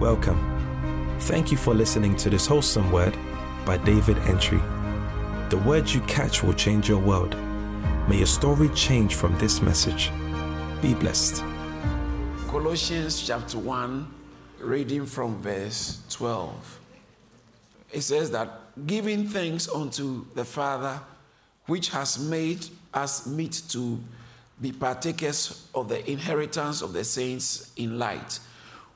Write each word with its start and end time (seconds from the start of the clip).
Welcome. 0.00 1.16
Thank 1.20 1.52
you 1.52 1.56
for 1.56 1.72
listening 1.72 2.16
to 2.16 2.28
this 2.28 2.46
wholesome 2.46 2.90
word 2.90 3.16
by 3.64 3.76
David 3.76 4.18
Entry. 4.26 4.58
The 5.50 5.62
words 5.64 5.94
you 5.94 6.00
catch 6.02 6.42
will 6.42 6.52
change 6.52 6.88
your 6.88 6.98
world. 6.98 7.36
May 8.08 8.16
your 8.16 8.26
story 8.26 8.68
change 8.70 9.14
from 9.14 9.38
this 9.38 9.62
message. 9.62 10.10
Be 10.82 10.94
blessed. 10.94 11.44
Colossians 12.48 13.24
chapter 13.24 13.56
1, 13.56 14.12
reading 14.58 15.06
from 15.06 15.40
verse 15.40 16.02
12. 16.10 16.80
It 17.92 18.00
says 18.00 18.32
that 18.32 18.62
giving 18.88 19.28
thanks 19.28 19.68
unto 19.68 20.26
the 20.34 20.44
Father, 20.44 20.98
which 21.66 21.90
has 21.90 22.18
made 22.18 22.66
us 22.92 23.28
meet 23.28 23.62
to 23.68 24.00
be 24.60 24.72
partakers 24.72 25.68
of 25.72 25.88
the 25.88 26.10
inheritance 26.10 26.82
of 26.82 26.92
the 26.92 27.04
saints 27.04 27.70
in 27.76 27.96
light, 27.96 28.40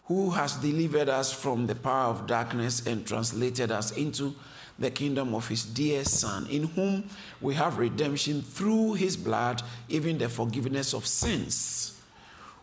who 0.08 0.30
has 0.30 0.56
delivered 0.56 1.08
us 1.08 1.32
from 1.32 1.66
the 1.66 1.74
power 1.74 2.10
of 2.10 2.26
darkness 2.26 2.86
and 2.86 3.06
translated 3.06 3.70
us 3.70 3.92
into 3.92 4.34
the 4.78 4.90
kingdom 4.90 5.34
of 5.34 5.46
his 5.46 5.64
dear 5.64 6.02
Son, 6.04 6.46
in 6.48 6.64
whom 6.64 7.04
we 7.42 7.54
have 7.54 7.78
redemption 7.78 8.40
through 8.40 8.94
his 8.94 9.16
blood, 9.16 9.62
even 9.88 10.16
the 10.16 10.28
forgiveness 10.28 10.94
of 10.94 11.06
sins, 11.06 12.00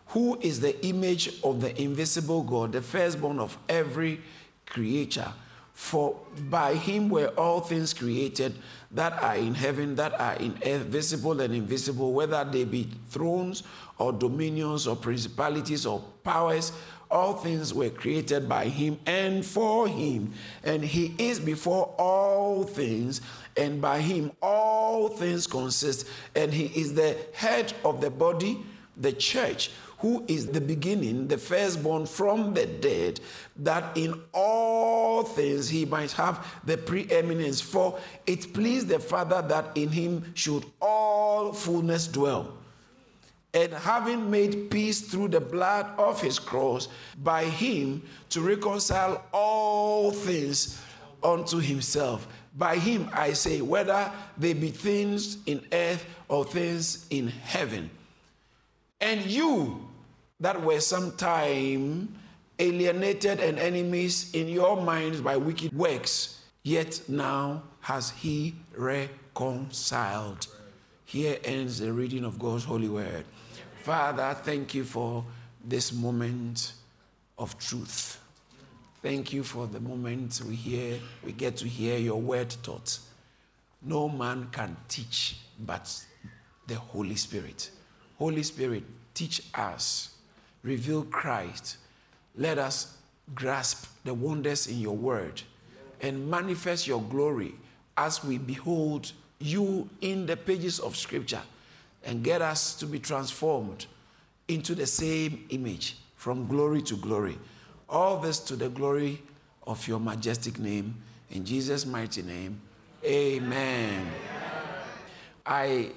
who 0.08 0.36
is 0.40 0.60
the 0.60 0.84
image 0.84 1.40
of 1.44 1.60
the 1.60 1.80
invisible 1.80 2.42
God, 2.42 2.72
the 2.72 2.82
firstborn 2.82 3.38
of 3.38 3.56
every 3.68 4.20
creature. 4.66 5.32
For 5.72 6.18
by 6.48 6.74
him 6.74 7.10
were 7.10 7.28
all 7.36 7.60
things 7.60 7.92
created 7.92 8.54
that 8.92 9.22
are 9.22 9.36
in 9.36 9.54
heaven, 9.54 9.94
that 9.96 10.18
are 10.18 10.34
in 10.36 10.58
earth, 10.64 10.86
visible 10.86 11.38
and 11.42 11.54
invisible, 11.54 12.14
whether 12.14 12.42
they 12.44 12.64
be 12.64 12.88
thrones 13.10 13.62
or 13.98 14.10
dominions 14.10 14.86
or 14.86 14.96
principalities 14.96 15.84
or 15.84 16.02
powers. 16.24 16.72
All 17.10 17.34
things 17.34 17.72
were 17.72 17.90
created 17.90 18.48
by 18.48 18.66
him 18.66 18.98
and 19.06 19.44
for 19.44 19.86
him. 19.86 20.32
And 20.64 20.84
he 20.84 21.14
is 21.18 21.38
before 21.38 21.94
all 21.98 22.64
things, 22.64 23.20
and 23.56 23.80
by 23.80 24.00
him 24.00 24.32
all 24.42 25.08
things 25.08 25.46
consist. 25.46 26.08
And 26.34 26.52
he 26.52 26.66
is 26.80 26.94
the 26.94 27.16
head 27.32 27.72
of 27.84 28.00
the 28.00 28.10
body, 28.10 28.58
the 28.96 29.12
church 29.12 29.70
who 29.98 30.24
is 30.28 30.46
the 30.48 30.60
beginning, 30.60 31.26
the 31.26 31.38
firstborn 31.38 32.04
from 32.06 32.52
the 32.52 32.66
dead, 32.66 33.18
that 33.56 33.96
in 33.96 34.20
all 34.34 35.22
things 35.22 35.68
he 35.68 35.84
might 35.86 36.12
have 36.12 36.46
the 36.64 36.76
preeminence. 36.76 37.60
For 37.60 37.98
it 38.26 38.52
pleased 38.52 38.88
the 38.88 38.98
Father 38.98 39.42
that 39.48 39.74
in 39.74 39.88
him 39.88 40.32
should 40.34 40.64
all 40.80 41.52
fullness 41.52 42.08
dwell. 42.08 42.52
And 43.56 43.72
having 43.72 44.30
made 44.30 44.70
peace 44.70 45.00
through 45.00 45.28
the 45.28 45.40
blood 45.40 45.86
of 45.96 46.20
his 46.20 46.38
cross, 46.38 46.88
by 47.22 47.44
him 47.44 48.02
to 48.28 48.42
reconcile 48.42 49.24
all 49.32 50.10
things 50.10 50.78
unto 51.24 51.56
himself. 51.56 52.28
By 52.54 52.76
him, 52.76 53.08
I 53.14 53.32
say, 53.32 53.62
whether 53.62 54.12
they 54.36 54.52
be 54.52 54.68
things 54.68 55.38
in 55.46 55.64
earth 55.72 56.04
or 56.28 56.44
things 56.44 57.06
in 57.08 57.28
heaven. 57.28 57.88
And 59.00 59.24
you 59.24 59.88
that 60.40 60.62
were 60.62 60.80
sometime 60.80 62.14
alienated 62.58 63.40
and 63.40 63.58
enemies 63.58 64.34
in 64.34 64.48
your 64.48 64.76
minds 64.82 65.22
by 65.22 65.38
wicked 65.38 65.72
works, 65.72 66.42
yet 66.62 67.00
now 67.08 67.62
has 67.80 68.10
he 68.10 68.54
reconciled. 68.76 70.46
Here 71.06 71.38
ends 71.42 71.78
the 71.78 71.90
reading 71.94 72.26
of 72.26 72.38
God's 72.38 72.64
holy 72.64 72.90
word. 72.90 73.24
Father, 73.86 74.36
thank 74.42 74.74
you 74.74 74.82
for 74.82 75.24
this 75.64 75.92
moment 75.92 76.72
of 77.38 77.56
truth. 77.56 78.20
Thank 79.00 79.32
you 79.32 79.44
for 79.44 79.68
the 79.68 79.78
moment 79.78 80.42
we 80.44 80.56
hear, 80.56 80.98
we 81.24 81.30
get 81.30 81.56
to 81.58 81.68
hear 81.68 81.96
your 81.96 82.20
word 82.20 82.52
taught. 82.64 82.98
No 83.80 84.08
man 84.08 84.48
can 84.50 84.76
teach 84.88 85.36
but 85.64 86.04
the 86.66 86.74
Holy 86.74 87.14
Spirit. 87.14 87.70
Holy 88.18 88.42
Spirit, 88.42 88.82
teach 89.14 89.40
us, 89.54 90.16
reveal 90.64 91.04
Christ. 91.04 91.76
Let 92.34 92.58
us 92.58 92.98
grasp 93.36 93.86
the 94.02 94.14
wonders 94.14 94.66
in 94.66 94.80
your 94.80 94.96
word 94.96 95.42
and 96.00 96.28
manifest 96.28 96.88
your 96.88 97.02
glory 97.02 97.54
as 97.96 98.24
we 98.24 98.38
behold 98.38 99.12
you 99.38 99.88
in 100.00 100.26
the 100.26 100.36
pages 100.36 100.80
of 100.80 100.96
Scripture 100.96 101.42
and 102.06 102.22
get 102.22 102.40
us 102.40 102.74
to 102.76 102.86
be 102.86 102.98
transformed 102.98 103.86
into 104.48 104.74
the 104.74 104.86
same 104.86 105.44
image 105.50 105.96
from 106.14 106.46
glory 106.46 106.80
to 106.80 106.96
glory. 106.96 107.36
All 107.88 108.18
this 108.18 108.38
to 108.40 108.56
the 108.56 108.68
glory 108.68 109.20
of 109.66 109.86
your 109.86 109.98
majestic 109.98 110.58
name. 110.58 110.94
In 111.30 111.44
Jesus' 111.44 111.84
mighty 111.84 112.22
name, 112.22 112.60
amen. 113.04 114.06
I've 115.44 115.92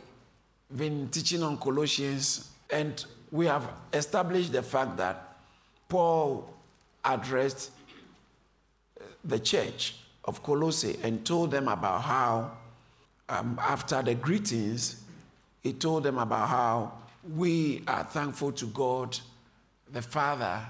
been 0.75 1.09
teaching 1.09 1.43
on 1.43 1.57
Colossians, 1.57 2.49
and 2.71 3.05
we 3.31 3.45
have 3.45 3.69
established 3.93 4.51
the 4.51 4.63
fact 4.63 4.97
that 4.97 5.37
Paul 5.87 6.51
addressed 7.05 7.71
the 9.23 9.39
church 9.39 9.95
of 10.25 10.41
Colossae 10.41 10.97
and 11.03 11.23
told 11.23 11.51
them 11.51 11.67
about 11.67 12.01
how, 12.01 12.51
um, 13.27 13.59
after 13.61 14.01
the 14.01 14.15
greetings, 14.15 14.98
he 15.61 15.73
told 15.73 16.03
them 16.03 16.17
about 16.17 16.47
how 16.47 16.93
we 17.35 17.83
are 17.87 18.03
thankful 18.03 18.51
to 18.53 18.65
God, 18.67 19.17
the 19.91 20.01
Father, 20.01 20.61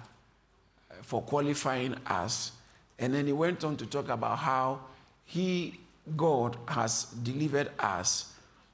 for 1.02 1.22
qualifying 1.22 1.96
us. 2.06 2.54
And 2.98 3.14
then 3.14 3.28
he 3.28 3.34
went 3.34 3.64
on 3.64 3.78
to 3.78 3.86
talk 3.86 4.10
about 4.10 4.40
how 4.40 4.80
he, 5.26 5.80
God, 6.18 6.58
has 6.68 7.06
delivered 7.24 7.70
us 7.80 8.34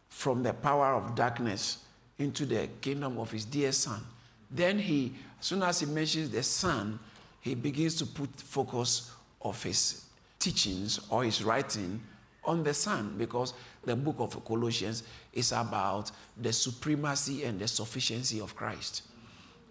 from 0.09 0.41
the 0.41 0.53
power 0.53 0.93
of 0.93 1.15
darkness 1.15 1.79
into 2.17 2.45
the 2.45 2.69
kingdom 2.79 3.19
of 3.19 3.31
his 3.31 3.43
dear 3.43 3.71
Son. 3.71 4.01
Then 4.49 4.79
he, 4.79 5.13
as 5.39 5.47
soon 5.47 5.63
as 5.63 5.81
he 5.81 5.85
mentions 5.85 6.29
the 6.29 6.43
Son, 6.43 6.97
he 7.41 7.55
begins 7.55 7.95
to 7.95 8.05
put 8.05 8.29
focus 8.37 9.11
of 9.41 9.61
his 9.61 10.05
teachings 10.39 10.99
or 11.09 11.23
his 11.23 11.43
writing 11.43 12.01
on 12.45 12.63
the 12.63 12.73
Son 12.73 13.15
because 13.17 13.53
the 13.83 13.95
book 13.95 14.15
of 14.19 14.43
Colossians 14.45 15.03
is 15.33 15.51
about 15.51 16.11
the 16.37 16.51
supremacy 16.53 17.43
and 17.43 17.59
the 17.59 17.67
sufficiency 17.67 18.39
of 18.39 18.55
Christ. 18.55 19.03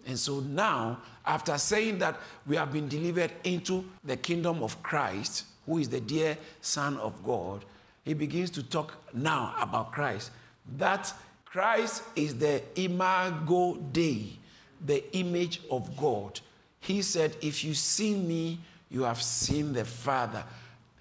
And 0.05 0.17
so 0.17 0.39
now, 0.39 0.99
after 1.25 1.57
saying 1.57 1.97
that 1.99 2.19
we 2.45 2.55
have 2.55 2.71
been 2.71 2.87
delivered 2.87 3.31
into 3.43 3.85
the 4.03 4.17
kingdom 4.17 4.61
of 4.61 4.81
Christ, 4.83 5.45
who 5.65 5.79
is 5.79 5.89
the 5.89 5.99
dear 5.99 6.37
Son 6.61 6.97
of 6.97 7.23
God, 7.23 7.65
he 8.03 8.13
begins 8.13 8.51
to 8.51 8.63
talk 8.63 8.93
now 9.13 9.55
about 9.59 9.91
Christ. 9.91 10.29
That 10.77 11.11
Christ 11.43 12.03
is 12.15 12.35
the 12.35 12.61
imago 12.75 13.75
Dei, 13.91 14.37
the 14.85 15.17
image 15.17 15.61
of 15.71 15.97
God. 15.97 16.39
He 16.79 17.01
said, 17.01 17.35
If 17.41 17.63
you 17.63 17.73
see 17.73 18.13
me, 18.13 18.59
you 18.91 19.03
have 19.03 19.21
seen 19.21 19.73
the 19.73 19.85
Father. 19.85 20.43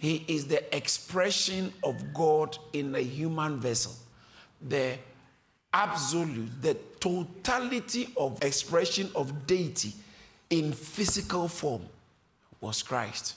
He 0.04 0.22
is 0.28 0.46
the 0.46 0.76
expression 0.76 1.72
of 1.82 2.12
God 2.12 2.58
in 2.74 2.94
a 2.94 3.00
human 3.00 3.58
vessel. 3.58 3.94
The 4.60 4.98
absolute, 5.72 6.60
the 6.60 6.76
totality 7.00 8.12
of 8.14 8.44
expression 8.44 9.08
of 9.14 9.46
deity 9.46 9.94
in 10.50 10.74
physical 10.74 11.48
form 11.48 11.86
was 12.60 12.82
Christ. 12.82 13.36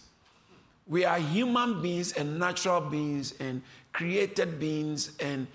We 0.86 1.06
are 1.06 1.20
human 1.20 1.82
beings 1.82 2.12
and 2.12 2.38
natural 2.38 2.82
beings 2.82 3.34
and 3.40 3.62
created 3.94 4.60
beings 4.60 5.14
and 5.22 5.48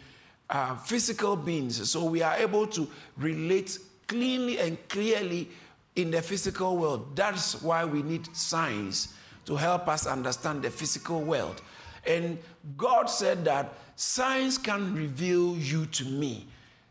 uh, 0.49 0.77
physical 0.77 1.37
beings. 1.37 1.91
So 1.91 2.05
we 2.05 2.23
are 2.23 2.37
able 2.37 2.67
to 2.69 2.89
relate 3.19 3.79
cleanly 4.07 4.59
and 4.61 4.79
clearly 4.89 5.51
in 5.95 6.11
the 6.11 6.23
physical 6.23 6.79
world. 6.79 7.15
That's 7.15 7.61
why 7.61 7.85
we 7.85 8.03
need 8.03 8.35
science 8.35 9.13
to 9.45 9.57
help 9.57 9.89
us 9.89 10.07
understand 10.07 10.63
the 10.63 10.71
physical 10.71 11.21
world. 11.21 11.63
And 12.07 12.39
God 12.77 13.07
said 13.07 13.45
that 13.45 13.73
science 13.97 14.59
can 14.59 14.95
reveal 14.95 15.57
you 15.57 15.87
to 15.87 16.05
me 16.05 16.47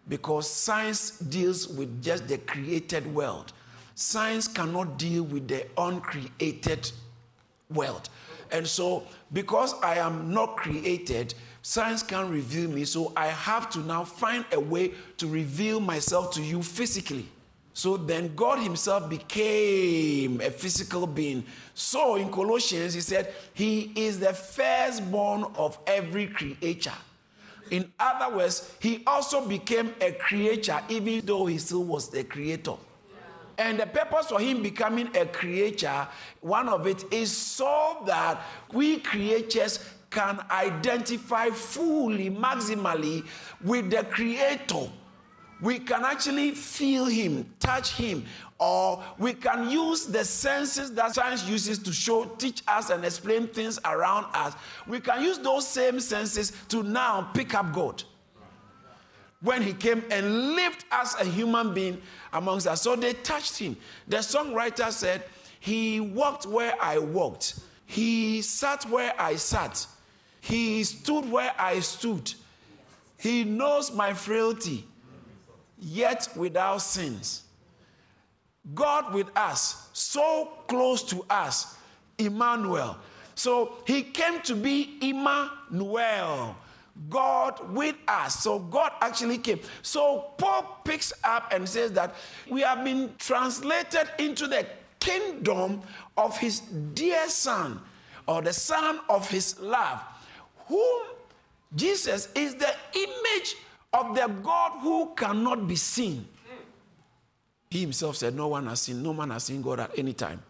because 0.08 0.50
science 0.50 1.20
deals 1.20 1.68
with 1.68 2.04
just 2.04 2.28
the 2.28 2.38
created 2.40 3.14
world. 3.14 3.54
Science 3.96 4.48
cannot 4.48 4.98
deal 4.98 5.24
with 5.24 5.48
the 5.48 5.66
uncreated 5.78 6.92
world. 7.70 8.10
And 8.52 8.68
so, 8.68 9.04
because 9.32 9.76
I 9.82 9.96
am 9.96 10.34
not 10.34 10.58
created, 10.58 11.34
science 11.62 12.04
can't 12.04 12.30
reveal 12.30 12.70
me. 12.70 12.84
So, 12.84 13.14
I 13.16 13.28
have 13.28 13.70
to 13.72 13.80
now 13.80 14.04
find 14.04 14.44
a 14.52 14.60
way 14.60 14.92
to 15.18 15.28
reveal 15.28 15.80
myself 15.80 16.34
to 16.34 16.42
you 16.42 16.62
physically. 16.62 17.28
So 17.82 17.98
then 17.98 18.36
God 18.36 18.60
Himself 18.60 19.10
became 19.10 20.40
a 20.40 20.52
physical 20.52 21.08
being. 21.08 21.44
So 21.74 22.16
in 22.16 22.30
Colossians, 22.30 22.94
He 22.94 23.02
said, 23.02 23.34
He 23.56 23.92
is 23.96 24.20
the 24.20 24.34
firstborn 24.34 25.46
of 25.56 25.80
every 25.88 26.28
creature. 26.28 26.94
In 27.72 27.92
other 28.00 28.38
words, 28.38 28.72
He 28.80 29.02
also 29.08 29.48
became 29.48 29.96
a 30.00 30.12
creature, 30.12 30.80
even 30.90 31.26
though 31.26 31.48
He 31.48 31.58
still 31.58 31.84
was 31.84 32.08
the 32.10 32.24
creator. 32.24 32.76
And 33.58 33.80
the 33.80 33.88
purpose 33.88 34.28
for 34.28 34.40
him 34.40 34.62
becoming 34.62 35.10
a 35.16 35.26
creature, 35.26 36.08
one 36.40 36.70
of 36.70 36.86
it 36.86 37.12
is 37.12 37.36
so 37.36 38.04
that 38.06 38.44
we 38.72 39.00
creatures 39.00 39.80
can 40.12 40.40
identify 40.52 41.50
fully, 41.50 42.30
maximally 42.30 43.26
with 43.64 43.90
the 43.90 44.04
creator. 44.04 44.88
We 45.62 45.78
can 45.78 46.04
actually 46.04 46.52
feel 46.52 47.06
him, 47.06 47.54
touch 47.60 47.94
him, 47.94 48.26
or 48.58 49.04
we 49.20 49.34
can 49.34 49.70
use 49.70 50.06
the 50.06 50.26
senses 50.26 50.94
that 50.94 51.14
science 51.14 51.48
uses 51.48 51.78
to 51.80 51.94
show, 51.94 52.26
teach 52.26 52.64
us, 52.68 52.90
and 52.90 53.06
explain 53.06 53.48
things 53.48 53.80
around 53.86 54.26
us. 54.34 54.56
We 54.88 55.00
can 55.00 55.24
use 55.24 55.38
those 55.38 55.68
same 55.68 56.00
senses 56.00 56.52
to 56.70 56.84
now 56.84 57.30
pick 57.34 57.54
up 57.54 57.74
God 57.74 58.04
when 59.42 59.62
he 59.62 59.74
came 59.74 60.04
and 60.12 60.56
lived 60.56 60.86
as 60.92 61.16
a 61.20 61.26
human 61.26 61.74
being 61.74 62.02
amongst 62.34 62.68
us. 62.68 62.82
So 62.82 62.96
they 62.96 63.14
touched 63.14 63.58
him. 63.58 63.76
The 64.08 64.18
songwriter 64.18 64.92
said, 64.92 65.24
He 65.60 66.00
walked 66.00 66.46
where 66.46 66.74
I 66.82 66.98
walked, 67.00 67.60
he 67.86 68.42
sat 68.42 68.86
where 68.86 69.14
I 69.20 69.36
sat, 69.36 69.86
he 70.40 70.84
stood 70.84 71.30
where 71.30 71.54
I 71.58 71.80
stood. 71.80 72.34
He 73.18 73.44
knows 73.44 73.92
my 73.92 74.14
frailty, 74.14 74.88
yet 75.82 76.30
without 76.36 76.78
sins. 76.78 77.44
God 78.74 79.14
with 79.14 79.28
us, 79.36 79.90
so 79.92 80.54
close 80.68 81.04
to 81.04 81.26
us, 81.30 81.76
Emmanuel. 82.18 82.98
So 83.36 83.74
he 83.88 84.04
came 84.04 84.40
to 84.42 84.56
be 84.56 84.98
Emmanuel. 85.02 86.56
God 87.10 87.74
with 87.74 87.96
us. 88.08 88.44
So 88.44 88.60
God 88.60 88.92
actually 89.02 89.40
came. 89.40 89.60
So 89.82 90.32
Paul 90.38 90.82
picks 90.84 91.12
up 91.24 91.52
and 91.52 91.68
says 91.68 91.94
that 91.94 92.14
we 92.50 92.62
have 92.62 92.84
been 92.84 93.16
translated 93.18 94.10
into 94.20 94.46
the 94.46 94.68
kingdom 95.00 95.82
of 96.18 96.38
his 96.38 96.60
dear 96.60 97.28
son, 97.28 97.82
or 98.28 98.42
the 98.42 98.54
son 98.54 99.00
of 99.10 99.28
his 99.30 99.60
love, 99.60 100.00
whom 100.68 101.02
Jesus 101.76 102.30
is 102.36 102.54
the 102.56 102.72
image 102.94 103.56
of 103.94 104.16
the 104.16 104.28
God 104.42 104.80
who 104.82 105.14
cannot 105.16 105.68
be 105.68 105.76
seen. 105.76 106.28
He 107.70 107.82
himself 107.82 108.18
said, 108.18 108.36
No 108.36 108.48
one 108.48 108.68
has 108.68 108.82
seen, 108.82 109.02
no 109.02 109.14
man 109.14 109.30
has 109.30 109.46
seen 109.46 109.62
God 109.62 109.80
at 109.80 109.98
any 109.98 110.14
time, 110.14 110.42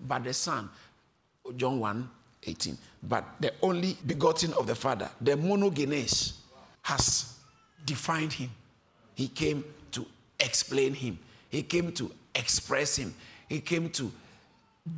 but 0.00 0.24
the 0.24 0.32
Son. 0.32 0.68
John 1.56 1.80
1 1.80 2.08
18. 2.44 2.78
But 3.02 3.24
the 3.40 3.52
only 3.62 3.96
begotten 4.06 4.52
of 4.54 4.66
the 4.66 4.74
Father, 4.74 5.08
the 5.20 5.32
monogenes, 5.32 6.34
has 6.82 7.36
defined 7.84 8.32
him. 8.32 8.50
He 9.14 9.28
came 9.28 9.64
to 9.92 10.06
explain 10.40 10.94
him, 10.94 11.18
he 11.48 11.62
came 11.62 11.92
to 11.92 12.10
express 12.34 12.96
him, 12.96 13.14
he 13.48 13.60
came 13.60 13.90
to 13.90 14.10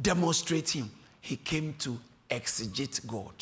demonstrate 0.02 0.70
him, 0.70 0.90
he 1.20 1.36
came 1.36 1.74
to 1.80 1.98
exegete 2.30 3.06
God, 3.06 3.32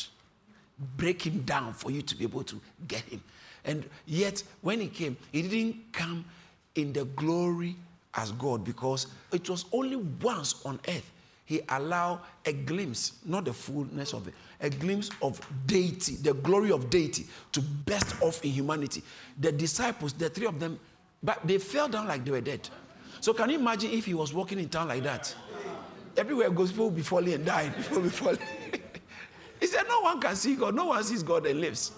break 0.97 1.25
him 1.25 1.41
down 1.41 1.73
for 1.73 1.91
you 1.91 2.01
to 2.01 2.15
be 2.15 2.23
able 2.23 2.43
to 2.43 2.59
get 2.87 3.01
him. 3.01 3.23
And 3.65 3.89
yet, 4.05 4.43
when 4.61 4.81
he 4.81 4.87
came, 4.87 5.17
he 5.31 5.41
didn't 5.41 5.93
come 5.93 6.25
in 6.75 6.93
the 6.93 7.05
glory 7.05 7.75
as 8.15 8.31
God 8.33 8.63
because 8.63 9.07
it 9.31 9.49
was 9.49 9.65
only 9.71 9.95
once 9.95 10.65
on 10.65 10.79
earth 10.87 11.11
he 11.45 11.61
allowed 11.69 12.21
a 12.45 12.53
glimpse, 12.53 13.19
not 13.25 13.45
the 13.45 13.53
fullness 13.53 14.13
of 14.13 14.27
it, 14.27 14.33
a 14.61 14.69
glimpse 14.69 15.09
of 15.21 15.39
deity, 15.65 16.15
the 16.15 16.33
glory 16.33 16.71
of 16.71 16.89
deity 16.89 17.25
to 17.51 17.61
burst 17.61 18.21
off 18.21 18.43
in 18.45 18.51
humanity. 18.51 19.03
The 19.39 19.51
disciples, 19.51 20.13
the 20.13 20.29
three 20.29 20.47
of 20.47 20.59
them, 20.59 20.79
but 21.21 21.45
they 21.45 21.57
fell 21.57 21.89
down 21.89 22.07
like 22.07 22.23
they 22.23 22.31
were 22.31 22.41
dead. 22.41 22.69
So 23.19 23.33
can 23.33 23.49
you 23.49 23.59
imagine 23.59 23.91
if 23.91 24.05
he 24.05 24.13
was 24.13 24.33
walking 24.33 24.59
in 24.59 24.69
town 24.69 24.87
like 24.87 25.03
that? 25.03 25.35
Everywhere 26.15 26.49
goes, 26.49 26.71
people 26.71 26.85
will 26.85 26.91
be 26.91 27.01
falling 27.01 27.33
and 27.33 27.45
dying. 27.45 27.71
People 27.73 27.97
will 27.97 28.03
be 28.03 28.09
falling. 28.09 28.39
he 29.59 29.67
said, 29.67 29.83
No 29.87 30.01
one 30.01 30.21
can 30.21 30.35
see 30.35 30.55
God. 30.55 30.75
No 30.75 30.85
one 30.85 31.03
sees 31.03 31.23
God 31.23 31.45
and 31.45 31.59
lives. 31.59 31.91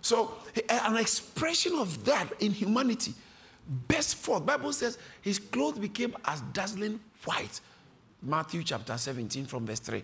So 0.00 0.34
an 0.68 0.96
expression 0.96 1.74
of 1.74 2.04
that 2.04 2.28
in 2.40 2.52
humanity 2.52 3.14
burst 3.88 4.16
forth. 4.16 4.44
Bible 4.44 4.72
says 4.72 4.98
his 5.20 5.38
clothes 5.38 5.78
became 5.78 6.16
as 6.24 6.40
dazzling 6.52 7.00
white 7.24 7.60
Matthew 8.22 8.62
chapter 8.62 8.96
17 8.96 9.46
from 9.46 9.66
verse 9.66 9.80
3. 9.80 10.02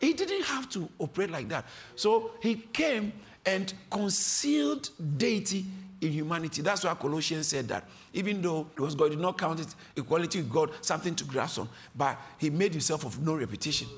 He 0.00 0.12
didn't 0.12 0.44
have 0.44 0.68
to 0.70 0.88
operate 0.98 1.30
like 1.30 1.48
that. 1.48 1.64
So 1.96 2.32
he 2.40 2.54
came 2.54 3.12
and 3.44 3.72
concealed 3.90 4.90
deity 5.16 5.64
in 6.00 6.12
humanity. 6.12 6.62
That's 6.62 6.84
why 6.84 6.94
Colossians 6.94 7.48
said 7.48 7.68
that. 7.68 7.84
Even 8.12 8.40
though 8.40 8.66
it 8.76 8.80
was 8.80 8.94
God, 8.94 9.10
did 9.10 9.18
not 9.18 9.36
count 9.36 9.60
it 9.60 9.74
equality 9.96 10.38
with 10.38 10.50
God 10.50 10.70
something 10.80 11.14
to 11.16 11.24
grasp 11.24 11.58
on, 11.58 11.68
but 11.94 12.18
he 12.38 12.50
made 12.50 12.72
himself 12.72 13.04
of 13.04 13.20
no 13.20 13.34
reputation. 13.34 13.88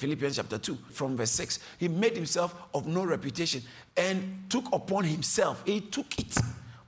Philippians 0.00 0.36
chapter 0.36 0.56
2, 0.56 0.78
from 0.90 1.14
verse 1.14 1.30
6. 1.32 1.58
He 1.76 1.86
made 1.86 2.16
himself 2.16 2.54
of 2.72 2.86
no 2.86 3.04
reputation 3.04 3.62
and 3.98 4.44
took 4.48 4.64
upon 4.72 5.04
himself, 5.04 5.62
he 5.66 5.82
took 5.82 6.18
it, 6.18 6.34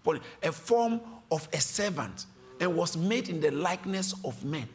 for 0.03 0.19
a 0.43 0.50
form 0.50 0.99
of 1.31 1.47
a 1.53 1.61
servant, 1.61 2.25
and 2.59 2.75
was 2.75 2.97
made 2.97 3.29
in 3.29 3.38
the 3.38 3.50
likeness 3.50 4.14
of 4.25 4.43
men. 4.47 4.67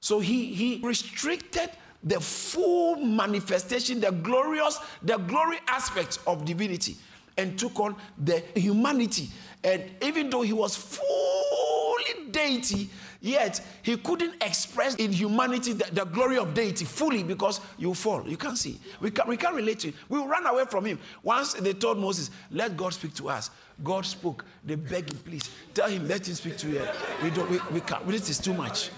So 0.00 0.20
he, 0.20 0.54
he 0.54 0.80
restricted 0.82 1.68
the 2.02 2.18
full 2.18 2.96
manifestation, 2.96 4.00
the 4.00 4.10
glorious, 4.10 4.78
the 5.02 5.18
glory 5.18 5.58
aspects 5.68 6.18
of 6.26 6.46
divinity, 6.46 6.96
and 7.36 7.58
took 7.58 7.78
on 7.78 7.94
the 8.16 8.42
humanity. 8.54 9.28
And 9.62 9.82
even 10.02 10.30
though 10.30 10.42
he 10.42 10.54
was 10.54 10.76
fully 10.76 12.30
deity, 12.30 12.88
yet 13.24 13.60
he 13.82 13.96
couldn't 13.96 14.34
express 14.42 14.94
in 14.96 15.10
humanity 15.10 15.72
the, 15.72 15.90
the, 15.92 16.04
glory 16.04 16.36
of 16.36 16.52
deity 16.52 16.84
fully 16.84 17.22
because 17.22 17.60
you 17.78 17.94
fall. 17.94 18.28
You 18.28 18.36
can't 18.36 18.58
see. 18.58 18.78
We, 19.00 19.10
can, 19.10 19.26
we 19.26 19.38
can't 19.38 19.54
relate 19.54 19.80
to 19.80 19.88
him. 19.88 19.94
We 20.10 20.18
run 20.18 20.46
away 20.46 20.64
from 20.66 20.84
him. 20.84 20.98
Once 21.22 21.54
they 21.54 21.72
told 21.72 21.98
Moses, 21.98 22.30
let 22.50 22.76
God 22.76 22.92
speak 22.92 23.14
to 23.14 23.30
us. 23.30 23.50
God 23.82 24.04
spoke. 24.04 24.44
They 24.64 24.74
begged 24.74 25.10
him, 25.10 25.18
please, 25.18 25.50
tell 25.72 25.88
him, 25.88 26.06
let 26.06 26.28
him 26.28 26.34
speak 26.34 26.58
to 26.58 26.68
you. 26.68 26.86
We 27.22 27.30
don't, 27.30 27.50
we, 27.50 27.58
we 27.72 27.80
can't. 27.80 28.06
This 28.06 28.28
is 28.28 28.38
too 28.38 28.52
much. 28.52 28.90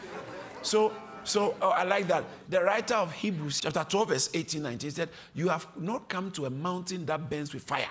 So, 0.61 0.93
so 1.23 1.55
oh, 1.63 1.71
I 1.71 1.85
like 1.85 2.09
that. 2.09 2.25
The 2.49 2.63
writer 2.63 2.97
of 2.97 3.13
Hebrews, 3.13 3.61
chapter 3.61 3.87
12, 3.89 4.09
verse 4.09 4.31
18, 4.35 4.63
19, 4.63 4.91
said, 4.91 5.09
You 5.35 5.49
have 5.49 5.69
not 5.79 6.09
come 6.09 6.33
to 6.33 6.47
a 6.47 6.51
mountain 6.51 7.07
that 7.07 7.31
burns 7.31 7.55
with 7.55 7.63
fire. 7.63 7.89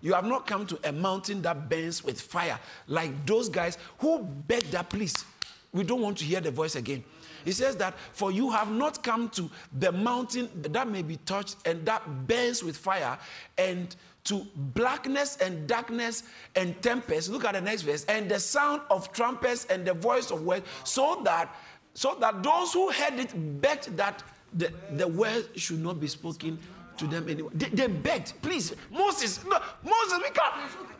You 0.00 0.14
have 0.14 0.24
not 0.24 0.46
come 0.46 0.66
to 0.66 0.78
a 0.82 0.92
mountain 0.92 1.42
that 1.42 1.68
burns 1.68 2.02
with 2.02 2.20
fire, 2.20 2.58
like 2.88 3.24
those 3.24 3.48
guys 3.48 3.78
who 3.98 4.22
begged 4.22 4.72
that, 4.72 4.90
please, 4.90 5.24
we 5.72 5.84
don't 5.84 6.00
want 6.00 6.18
to 6.18 6.24
hear 6.24 6.40
the 6.40 6.50
voice 6.50 6.76
again. 6.76 7.02
He 7.44 7.52
says 7.52 7.76
that, 7.76 7.94
For 8.12 8.30
you 8.30 8.50
have 8.50 8.70
not 8.70 9.02
come 9.02 9.28
to 9.30 9.50
the 9.78 9.90
mountain 9.90 10.48
that 10.54 10.88
may 10.88 11.02
be 11.02 11.16
touched 11.16 11.56
and 11.66 11.84
that 11.86 12.26
burns 12.26 12.62
with 12.62 12.76
fire, 12.76 13.18
and 13.58 13.94
to 14.24 14.46
blackness 14.54 15.36
and 15.38 15.66
darkness 15.66 16.24
and 16.54 16.80
tempest. 16.82 17.30
Look 17.30 17.44
at 17.44 17.54
the 17.54 17.60
next 17.60 17.82
verse. 17.82 18.04
And 18.04 18.30
the 18.30 18.38
sound 18.38 18.82
of 18.90 19.12
trumpets 19.12 19.64
and 19.66 19.84
the 19.84 19.94
voice 19.94 20.30
of 20.30 20.42
words, 20.42 20.66
so 20.84 21.20
that 21.24 21.54
so 21.94 22.16
that 22.20 22.42
those 22.42 22.72
who 22.72 22.90
heard 22.90 23.18
it 23.18 23.60
begged 23.60 23.96
that 23.96 24.22
the, 24.54 24.72
the 24.92 25.08
word 25.08 25.46
should 25.56 25.82
not 25.82 26.00
be 26.00 26.08
spoken 26.08 26.58
to 26.98 27.06
them 27.06 27.28
anymore. 27.28 27.50
They, 27.54 27.68
they 27.68 27.86
begged, 27.86 28.40
please, 28.42 28.74
Moses, 28.90 29.44
no, 29.44 29.58
Moses, 29.82 30.18
we 30.18 30.30
can't. 30.30 30.54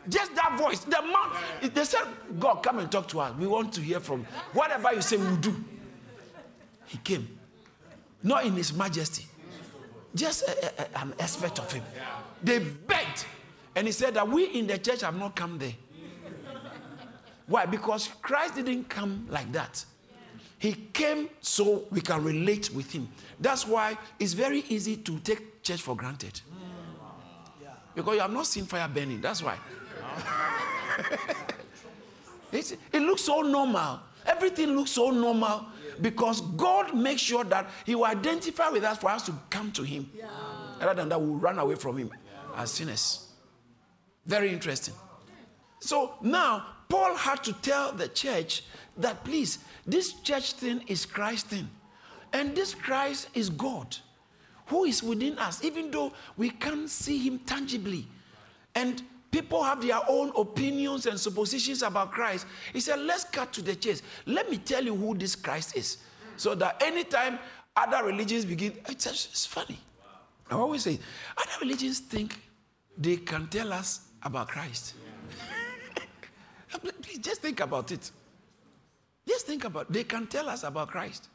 Just 0.09 0.35
that 0.35 0.57
voice, 0.57 0.79
the 0.79 1.01
mouth. 1.01 1.73
They 1.73 1.83
said, 1.85 2.03
God, 2.39 2.55
come 2.55 2.79
and 2.79 2.91
talk 2.91 3.07
to 3.09 3.21
us. 3.21 3.33
We 3.37 3.47
want 3.47 3.73
to 3.73 3.81
hear 3.81 3.99
from 3.99 4.21
you. 4.21 4.25
whatever 4.53 4.93
you 4.93 5.01
say, 5.01 5.17
we'll 5.17 5.37
do. 5.37 5.55
He 6.87 6.97
came, 6.97 7.27
not 8.21 8.45
in 8.45 8.53
his 8.53 8.73
majesty, 8.73 9.25
just 10.13 10.43
a, 10.43 10.81
a, 10.81 11.01
an 11.01 11.13
aspect 11.19 11.59
of 11.59 11.71
him. 11.71 11.83
They 12.43 12.59
begged, 12.59 13.25
and 13.75 13.87
he 13.87 13.93
said 13.93 14.13
that 14.15 14.27
we 14.27 14.45
in 14.45 14.67
the 14.67 14.77
church 14.77 15.01
have 15.01 15.17
not 15.17 15.35
come 15.35 15.57
there. 15.57 15.73
Why? 17.47 17.65
Because 17.65 18.09
Christ 18.21 18.55
didn't 18.55 18.89
come 18.89 19.25
like 19.29 19.51
that. 19.53 19.83
He 20.59 20.73
came 20.93 21.29
so 21.41 21.85
we 21.91 21.99
can 21.99 22.23
relate 22.23 22.73
with 22.73 22.91
him. 22.91 23.09
That's 23.39 23.67
why 23.67 23.97
it's 24.17 24.31
very 24.31 24.63
easy 24.69 24.95
to 24.95 25.19
take 25.19 25.52
church 25.63 25.81
for 25.81 25.95
granted. 25.95 26.41
Because 27.95 28.15
you 28.15 28.21
have 28.21 28.31
not 28.31 28.45
seen 28.47 28.65
fire 28.65 28.87
burning. 28.87 29.21
That's 29.21 29.43
why. 29.43 29.57
it 32.51 33.01
looks 33.01 33.23
so 33.23 33.41
normal. 33.41 33.99
Everything 34.25 34.75
looks 34.75 34.91
so 34.91 35.11
normal 35.11 35.65
because 36.01 36.41
God 36.41 36.95
makes 36.95 37.21
sure 37.21 37.43
that 37.45 37.69
He 37.85 37.95
will 37.95 38.05
identify 38.05 38.69
with 38.69 38.83
us 38.83 38.97
for 38.97 39.09
us 39.09 39.25
to 39.27 39.33
come 39.49 39.71
to 39.73 39.83
Him. 39.83 40.09
Yeah. 40.15 40.25
Rather 40.79 41.01
than 41.01 41.09
that, 41.09 41.21
we'll 41.21 41.35
run 41.35 41.59
away 41.59 41.75
from 41.75 41.97
Him 41.97 42.11
as 42.55 42.71
sinners. 42.71 43.27
Very 44.25 44.51
interesting. 44.51 44.93
So 45.79 46.13
now, 46.21 46.65
Paul 46.89 47.15
had 47.15 47.43
to 47.43 47.53
tell 47.53 47.91
the 47.91 48.07
church 48.07 48.63
that 48.97 49.23
please, 49.23 49.59
this 49.85 50.13
church 50.21 50.53
thing 50.53 50.83
is 50.87 51.05
Christ 51.05 51.47
thing. 51.47 51.69
And 52.31 52.55
this 52.55 52.73
Christ 52.73 53.29
is 53.33 53.49
God 53.49 53.95
who 54.67 54.85
is 54.85 55.03
within 55.03 55.37
us, 55.39 55.63
even 55.63 55.91
though 55.91 56.13
we 56.37 56.49
can't 56.49 56.89
see 56.89 57.17
him 57.17 57.39
tangibly. 57.39 58.07
And 58.75 59.03
People 59.33 59.63
have 59.63 59.81
their 59.81 59.99
own 60.07 60.31
opinions 60.37 61.07
and 61.07 61.19
suppositions 61.19 61.81
about 61.81 62.11
Christ. 62.11 62.45
He 62.71 62.79
said, 62.79 62.99
Let's 62.99 63.23
cut 63.23 63.51
to 63.53 63.63
the 63.63 63.75
chase. 63.75 64.03
Let 64.27 64.47
me 64.47 64.59
tell 64.59 64.85
you 64.85 64.95
who 64.95 65.15
this 65.17 65.35
Christ 65.35 65.75
is. 65.75 65.97
So 66.37 66.53
that 66.53 66.79
anytime 66.83 67.39
other 67.75 68.05
religions 68.05 68.45
begin, 68.45 68.73
it's, 68.87 69.07
it's 69.07 69.47
funny. 69.47 69.79
I 70.51 70.53
always 70.53 70.83
say, 70.83 70.99
other 71.35 71.51
religions 71.61 71.97
think 71.97 72.39
they 72.95 73.17
can 73.17 73.47
tell 73.47 73.73
us 73.73 74.01
about 74.21 74.49
Christ. 74.49 74.93
Please 77.01 77.17
just 77.17 77.41
think 77.41 77.59
about 77.59 77.91
it. 77.91 78.11
Just 79.27 79.47
think 79.47 79.63
about 79.63 79.87
it. 79.87 79.93
They 79.93 80.03
can 80.03 80.27
tell 80.27 80.47
us 80.47 80.63
about 80.63 80.89
Christ. 80.89 81.29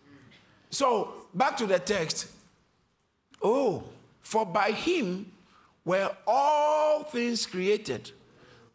So 0.71 1.27
back 1.35 1.57
to 1.57 1.67
the 1.67 1.81
text. 1.81 2.29
Oh, 3.42 3.85
for 4.21 4.45
by 4.45 4.73
him 4.73 5.30
were 5.85 6.14
all 6.26 7.04
things 7.04 7.47
created 7.47 8.11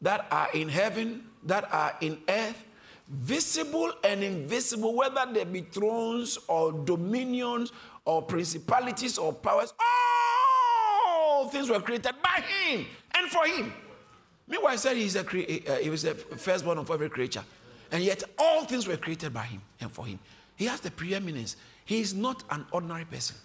that 0.01 0.25
are 0.31 0.49
in 0.53 0.69
heaven, 0.69 1.23
that 1.43 1.71
are 1.71 1.95
in 2.01 2.19
earth, 2.27 2.63
visible 3.07 3.91
and 4.03 4.23
invisible, 4.23 4.95
whether 4.95 5.25
they 5.31 5.43
be 5.43 5.61
thrones 5.61 6.37
or 6.47 6.71
dominions 6.71 7.71
or 8.05 8.21
principalities 8.21 9.17
or 9.17 9.33
powers, 9.33 9.73
all 9.79 11.49
things 11.49 11.69
were 11.69 11.79
created 11.79 12.15
by 12.21 12.41
him 12.41 12.85
and 13.15 13.29
for 13.29 13.45
him. 13.45 13.73
Meanwhile, 14.47 14.73
I 14.73 14.75
said 14.75 14.97
he's 14.97 15.15
a 15.15 15.23
crea- 15.23 15.63
uh, 15.67 15.75
he 15.75 15.89
was 15.89 16.01
the 16.03 16.15
firstborn 16.15 16.77
of 16.77 16.89
every 16.89 17.09
creature. 17.09 17.43
And 17.91 18.03
yet 18.03 18.23
all 18.37 18.65
things 18.65 18.87
were 18.87 18.97
created 18.97 19.33
by 19.33 19.43
him 19.43 19.61
and 19.79 19.91
for 19.91 20.05
him. 20.05 20.19
He 20.55 20.65
has 20.65 20.79
the 20.79 20.91
preeminence. 20.91 21.55
He 21.85 22.01
is 22.01 22.13
not 22.13 22.43
an 22.49 22.65
ordinary 22.71 23.05
person. 23.05 23.35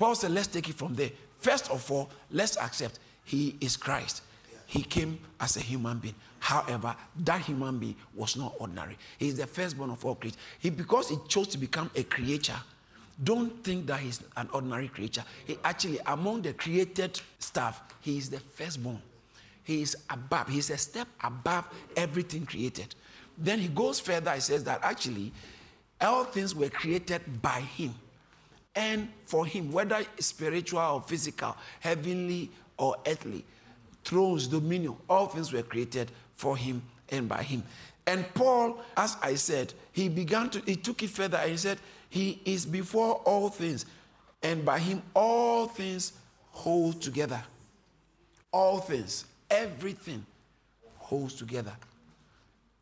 Paul 0.00 0.14
said, 0.14 0.30
let's 0.30 0.46
take 0.46 0.66
it 0.70 0.76
from 0.76 0.94
there. 0.94 1.10
First 1.40 1.70
of 1.70 1.92
all, 1.92 2.08
let's 2.30 2.56
accept 2.56 2.98
he 3.22 3.54
is 3.60 3.76
Christ. 3.76 4.22
He 4.64 4.82
came 4.82 5.18
as 5.38 5.58
a 5.58 5.60
human 5.60 5.98
being. 5.98 6.14
However, 6.38 6.96
that 7.18 7.42
human 7.42 7.78
being 7.78 7.96
was 8.14 8.34
not 8.34 8.54
ordinary. 8.58 8.96
He 9.18 9.28
is 9.28 9.36
the 9.36 9.46
firstborn 9.46 9.90
of 9.90 10.02
all 10.02 10.14
creatures. 10.14 10.38
He, 10.58 10.70
because 10.70 11.10
he 11.10 11.18
chose 11.28 11.48
to 11.48 11.58
become 11.58 11.90
a 11.94 12.02
creature, 12.04 12.56
don't 13.22 13.62
think 13.62 13.86
that 13.88 14.00
he's 14.00 14.22
an 14.38 14.48
ordinary 14.54 14.88
creature. 14.88 15.22
He 15.46 15.58
actually, 15.62 15.98
among 16.06 16.42
the 16.42 16.54
created 16.54 17.20
stuff, 17.38 17.82
he 18.00 18.16
is 18.16 18.30
the 18.30 18.40
firstborn. 18.40 19.02
He 19.64 19.82
is 19.82 19.98
above, 20.08 20.48
he's 20.48 20.70
a 20.70 20.78
step 20.78 21.08
above 21.22 21.68
everything 21.94 22.46
created. 22.46 22.94
Then 23.36 23.58
he 23.58 23.68
goes 23.68 24.00
further, 24.00 24.30
he 24.32 24.40
says 24.40 24.64
that 24.64 24.80
actually 24.82 25.30
all 26.00 26.24
things 26.24 26.54
were 26.54 26.70
created 26.70 27.42
by 27.42 27.60
him 27.60 27.94
and 28.74 29.08
for 29.26 29.46
him, 29.46 29.72
whether 29.72 30.04
spiritual 30.18 30.80
or 30.80 31.02
physical, 31.02 31.56
heavenly 31.80 32.50
or 32.78 32.96
earthly, 33.06 33.44
thrones, 34.04 34.46
dominion, 34.46 34.96
all 35.08 35.26
things 35.26 35.52
were 35.52 35.62
created 35.62 36.10
for 36.36 36.56
him 36.56 36.82
and 37.10 37.28
by 37.28 37.42
him. 37.42 37.62
And 38.06 38.32
Paul, 38.34 38.80
as 38.96 39.16
I 39.22 39.34
said, 39.34 39.72
he 39.92 40.08
began 40.08 40.50
to, 40.50 40.60
he 40.60 40.76
took 40.76 41.02
it 41.02 41.10
further 41.10 41.36
and 41.36 41.50
he 41.50 41.56
said, 41.56 41.78
He 42.08 42.40
is 42.44 42.64
before 42.64 43.16
all 43.24 43.48
things, 43.48 43.86
and 44.42 44.64
by 44.64 44.78
him 44.78 45.02
all 45.14 45.66
things 45.66 46.12
hold 46.50 47.02
together. 47.02 47.42
All 48.52 48.78
things, 48.78 49.26
everything 49.50 50.24
holds 50.98 51.34
together. 51.34 51.72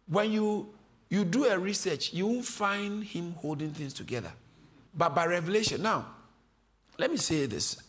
When 0.06 0.30
you 0.32 0.68
you 1.10 1.24
do 1.24 1.46
a 1.46 1.58
research, 1.58 2.12
you 2.12 2.26
won't 2.26 2.44
find 2.44 3.02
him 3.02 3.32
holding 3.38 3.70
things 3.70 3.94
together. 3.94 4.30
But 4.98 5.14
by 5.14 5.26
revelation, 5.26 5.80
now, 5.80 6.06
let 6.98 7.12
me 7.12 7.16
say 7.18 7.46
this. 7.46 7.80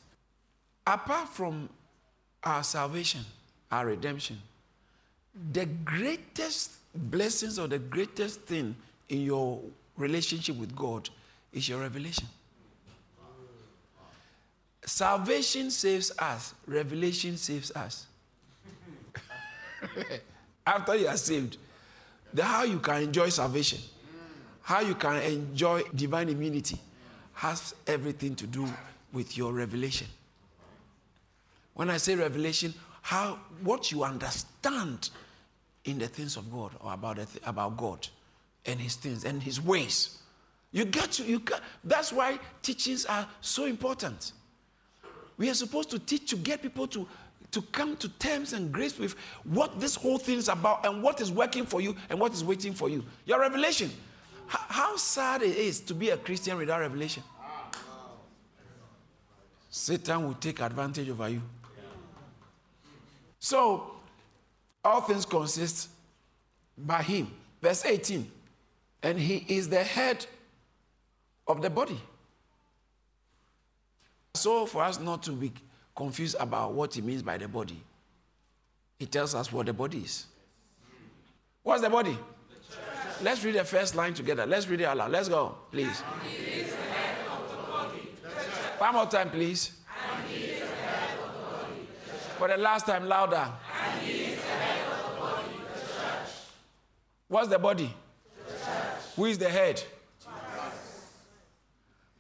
Apart 0.86 1.30
from 1.30 1.68
our 2.44 2.63
salvation, 2.63 3.22
our 3.72 3.88
redemption, 3.88 4.39
the 5.51 5.66
greatest 5.66 6.74
blessings 6.94 7.58
or 7.58 7.68
the 7.68 7.80
greatest 7.80 8.42
thing 8.42 8.75
in 9.10 9.22
your 9.22 9.60
relationship 9.98 10.56
with 10.56 10.75
God 10.75 11.10
is 11.51 11.68
your 11.68 11.80
revelation. 11.80 12.28
Salvation 14.86 15.72
saves 15.72 16.12
us, 16.20 16.54
revelation 16.68 17.38
saves 17.38 17.72
us. 17.72 18.06
After 20.66 20.96
you 20.96 21.08
are 21.08 21.18
saved, 21.18 21.58
the 22.32 22.44
how 22.44 22.63
you 22.63 22.80
can 22.80 23.04
enjoy 23.04 23.30
salvation, 23.30 23.80
how 24.62 24.82
you 24.82 24.94
can 24.94 25.22
enjoy 25.24 25.82
divine 25.96 26.30
immunity, 26.30 26.80
has 27.39 27.74
everything 27.88 28.36
to 28.36 28.46
do 28.46 28.67
with 29.13 29.38
your 29.38 29.53
revelation. 29.53 30.05
When 31.74 31.89
I 31.89 31.96
say 31.96 32.15
revelation, 32.15 32.74
how 33.01 33.39
what 33.63 33.93
you 33.93 34.03
understand 34.03 35.10
in 35.86 36.00
the 36.00 36.08
things 36.08 36.36
of 36.36 36.51
God 36.51 36.72
or 36.81 36.93
about 36.93 37.15
th- 37.15 37.29
about 37.46 37.77
God 37.77 38.05
and 38.65 38.77
His 38.77 38.96
things 38.96 39.24
and 39.24 39.41
His 39.41 39.62
ways. 39.62 40.17
You 40.74 40.84
get 40.84 41.13
to 41.13 41.24
you. 41.24 41.39
Get, 41.39 41.62
that's 41.86 42.12
why 42.12 42.39
teachings 42.62 43.05
are 43.05 43.25
so 43.39 43.63
important. 43.63 44.34
We 45.38 45.50
are 45.50 45.53
supposed 45.53 45.89
to 45.91 46.00
teach 46.00 46.29
to 46.31 46.36
get 46.36 46.62
people 46.62 46.88
to 46.88 47.08
to 47.51 47.62
come 47.62 47.96
to 47.98 48.10
terms 48.19 48.51
and 48.51 48.69
grace 48.69 49.00
with 49.00 49.15
what 49.46 49.79
this 49.79 49.96
whole 49.96 50.17
thing 50.17 50.39
is 50.39 50.50
about 50.50 50.86
and 50.86 51.01
what 51.01 51.22
is 51.22 51.31
working 51.31 51.65
for 51.65 51.79
you 51.79 51.96
and 52.10 52.19
what 52.19 52.34
is 52.34 52.43
waiting 52.43 52.74
for 52.74 52.89
you. 52.89 53.01
Your 53.25 53.39
revelation. 53.39 53.91
How 54.50 54.98
sad 54.98 55.44
it 55.44 55.56
is 55.56 55.79
to 55.82 55.94
be 55.94 56.10
a 56.10 56.18
Christian 56.18 56.58
without 56.58 56.79
revelation. 56.79 57.24
Satan 59.70 60.25
will 60.25 60.34
take 60.34 60.60
advantage 60.60 61.08
over 61.10 61.29
you. 61.29 61.41
So, 63.39 63.91
all 64.84 65.01
things 65.01 65.25
consist 65.25 65.89
by 66.75 67.03
him. 67.03 67.32
Verse 67.62 67.86
18. 67.86 68.29
And 69.03 69.20
he 69.20 69.46
is 69.48 69.70
the 69.70 69.84
head 69.84 70.25
of 71.48 71.62
the 71.62 71.70
body. 71.70 72.00
So, 74.34 74.65
for 74.65 74.82
us 74.84 75.00
not 75.00 75.22
to 75.24 75.32
be 75.32 75.51
confused 75.96 76.38
about 76.39 76.74
what 76.74 76.96
he 76.96 77.01
means 77.01 77.22
by 77.22 77.38
the 77.38 77.48
body, 77.48 77.82
he 78.98 79.06
tells 79.06 79.36
us 79.36 79.51
what 79.51 79.68
the 79.68 79.74
body 79.74 80.00
is. 80.00 80.25
What's 81.62 81.82
the 81.84 81.89
body? 81.89 82.18
The 83.20 83.26
Let's 83.26 83.44
read 83.44 83.56
the 83.56 83.66
first 83.66 83.96
line 83.96 84.14
together. 84.14 84.46
Let's 84.46 84.68
read 84.68 84.82
it 84.82 84.86
aloud. 84.86 85.12
Let's 85.12 85.28
go, 85.28 85.56
please. 85.72 86.00
One 88.78 88.94
more 88.94 89.06
time, 89.08 89.30
please. 89.30 89.72
For 92.38 92.48
the 92.48 92.58
last 92.58 92.86
time, 92.86 93.08
louder. 93.08 93.46
What's 97.28 97.50
the 97.50 97.60
body? 97.60 97.94
Who 99.16 99.26
is 99.26 99.38
the 99.38 99.50
head? 99.50 99.84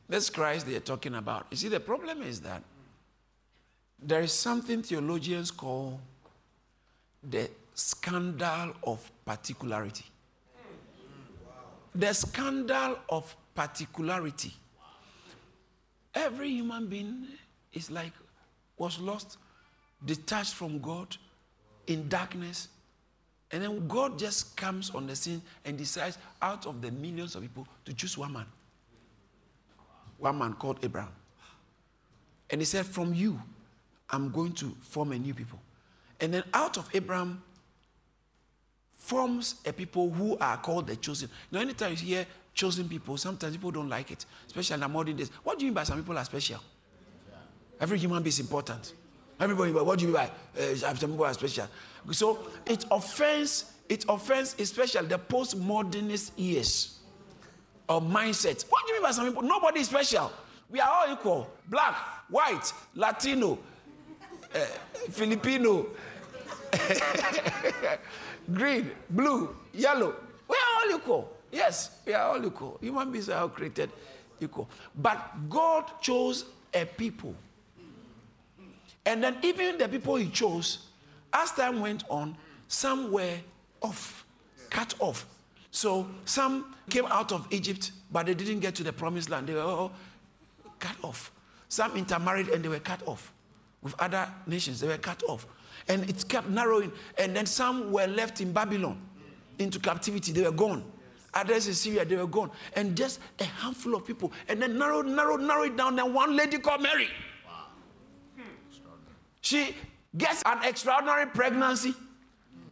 This 0.07 0.29
Christ 0.29 0.67
they 0.67 0.75
are 0.75 0.81
talking 0.81 1.15
about. 1.15 1.45
You 1.49 1.57
see, 1.57 1.69
the 1.69 1.79
problem 1.79 2.23
is 2.23 2.41
that 2.41 2.61
there 4.01 4.21
is 4.21 4.33
something 4.33 4.83
theologians 4.83 5.51
call 5.51 5.99
the 7.23 7.49
scandal 7.73 8.73
of 8.83 9.09
particularity. 9.25 10.05
The 11.99 12.13
scandal 12.13 12.97
of 13.09 13.35
particularity. 13.53 14.53
Every 16.15 16.49
human 16.49 16.87
being 16.87 17.27
is 17.73 17.91
like, 17.91 18.13
was 18.77 18.99
lost, 18.99 19.37
detached 20.05 20.53
from 20.53 20.79
God, 20.79 21.17
in 21.87 22.07
darkness. 22.07 22.69
And 23.51 23.61
then 23.61 23.85
God 23.89 24.17
just 24.17 24.55
comes 24.55 24.91
on 24.91 25.07
the 25.07 25.15
scene 25.15 25.41
and 25.65 25.77
decides 25.77 26.17
out 26.41 26.65
of 26.65 26.81
the 26.81 26.89
millions 26.89 27.35
of 27.35 27.41
people 27.41 27.67
to 27.83 27.93
choose 27.93 28.17
one 28.17 28.31
man. 28.31 28.45
One 30.19 30.37
man 30.37 30.53
called 30.53 30.79
Abraham. 30.83 31.11
And 32.49 32.61
he 32.61 32.65
said, 32.65 32.85
From 32.85 33.13
you, 33.13 33.41
I'm 34.09 34.31
going 34.31 34.53
to 34.53 34.73
form 34.83 35.11
a 35.11 35.19
new 35.19 35.33
people. 35.33 35.59
And 36.21 36.33
then 36.33 36.43
out 36.53 36.77
of 36.77 36.89
Abraham 36.93 37.43
forms 38.99 39.55
a 39.65 39.73
people 39.73 40.11
who 40.11 40.37
are 40.37 40.57
called 40.57 40.85
the 40.85 40.95
chosen. 40.95 41.29
Now, 41.51 41.61
anytime 41.61 41.91
you 41.91 41.97
hear 41.97 42.25
chosen 42.53 42.87
people, 42.87 43.17
sometimes 43.17 43.55
people 43.55 43.71
don't 43.71 43.89
like 43.89 44.11
it, 44.11 44.25
especially 44.45 44.75
in 44.75 44.79
the 44.81 44.87
modern 44.87 45.15
days. 45.15 45.31
What 45.43 45.57
do 45.57 45.65
you 45.65 45.71
mean 45.71 45.75
by 45.75 45.83
some 45.85 45.97
people 45.97 46.17
are 46.17 46.25
special? 46.25 46.59
Every 47.79 47.97
human 47.97 48.21
being 48.21 48.29
is 48.29 48.39
important. 48.39 48.93
Everybody, 49.39 49.71
what 49.71 49.97
do 49.97 50.05
you 50.05 50.11
mean 50.11 50.21
by 50.21 50.61
uh, 50.61 50.75
some 50.75 51.11
people 51.11 51.23
are 51.25 51.33
special? 51.33 51.67
So 52.11 52.39
it 52.65 52.85
offends, 52.91 53.71
it 53.87 54.05
offends 54.09 54.55
especially 54.59 55.07
the 55.07 55.17
postmodernist 55.17 56.31
years 56.35 56.99
or 57.87 58.01
mindset. 58.01 58.65
What 58.69 58.85
do 58.85 58.93
you 58.93 58.99
mean 58.99 59.03
by 59.03 59.11
some 59.11 59.27
people? 59.27 59.43
Nobody 59.43 59.79
is 59.79 59.87
special. 59.87 60.31
We 60.69 60.81
are 60.81 60.89
all 60.89 61.13
equal. 61.13 61.49
Black, 61.69 61.95
white, 62.29 62.73
Latino, 62.95 63.57
uh, 64.53 64.59
Filipino, 65.09 65.87
green, 68.53 68.91
blue, 69.09 69.55
yellow. 69.73 70.15
We 70.47 70.55
are 70.55 70.91
all 70.91 70.97
equal. 70.97 71.37
Yes, 71.51 71.99
we 72.05 72.13
are 72.13 72.33
all 72.33 72.45
equal. 72.45 72.77
Human 72.81 73.11
beings 73.11 73.29
are 73.29 73.41
all 73.41 73.49
created 73.49 73.89
equal. 74.39 74.69
But 74.95 75.49
God 75.49 75.85
chose 76.01 76.45
a 76.73 76.85
people. 76.85 77.35
And 79.05 79.23
then 79.23 79.37
even 79.41 79.77
the 79.77 79.87
people 79.87 80.15
he 80.15 80.29
chose, 80.29 80.87
as 81.33 81.51
time 81.51 81.81
went 81.81 82.03
on, 82.09 82.35
some 82.67 83.11
were 83.11 83.37
off, 83.81 84.25
cut 84.69 84.93
off. 84.99 85.25
So 85.71 86.07
some 86.25 86.75
came 86.89 87.05
out 87.05 87.31
of 87.31 87.47
Egypt, 87.51 87.91
but 88.11 88.25
they 88.25 88.33
didn't 88.33 88.59
get 88.59 88.75
to 88.75 88.83
the 88.83 88.93
promised 88.93 89.29
land. 89.29 89.47
They 89.47 89.53
were 89.53 89.61
all 89.61 89.91
cut 90.79 90.95
off. 91.03 91.31
Some 91.69 91.95
intermarried 91.95 92.49
and 92.49 92.63
they 92.63 92.69
were 92.69 92.79
cut 92.79 93.01
off. 93.07 93.31
With 93.81 93.95
other 93.99 94.27
nations, 94.45 94.79
they 94.79 94.87
were 94.87 94.97
cut 94.97 95.23
off. 95.27 95.45
And 95.89 96.09
it 96.09 96.27
kept 96.27 96.47
narrowing. 96.47 96.91
And 97.17 97.35
then 97.35 97.45
some 97.45 97.91
were 97.91 98.07
left 98.07 98.41
in 98.41 98.53
Babylon 98.53 99.01
into 99.57 99.79
captivity. 99.79 100.31
They 100.31 100.43
were 100.43 100.51
gone. 100.51 100.83
Others 101.33 101.67
in 101.67 101.73
Syria, 101.73 102.05
they 102.05 102.15
were 102.15 102.27
gone. 102.27 102.51
And 102.75 102.95
just 102.95 103.19
a 103.39 103.43
handful 103.43 103.95
of 103.95 104.05
people. 104.05 104.31
And 104.47 104.61
then 104.61 104.77
narrowed, 104.77 105.07
narrowed, 105.07 105.41
narrowed 105.41 105.77
down. 105.77 105.95
Then 105.95 106.13
one 106.13 106.35
lady 106.35 106.57
called 106.59 106.81
Mary. 106.81 107.07
Wow. 107.45 107.65
She 109.41 109.75
gets 110.17 110.41
an 110.45 110.59
extraordinary 110.63 111.27
pregnancy 111.27 111.93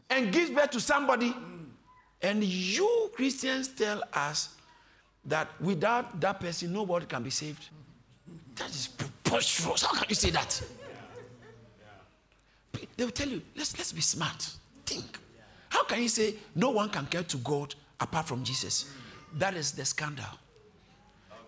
and 0.09 0.31
gives 0.31 0.49
birth 0.49 0.71
to 0.71 0.79
somebody. 0.79 1.35
And 2.21 2.43
you 2.43 3.11
Christians 3.13 3.67
tell 3.67 4.01
us 4.13 4.55
that 5.25 5.49
without 5.61 6.19
that 6.19 6.39
person, 6.39 6.73
nobody 6.73 7.05
can 7.05 7.21
be 7.21 7.29
saved. 7.29 7.69
That 8.55 8.69
is 8.69 8.87
preposterous. 8.87 9.83
How 9.83 9.93
can 9.93 10.05
you 10.09 10.15
say 10.15 10.31
that? 10.31 10.61
They 12.97 13.03
will 13.03 13.11
tell 13.11 13.29
you, 13.29 13.41
let's, 13.55 13.77
let's 13.77 13.93
be 13.93 14.01
smart. 14.01 14.49
Think. 14.85 15.19
How 15.69 15.83
can 15.83 16.01
you 16.01 16.09
say 16.09 16.35
no 16.55 16.71
one 16.71 16.89
can 16.89 17.07
get 17.09 17.29
to 17.29 17.37
God 17.37 17.75
apart 17.99 18.27
from 18.27 18.43
Jesus? 18.43 18.91
That 19.35 19.53
is 19.53 19.71
the 19.71 19.85
scandal. 19.85 20.25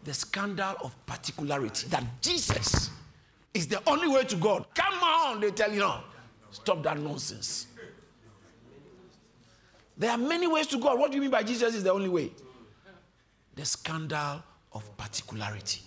The 0.04 0.14
scandal 0.14 0.76
of 0.84 0.96
particularity 1.06 1.88
that 1.90 2.04
Jesus 2.22 2.92
is 3.54 3.68
the 3.68 3.82
only 3.90 4.08
way 4.08 4.24
to 4.26 4.36
God. 4.36 4.66
Come 4.76 5.00
on, 5.04 5.42
they 5.42 5.52
tell 5.52 5.74
you, 5.74 5.80
no. 5.80 6.02
Stop 6.52 6.84
that 6.84 7.00
nonsense. 7.00 7.68
There 9.98 10.10
are 10.12 10.18
many 10.18 10.48
ways 10.48 10.68
to 10.68 10.80
God. 10.80 10.98
What 10.98 11.12
do 11.12 11.16
you 11.16 11.22
mean 11.22 11.32
by 11.32 11.44
Jesus 11.44 11.76
is 11.76 11.84
the 11.84 11.92
only 11.92 12.10
way? 12.10 12.32
The 13.56 13.66
scandal 13.66 14.42
of 14.72 14.98
particularity. 14.98 15.82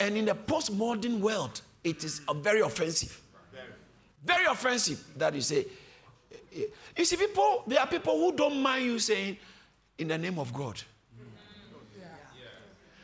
And 0.00 0.16
in 0.16 0.24
the 0.24 0.34
postmodern 0.34 1.20
world, 1.20 1.60
it 1.84 2.02
is 2.04 2.20
very 2.36 2.60
offensive. 2.60 3.20
Very 4.28 4.44
offensive 4.44 5.02
that 5.16 5.34
you 5.34 5.40
say. 5.40 5.64
Eh, 6.30 6.36
eh. 6.54 6.64
You 6.98 7.04
see, 7.06 7.16
people, 7.16 7.64
there 7.66 7.80
are 7.80 7.86
people 7.86 8.12
who 8.12 8.36
don't 8.36 8.60
mind 8.60 8.84
you 8.84 8.98
saying, 8.98 9.38
in 9.96 10.08
the 10.08 10.18
name 10.18 10.38
of 10.38 10.52
God. 10.52 10.78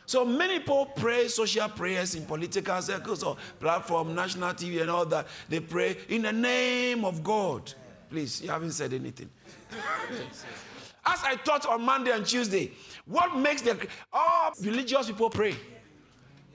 So 0.06 0.22
many 0.22 0.58
people 0.58 0.84
pray 0.84 1.28
social 1.28 1.66
prayers 1.70 2.14
in 2.14 2.26
political 2.26 2.80
circles 2.82 3.22
or 3.22 3.38
platform, 3.58 4.14
national 4.14 4.52
TV, 4.52 4.82
and 4.82 4.90
all 4.90 5.06
that. 5.06 5.26
They 5.48 5.60
pray 5.60 5.96
in 6.10 6.22
the 6.22 6.32
name 6.32 7.06
of 7.06 7.24
God. 7.24 7.72
Please, 8.10 8.42
you 8.42 8.50
haven't 8.50 8.72
said 8.72 8.92
anything. 8.92 9.30
As 11.06 11.24
I 11.24 11.36
taught 11.36 11.64
on 11.66 11.80
Monday 11.82 12.10
and 12.10 12.26
Tuesday, 12.26 12.72
what 13.06 13.34
makes 13.34 13.62
the 13.62 13.88
all 14.12 14.52
religious 14.60 15.06
people 15.06 15.30
pray? 15.30 15.56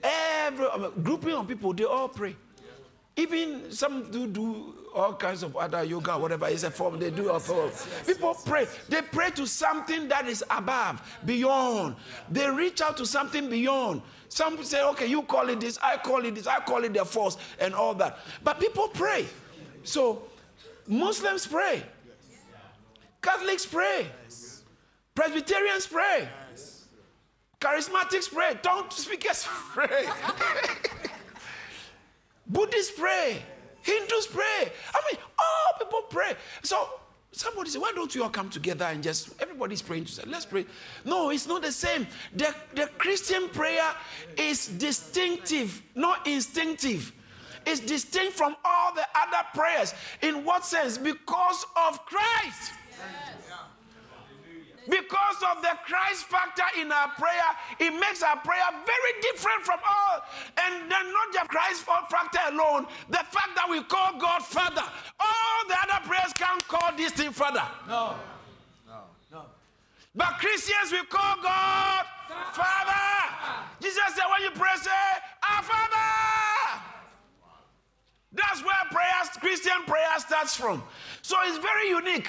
Every 0.02 0.66
um, 0.66 0.92
grouping 1.02 1.34
of 1.34 1.48
people, 1.48 1.72
they 1.72 1.84
all 1.84 2.08
pray. 2.08 2.36
Even 3.16 3.70
some 3.70 4.10
do 4.10 4.26
do 4.26 4.74
all 4.94 5.14
kinds 5.14 5.42
of 5.42 5.56
other 5.56 5.84
yoga, 5.84 6.18
whatever 6.18 6.48
is 6.48 6.64
a 6.64 6.70
form 6.70 6.98
they 6.98 7.10
do. 7.10 7.30
Of 7.30 7.46
yes, 7.48 7.88
yes, 7.90 8.06
People 8.06 8.30
yes, 8.34 8.44
pray. 8.44 8.66
They 8.88 9.02
pray 9.02 9.30
to 9.30 9.46
something 9.46 10.08
that 10.08 10.26
is 10.26 10.44
above, 10.50 11.00
beyond. 11.24 11.96
They 12.30 12.48
reach 12.50 12.80
out 12.80 12.96
to 12.98 13.06
something 13.06 13.48
beyond. 13.48 14.02
Some 14.28 14.62
say, 14.62 14.82
okay, 14.82 15.06
you 15.06 15.22
call 15.22 15.48
it 15.48 15.60
this, 15.60 15.78
I 15.82 15.96
call 15.96 16.24
it 16.24 16.34
this, 16.34 16.46
I 16.46 16.60
call 16.60 16.84
it 16.84 16.94
the 16.94 17.04
force, 17.04 17.36
and 17.58 17.74
all 17.74 17.94
that. 17.94 18.18
But 18.42 18.60
people 18.60 18.88
pray. 18.88 19.26
So 19.82 20.22
Muslims 20.86 21.46
pray. 21.46 21.82
Catholics 23.22 23.66
pray. 23.66 24.06
Presbyterians 25.14 25.86
pray. 25.86 26.28
Charismatics 27.60 28.32
pray. 28.32 28.58
Don't 28.62 28.90
speakers 28.92 29.46
pray. 29.72 30.06
Buddhists 32.50 32.98
pray. 32.98 33.42
Hindus 33.82 34.26
pray. 34.26 34.72
I 34.94 35.00
mean, 35.10 35.20
all 35.38 35.78
people 35.78 36.02
pray. 36.10 36.34
So 36.62 36.88
somebody 37.32 37.70
said, 37.70 37.80
why 37.80 37.92
don't 37.94 38.14
you 38.14 38.22
all 38.22 38.28
come 38.28 38.50
together 38.50 38.84
and 38.84 39.02
just 39.02 39.40
everybody's 39.40 39.82
praying 39.82 40.04
to 40.06 40.12
say, 40.12 40.22
let's 40.26 40.44
pray. 40.44 40.66
No, 41.04 41.30
it's 41.30 41.46
not 41.46 41.62
the 41.62 41.72
same. 41.72 42.06
The, 42.34 42.54
the 42.74 42.88
Christian 42.98 43.48
prayer 43.48 43.94
is 44.36 44.68
distinctive, 44.68 45.82
not 45.94 46.26
instinctive. 46.26 47.12
It's 47.66 47.80
distinct 47.80 48.34
from 48.34 48.56
all 48.64 48.94
the 48.94 49.04
other 49.14 49.46
prayers. 49.54 49.94
In 50.22 50.44
what 50.44 50.64
sense? 50.64 50.98
Because 50.98 51.64
of 51.88 52.04
Christ. 52.06 52.72
Because 54.90 55.38
of 55.54 55.62
the 55.62 55.70
Christ 55.86 56.24
factor 56.24 56.66
in 56.80 56.90
our 56.90 57.08
prayer, 57.14 57.50
it 57.78 57.92
makes 58.00 58.22
our 58.22 58.36
prayer 58.38 58.66
very 58.72 59.12
different 59.22 59.62
from 59.62 59.78
all. 59.86 60.20
And 60.58 60.90
then 60.90 61.12
not 61.12 61.32
just 61.32 61.48
Christ 61.48 61.84
factor 61.84 62.40
alone, 62.50 62.86
the 63.08 63.18
fact 63.18 63.54
that 63.54 63.68
we 63.70 63.82
call 63.84 64.18
God 64.18 64.42
Father. 64.42 64.82
All 65.20 65.60
the 65.68 65.76
other 65.86 66.06
prayers 66.06 66.32
can't 66.34 66.66
call 66.66 66.90
this 66.96 67.12
thing 67.12 67.30
Father. 67.30 67.62
No. 67.86 68.16
No. 68.88 68.98
No. 69.30 69.42
But 70.14 70.38
Christians, 70.38 70.90
we 70.90 71.04
call 71.06 71.36
God 71.40 72.04
Father. 72.26 72.50
Father. 72.52 73.66
Jesus 73.80 74.02
said, 74.08 74.26
when 74.28 74.42
you 74.42 74.50
pray, 74.50 74.74
say, 74.82 74.90
Our 75.54 75.62
Father. 75.62 76.82
That's 78.32 78.64
where 78.64 78.74
prayers, 78.90 79.28
Christian 79.40 79.84
prayer 79.86 80.18
starts 80.18 80.56
from. 80.56 80.82
So 81.22 81.36
it's 81.44 81.58
very 81.58 81.88
unique 81.88 82.28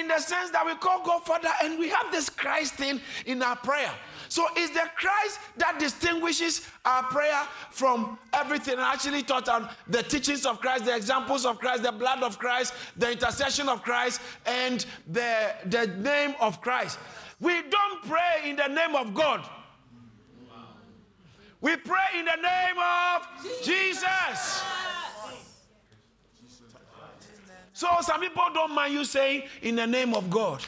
in 0.00 0.08
the 0.08 0.18
sense 0.18 0.50
that 0.50 0.64
we 0.66 0.74
call 0.76 1.02
God 1.04 1.24
Father 1.24 1.50
and 1.62 1.78
we 1.78 1.88
have 1.88 2.10
this 2.10 2.28
Christ 2.28 2.74
thing 2.74 3.00
in 3.26 3.42
our 3.42 3.56
prayer. 3.56 3.90
So 4.28 4.46
it's 4.56 4.72
the 4.72 4.88
Christ 4.96 5.38
that 5.56 5.78
distinguishes 5.78 6.68
our 6.84 7.04
prayer 7.04 7.42
from 7.70 8.18
everything. 8.32 8.78
I 8.78 8.92
actually 8.92 9.22
taught 9.22 9.48
on 9.48 9.68
the 9.88 10.02
teachings 10.02 10.46
of 10.46 10.60
Christ, 10.60 10.84
the 10.86 10.96
examples 10.96 11.46
of 11.46 11.58
Christ, 11.58 11.82
the 11.82 11.92
blood 11.92 12.22
of 12.22 12.38
Christ, 12.38 12.74
the 12.96 13.12
intercession 13.12 13.68
of 13.68 13.82
Christ, 13.82 14.20
and 14.46 14.84
the, 15.10 15.54
the 15.66 15.86
name 15.98 16.34
of 16.40 16.60
Christ. 16.60 16.98
We 17.40 17.62
don't 17.62 18.02
pray 18.04 18.48
in 18.48 18.56
the 18.56 18.68
name 18.68 18.94
of 18.94 19.14
God. 19.14 19.48
We 21.60 21.76
pray 21.76 22.18
in 22.18 22.26
the 22.26 22.36
name 22.36 22.76
of 22.78 23.62
Jesus. 23.62 24.62
So 27.74 27.88
some 28.00 28.20
people 28.20 28.44
don't 28.54 28.72
mind 28.72 28.94
you 28.94 29.04
saying 29.04 29.42
in 29.60 29.74
the 29.76 29.86
name 29.86 30.14
of 30.14 30.30
God. 30.30 30.64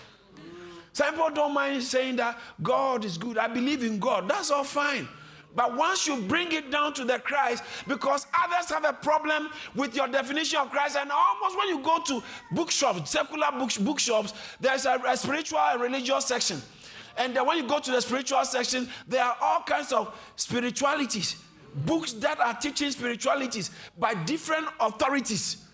Some 0.93 1.13
people 1.13 1.31
don't 1.31 1.55
mind 1.55 1.83
saying 1.83 2.17
that 2.17 2.39
God 2.63 3.05
is 3.05 3.17
good. 3.17 3.39
I 3.39 3.47
believe 3.47 3.85
in 3.85 3.99
God. 4.01 4.29
That's 4.29 4.51
all 4.51 4.65
fine. 4.65 5.09
But 5.55 5.77
once 5.77 6.07
you 6.07 6.21
bring 6.23 6.53
it 6.53 6.71
down 6.71 6.95
to 6.95 7.05
the 7.05 7.19
Christ, 7.19 7.63
because 7.87 8.27
others 8.39 8.69
have 8.71 8.85
a 8.85 8.93
problem 8.93 9.49
with 9.75 9.95
your 9.95 10.09
definition 10.09 10.59
of 10.59 10.71
Christ, 10.71 10.97
and 10.97 11.11
almost 11.11 11.57
when 11.57 11.69
you 11.69 11.79
go 11.81 11.99
to 12.01 12.23
bookshops, 12.51 13.11
secular 13.11 13.53
books, 13.53 13.79
bookshops, 13.79 14.35
there's 14.61 14.85
a, 14.85 15.01
a 15.07 15.17
spiritual 15.17 15.61
and 15.61 15.81
religious 15.81 16.27
section. 16.27 16.61
And 17.17 17.35
then 17.35 17.47
when 17.47 17.57
you 17.57 17.67
go 17.67 17.79
to 17.79 17.91
the 17.91 18.01
spiritual 18.03 18.45
section, 18.45 18.89
there 19.07 19.23
are 19.25 19.37
all 19.41 19.61
kinds 19.63 19.93
of 19.93 20.15
spiritualities, 20.35 21.43
books 21.87 22.13
that 22.15 22.41
are 22.41 22.55
teaching 22.55 22.91
spiritualities 22.91 23.71
by 23.97 24.13
different 24.25 24.67
authorities. 24.81 25.66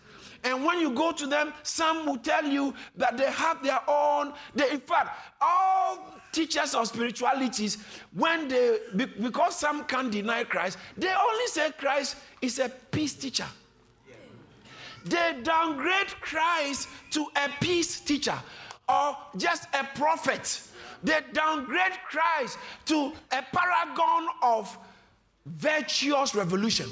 And 0.45 0.65
when 0.65 0.81
you 0.81 0.91
go 0.91 1.13
to 1.13 1.27
them, 1.27 1.53
some 1.63 2.07
will 2.07 2.19
tell 2.19 2.45
you 2.45 2.75
that 2.97 3.17
they 3.17 3.31
have 3.31 3.63
their 3.63 3.81
own. 3.89 4.33
They, 4.55 4.71
in 4.71 4.81
fact, 4.81 5.17
all 5.41 6.13
teachers 6.33 6.75
of 6.75 6.89
spiritualities, 6.89 7.79
when 8.13 8.49
they, 8.49 8.79
because 8.97 9.57
some 9.57 9.85
can't 9.85 10.11
deny 10.11 10.45
Christ, 10.45 10.79
they 10.97 11.13
only 11.13 11.47
say 11.47 11.71
Christ 11.79 12.17
is 12.41 12.59
a 12.59 12.69
peace 12.69 13.15
teacher. 13.15 13.47
They 15.05 15.39
downgrade 15.43 16.09
Christ 16.21 16.89
to 17.11 17.27
a 17.37 17.49
peace 17.61 18.01
teacher 18.01 18.39
or 18.89 19.17
just 19.37 19.69
a 19.75 19.85
prophet. 19.95 20.61
They 21.03 21.21
downgrade 21.33 21.99
Christ 22.09 22.59
to 22.87 23.13
a 23.31 23.43
paragon 23.53 24.29
of 24.43 24.79
virtuous 25.47 26.35
revolution. 26.35 26.89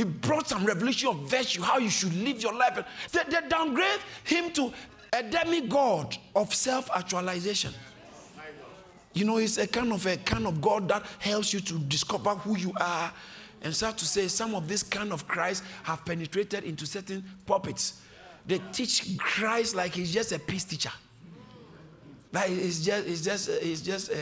He 0.00 0.04
brought 0.04 0.48
some 0.48 0.64
revelation 0.64 1.10
of 1.10 1.28
virtue, 1.28 1.60
how 1.60 1.76
you 1.76 1.90
should 1.90 2.14
live 2.14 2.42
your 2.42 2.54
life. 2.54 2.82
They, 3.12 3.20
they 3.28 3.46
downgrade 3.46 4.00
him 4.24 4.50
to 4.52 4.72
a 5.12 5.22
demigod 5.22 6.16
of 6.34 6.54
self-actualization. 6.54 7.74
You 9.12 9.26
know, 9.26 9.36
he's 9.36 9.58
a 9.58 9.66
kind 9.66 9.92
of 9.92 10.06
a 10.06 10.16
kind 10.16 10.46
of 10.46 10.62
God 10.62 10.88
that 10.88 11.04
helps 11.18 11.52
you 11.52 11.60
to 11.60 11.74
discover 11.80 12.30
who 12.30 12.56
you 12.56 12.72
are. 12.80 13.12
And 13.60 13.76
start 13.76 13.98
to 13.98 14.06
say 14.06 14.28
some 14.28 14.54
of 14.54 14.68
this 14.68 14.82
kind 14.82 15.12
of 15.12 15.28
Christ 15.28 15.64
have 15.82 16.02
penetrated 16.06 16.64
into 16.64 16.86
certain 16.86 17.22
puppets. 17.44 18.00
They 18.46 18.58
teach 18.72 19.18
Christ 19.18 19.74
like 19.74 19.92
he's 19.92 20.14
just 20.14 20.32
a 20.32 20.38
peace 20.38 20.64
teacher. 20.64 20.92
Like 22.32 22.48
it's 22.48 22.82
just, 22.82 23.06
it's 23.06 23.20
just, 23.20 23.48
it's 23.50 23.82
just, 23.82 24.10
uh, 24.10 24.14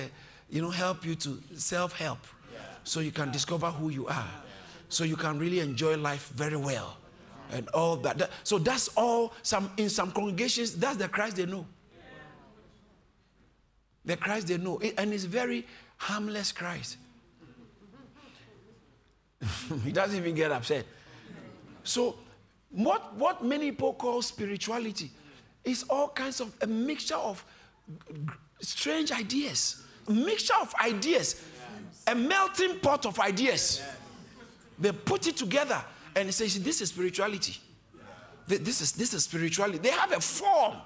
you 0.51 0.61
know, 0.61 0.71
help 0.71 1.07
you 1.07 1.15
to 1.15 1.41
self-help, 1.55 2.19
so 2.83 2.99
you 2.99 3.13
can 3.13 3.31
discover 3.31 3.71
who 3.71 3.91
you 3.91 4.09
are 4.09 4.29
so 4.89 5.05
you 5.05 5.17
can 5.17 5.39
really 5.39 5.61
enjoy 5.61 5.97
life 5.97 6.29
very 6.35 6.57
well. 6.57 6.97
and 7.51 7.69
all 7.71 7.97
that. 7.97 8.31
So 8.45 8.59
that's 8.59 8.89
all. 8.89 9.33
Some 9.43 9.71
in 9.77 9.89
some 9.89 10.13
congregations, 10.13 10.75
that's 10.77 10.97
the 10.97 11.09
Christ 11.09 11.37
they 11.37 11.47
know. 11.47 11.67
The 14.05 14.17
Christ 14.17 14.49
they 14.49 14.59
know, 14.59 14.81
and 14.97 15.13
it's 15.13 15.25
very 15.25 15.67
harmless 15.97 16.53
Christ. 16.53 16.97
he 19.85 19.93
doesn't 19.93 20.17
even 20.17 20.35
get 20.35 20.51
upset. 20.51 20.85
So, 21.85 22.17
what 22.71 23.15
what 23.17 23.45
many 23.45 23.71
people 23.71 23.95
call 23.95 24.23
spirituality 24.23 25.11
is 25.65 25.85
all 25.85 26.09
kinds 26.09 26.41
of 26.41 26.53
a 26.63 26.67
mixture 26.67 27.17
of 27.17 27.45
strange 28.61 29.13
ideas, 29.13 29.83
mixture 30.09 30.55
of 30.61 30.75
ideas, 30.85 31.45
a 32.07 32.15
melting 32.15 32.79
pot 32.81 33.07
of 33.07 33.19
ideas. 33.21 33.83
They 34.79 34.93
put 34.93 35.27
it 35.27 35.37
together 35.37 35.83
and 36.15 36.33
say, 36.33 36.47
This 36.47 36.81
is 36.81 36.91
spirituality. 36.91 37.57
This 38.47 38.81
is, 38.81 38.93
this 38.93 39.13
is 39.13 39.25
spirituality. 39.25 39.79
They 39.79 39.91
have 39.91 40.13
a 40.13 40.21
form. 40.21 40.77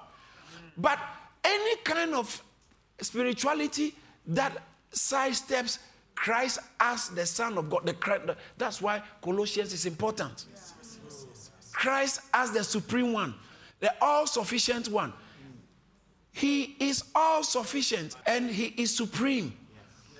But 0.77 0.99
any 1.43 1.77
kind 1.77 2.13
of 2.13 2.43
spirituality 2.99 3.95
that 4.27 4.57
sidesteps 4.91 5.79
Christ 6.15 6.59
as 6.79 7.09
the 7.09 7.25
Son 7.25 7.57
of 7.57 7.69
God, 7.69 7.85
the, 7.85 8.35
that's 8.57 8.81
why 8.81 9.01
Colossians 9.21 9.73
is 9.73 9.85
important. 9.85 10.45
Christ 11.71 12.21
as 12.33 12.51
the 12.51 12.63
supreme 12.63 13.13
one, 13.13 13.33
the 13.79 13.93
all 14.01 14.27
sufficient 14.27 14.89
one. 14.89 15.13
He 16.31 16.75
is 16.79 17.03
all 17.15 17.43
sufficient 17.43 18.15
and 18.25 18.49
he 18.49 18.73
is 18.77 18.95
supreme. 18.95 19.53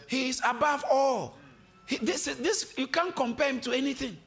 He 0.07 0.29
is 0.29 0.41
above 0.45 0.83
all. 0.89 1.37
He, 1.85 1.97
this, 1.97 2.25
this, 2.25 2.73
you 2.77 2.87
can't 2.87 3.15
compare 3.15 3.49
him 3.49 3.59
to 3.61 3.71
anything. 3.71 4.17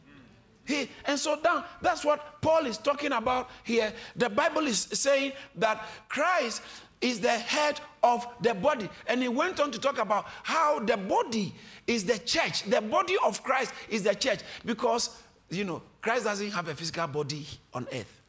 He, 0.65 0.89
and 1.05 1.19
so 1.19 1.41
down, 1.41 1.65
that's 1.81 2.05
what 2.05 2.41
Paul 2.41 2.67
is 2.67 2.77
talking 2.77 3.13
about 3.13 3.51
here. 3.63 3.93
The 4.17 4.29
Bible 4.29 4.67
is 4.67 4.79
saying 4.79 5.33
that 5.57 5.87
Christ 6.09 6.63
is 7.01 7.21
the 7.21 7.31
head 7.31 7.81
of 8.03 8.27
the 8.41 8.55
body. 8.55 8.89
And 9.07 9.23
he 9.23 9.29
went 9.29 9.61
on 9.61 9.71
to 9.71 9.79
talk 9.79 9.99
about 9.99 10.27
how 10.43 10.81
the 10.81 10.97
body 10.97 11.55
is 11.87 12.05
the 12.05 12.19
church. 12.19 12.65
The 12.65 12.81
body 12.81 13.15
of 13.25 13.43
Christ 13.43 13.73
is 13.89 14.03
the 14.03 14.15
church 14.15 14.41
because, 14.65 15.23
you 15.51 15.65
know, 15.65 15.83
Christ 16.01 16.25
doesn't 16.25 16.51
have 16.51 16.69
a 16.69 16.75
physical 16.75 17.07
body 17.07 17.47
on 17.73 17.87
earth. 17.93 18.23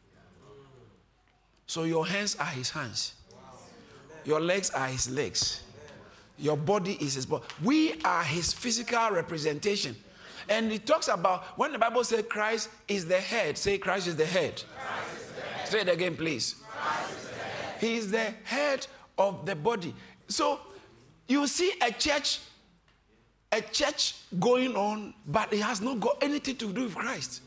So 1.65 1.83
your 1.83 2.07
hands 2.07 2.35
are 2.37 2.45
his 2.45 2.69
hands, 2.69 3.13
your 4.23 4.39
legs 4.39 4.69
are 4.69 4.87
his 4.87 5.09
legs, 5.09 5.63
your 6.38 6.58
body 6.58 6.97
is 7.02 7.15
his 7.15 7.26
body. 7.26 7.45
We 7.63 8.00
are 8.04 8.23
his 8.23 8.54
physical 8.54 9.12
representation. 9.12 9.95
And 10.50 10.71
it 10.71 10.86
talks 10.86 11.08
about 11.08 11.43
when 11.58 11.71
the 11.71 11.80
Bible 11.80 12.04
says 12.04 12.23
Christ 12.30 12.69
is 12.88 13.06
the 13.06 13.19
head, 13.19 13.58
say 13.58 13.78
Christ 13.78 14.08
is 14.08 14.15
the 14.15 14.26
head. 14.26 14.54
Is 14.54 14.63
the 15.36 15.41
head. 15.41 15.67
Say 15.67 15.82
it 15.82 15.89
again, 15.89 16.15
please. 16.15 16.56
Is 16.56 17.28
he 17.82 17.95
is 17.97 18.12
the 18.12 18.34
head 18.43 18.88
of 19.17 19.45
the 19.45 19.56
body. 19.56 19.93
So 20.28 20.60
you 21.28 21.47
see 21.47 21.73
a 21.82 21.91
church, 21.91 22.39
a 23.52 23.62
church 23.62 24.15
going 24.39 24.76
on, 24.76 25.13
but 25.26 25.52
it 25.52 25.62
has 25.62 25.82
not 25.82 26.00
got 26.00 26.17
anything 26.21 26.56
to 26.58 26.71
do 26.71 26.84
with 26.84 26.95
Christ. 26.95 27.41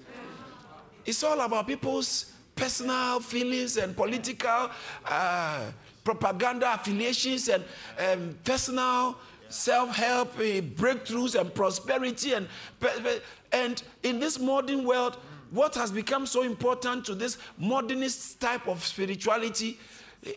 It's 1.05 1.23
all 1.25 1.41
about 1.41 1.67
people's 1.67 2.33
personal 2.55 3.21
feelings 3.21 3.79
and 3.79 3.97
political 3.97 4.71
uh, 5.07 5.71
propaganda 6.05 6.75
affiliations 6.75 7.49
and 7.49 7.65
um, 7.99 8.39
personal 8.45 9.17
self-help 9.49 10.35
uh, 10.37 10.61
breakthroughs 10.77 11.39
and 11.39 11.53
prosperity 11.55 12.35
and 12.35 12.47
and 13.53 13.83
in 14.03 14.21
this 14.21 14.39
modern 14.39 14.85
world 14.85 15.19
what 15.51 15.75
has 15.75 15.91
become 15.91 16.27
so 16.27 16.43
important 16.43 17.05
to 17.05 17.15
this 17.15 17.39
modernist 17.59 18.41
type 18.41 18.69
of 18.69 18.85
spirituality 18.85 19.79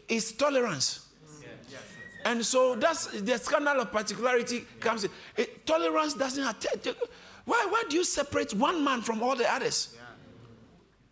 is 0.07 0.31
tolerance. 0.31 1.07
And 2.25 2.45
so 2.45 2.75
that's 2.75 3.07
the 3.07 3.37
scandal 3.37 3.81
of 3.81 3.91
particularity 3.91 4.65
comes 4.79 5.03
in. 5.03 5.11
It, 5.35 5.65
tolerance 5.65 6.13
doesn't 6.13 6.43
have 6.43 6.95
why, 7.45 7.67
why 7.69 7.83
do 7.89 7.97
you 7.97 8.05
separate 8.05 8.53
one 8.53 8.83
man 8.83 9.01
from 9.01 9.21
all 9.21 9.35
the 9.35 9.51
others? 9.51 9.97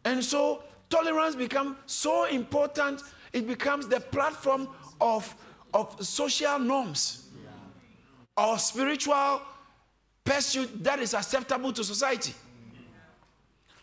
And 0.06 0.24
so 0.24 0.64
tolerance 0.90 1.36
becomes 1.36 1.76
so 1.86 2.26
important 2.26 3.02
it 3.34 3.48
becomes 3.48 3.88
the 3.88 4.00
platform 4.00 4.68
of, 5.00 5.34
of 5.74 5.96
social 6.06 6.60
norms 6.60 7.30
or 8.38 8.58
spiritual 8.58 9.42
pursuit 10.24 10.84
that 10.84 11.00
is 11.00 11.14
acceptable 11.14 11.74
to 11.74 11.84
society. 11.84 12.34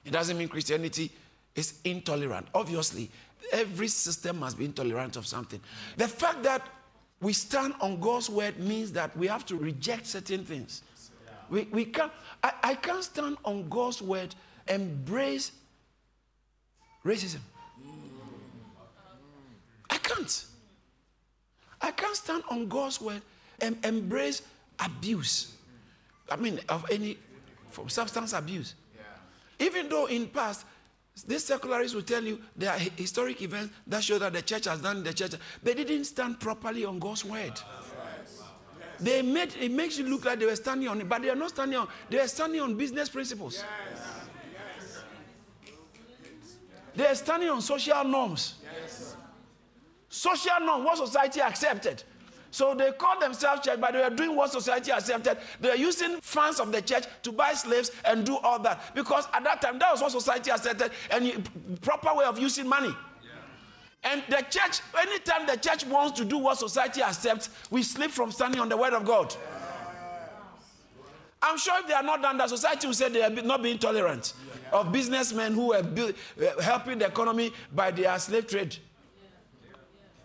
It 0.05 0.13
doesn't 0.13 0.39
mean 0.39 0.49
Christianity 0.49 1.11
is 1.55 1.81
intolerant. 1.85 2.47
Obviously, 2.55 3.11
every 3.53 3.89
system 3.89 4.39
must 4.39 4.59
be 4.59 4.65
intolerant 4.65 5.17
of 5.17 5.27
something. 5.27 5.61
The 5.97 6.09
fact 6.09 6.43
that 6.45 6.67
we 7.21 7.33
stand 7.33 7.75
on 7.81 7.99
God's 8.01 8.31
word 8.31 8.59
means 8.59 8.93
that 8.93 9.17
we 9.17 9.27
have 9.27 9.45
to 9.47 9.57
reject 9.57 10.07
certain 10.07 10.45
things. 10.45 10.83
We, 11.51 11.63
we 11.73 11.85
can't, 11.87 12.13
I, 12.43 12.53
I 12.63 12.75
can't 12.75 13.03
stand 13.03 13.39
on 13.45 13.69
God's 13.69 14.01
word, 14.01 14.35
embrace 14.69 15.53
racism. 17.05 17.41
I 20.09 20.15
can't. 20.15 20.45
I 21.81 21.91
can't 21.91 22.17
stand 22.17 22.43
on 22.51 22.69
God's 22.69 23.01
word 23.01 23.23
and 23.61 23.77
embrace 23.85 24.43
abuse. 24.79 25.55
I 26.31 26.37
mean, 26.37 26.61
of 26.69 26.85
any 26.91 27.19
from 27.71 27.89
substance 27.89 28.33
abuse. 28.33 28.75
Yeah. 28.97 29.67
Even 29.67 29.89
though 29.89 30.07
in 30.07 30.29
past, 30.29 30.65
these 31.27 31.45
secularists 31.45 31.95
will 31.95 32.03
tell 32.03 32.23
you 32.23 32.41
there 32.57 32.71
are 32.71 32.79
historic 32.79 33.43
events 33.43 33.73
that 33.87 34.05
show 34.05 34.19
that 34.19 34.33
the 34.33 34.43
church 34.43 34.67
has 34.67 34.81
done 34.81 35.03
the 35.03 35.13
church. 35.13 35.33
They 35.63 35.75
didn't 35.75 36.05
stand 36.05 36.41
properly 36.41 36.85
on 36.85 36.99
God's 36.99 37.25
word. 37.25 37.61
They 39.01 39.23
made 39.23 39.55
it 39.61 39.71
makes 39.71 39.97
you 39.99 40.09
look 40.09 40.25
like 40.25 40.41
they 40.41 40.47
were 40.47 40.57
standing 40.57 40.89
on 40.89 41.01
it, 41.01 41.09
but 41.09 41.23
they 41.23 41.31
are 41.31 41.37
not 41.37 41.51
standing 41.51 41.79
on. 41.79 41.89
They 42.11 42.19
are 42.19 42.27
standing 42.27 42.61
on 42.61 42.77
business 42.77 43.09
principles. 43.09 43.63
Yes. 43.95 44.01
Yes. 45.63 45.75
They 46.97 47.07
are 47.07 47.15
standing 47.15 47.49
on 47.49 47.63
social 47.63 48.03
norms. 48.05 48.55
Social 50.09 50.61
norm, 50.61 50.85
what 50.85 50.99
society 50.99 51.41
accepted. 51.41 52.03
So 52.51 52.75
they 52.75 52.93
called 52.93 53.21
themselves 53.21 53.63
church, 53.63 53.79
but 53.81 53.93
they 53.93 54.03
were 54.03 54.15
doing 54.15 54.35
what 54.35 54.51
society 54.51 54.91
accepted. 54.91 55.37
They 55.61 55.69
were 55.69 55.77
using 55.77 56.19
funds 56.21 56.61
of 56.61 56.73
the 56.73 56.81
church 56.81 57.05
to 57.25 57.33
buy 57.33 57.53
slaves 57.53 57.91
and 58.05 58.25
do 58.25 58.39
all 58.39 58.59
that. 58.61 58.95
Because 58.95 59.27
at 59.35 59.45
that 59.45 59.61
time, 59.61 59.79
that 59.79 59.93
was 59.93 60.01
what 60.01 60.13
society 60.13 60.51
accepted 60.51 60.91
and 61.11 61.81
proper 61.83 62.15
way 62.15 62.25
of 62.25 62.39
using 62.39 62.67
money. 62.67 62.89
Yeah. 62.89 64.13
And 64.13 64.25
the 64.31 64.43
church, 64.49 64.81
anytime 64.99 65.47
the 65.47 65.57
church 65.57 65.85
wants 65.85 66.19
to 66.19 66.25
do 66.25 66.39
what 66.39 66.59
society 66.59 67.03
accepts, 67.03 67.51
we 67.71 67.83
slip 67.83 68.11
from 68.11 68.33
standing 68.33 68.61
on 68.61 68.71
the 68.71 68.77
word 68.77 68.95
of 68.95 69.05
God. 69.05 69.35
I'm 71.41 71.59
sure 71.59 71.79
if 71.81 71.87
they 71.87 71.95
are 71.95 72.03
not 72.03 72.23
done 72.23 72.39
that, 72.39 72.49
society 72.49 72.87
will 72.87 72.95
say 72.95 73.11
they 73.11 73.23
are 73.23 73.31
not 73.31 73.63
being 73.63 73.79
tolerant 73.79 74.33
of 74.73 74.91
businessmen 74.91 75.55
who 75.55 75.73
are 75.73 75.83
uh, 75.83 76.61
helping 76.63 76.99
the 76.99 77.07
economy 77.07 77.53
by 77.73 77.91
their 77.91 78.19
slave 78.19 78.47
trade. 78.47 78.77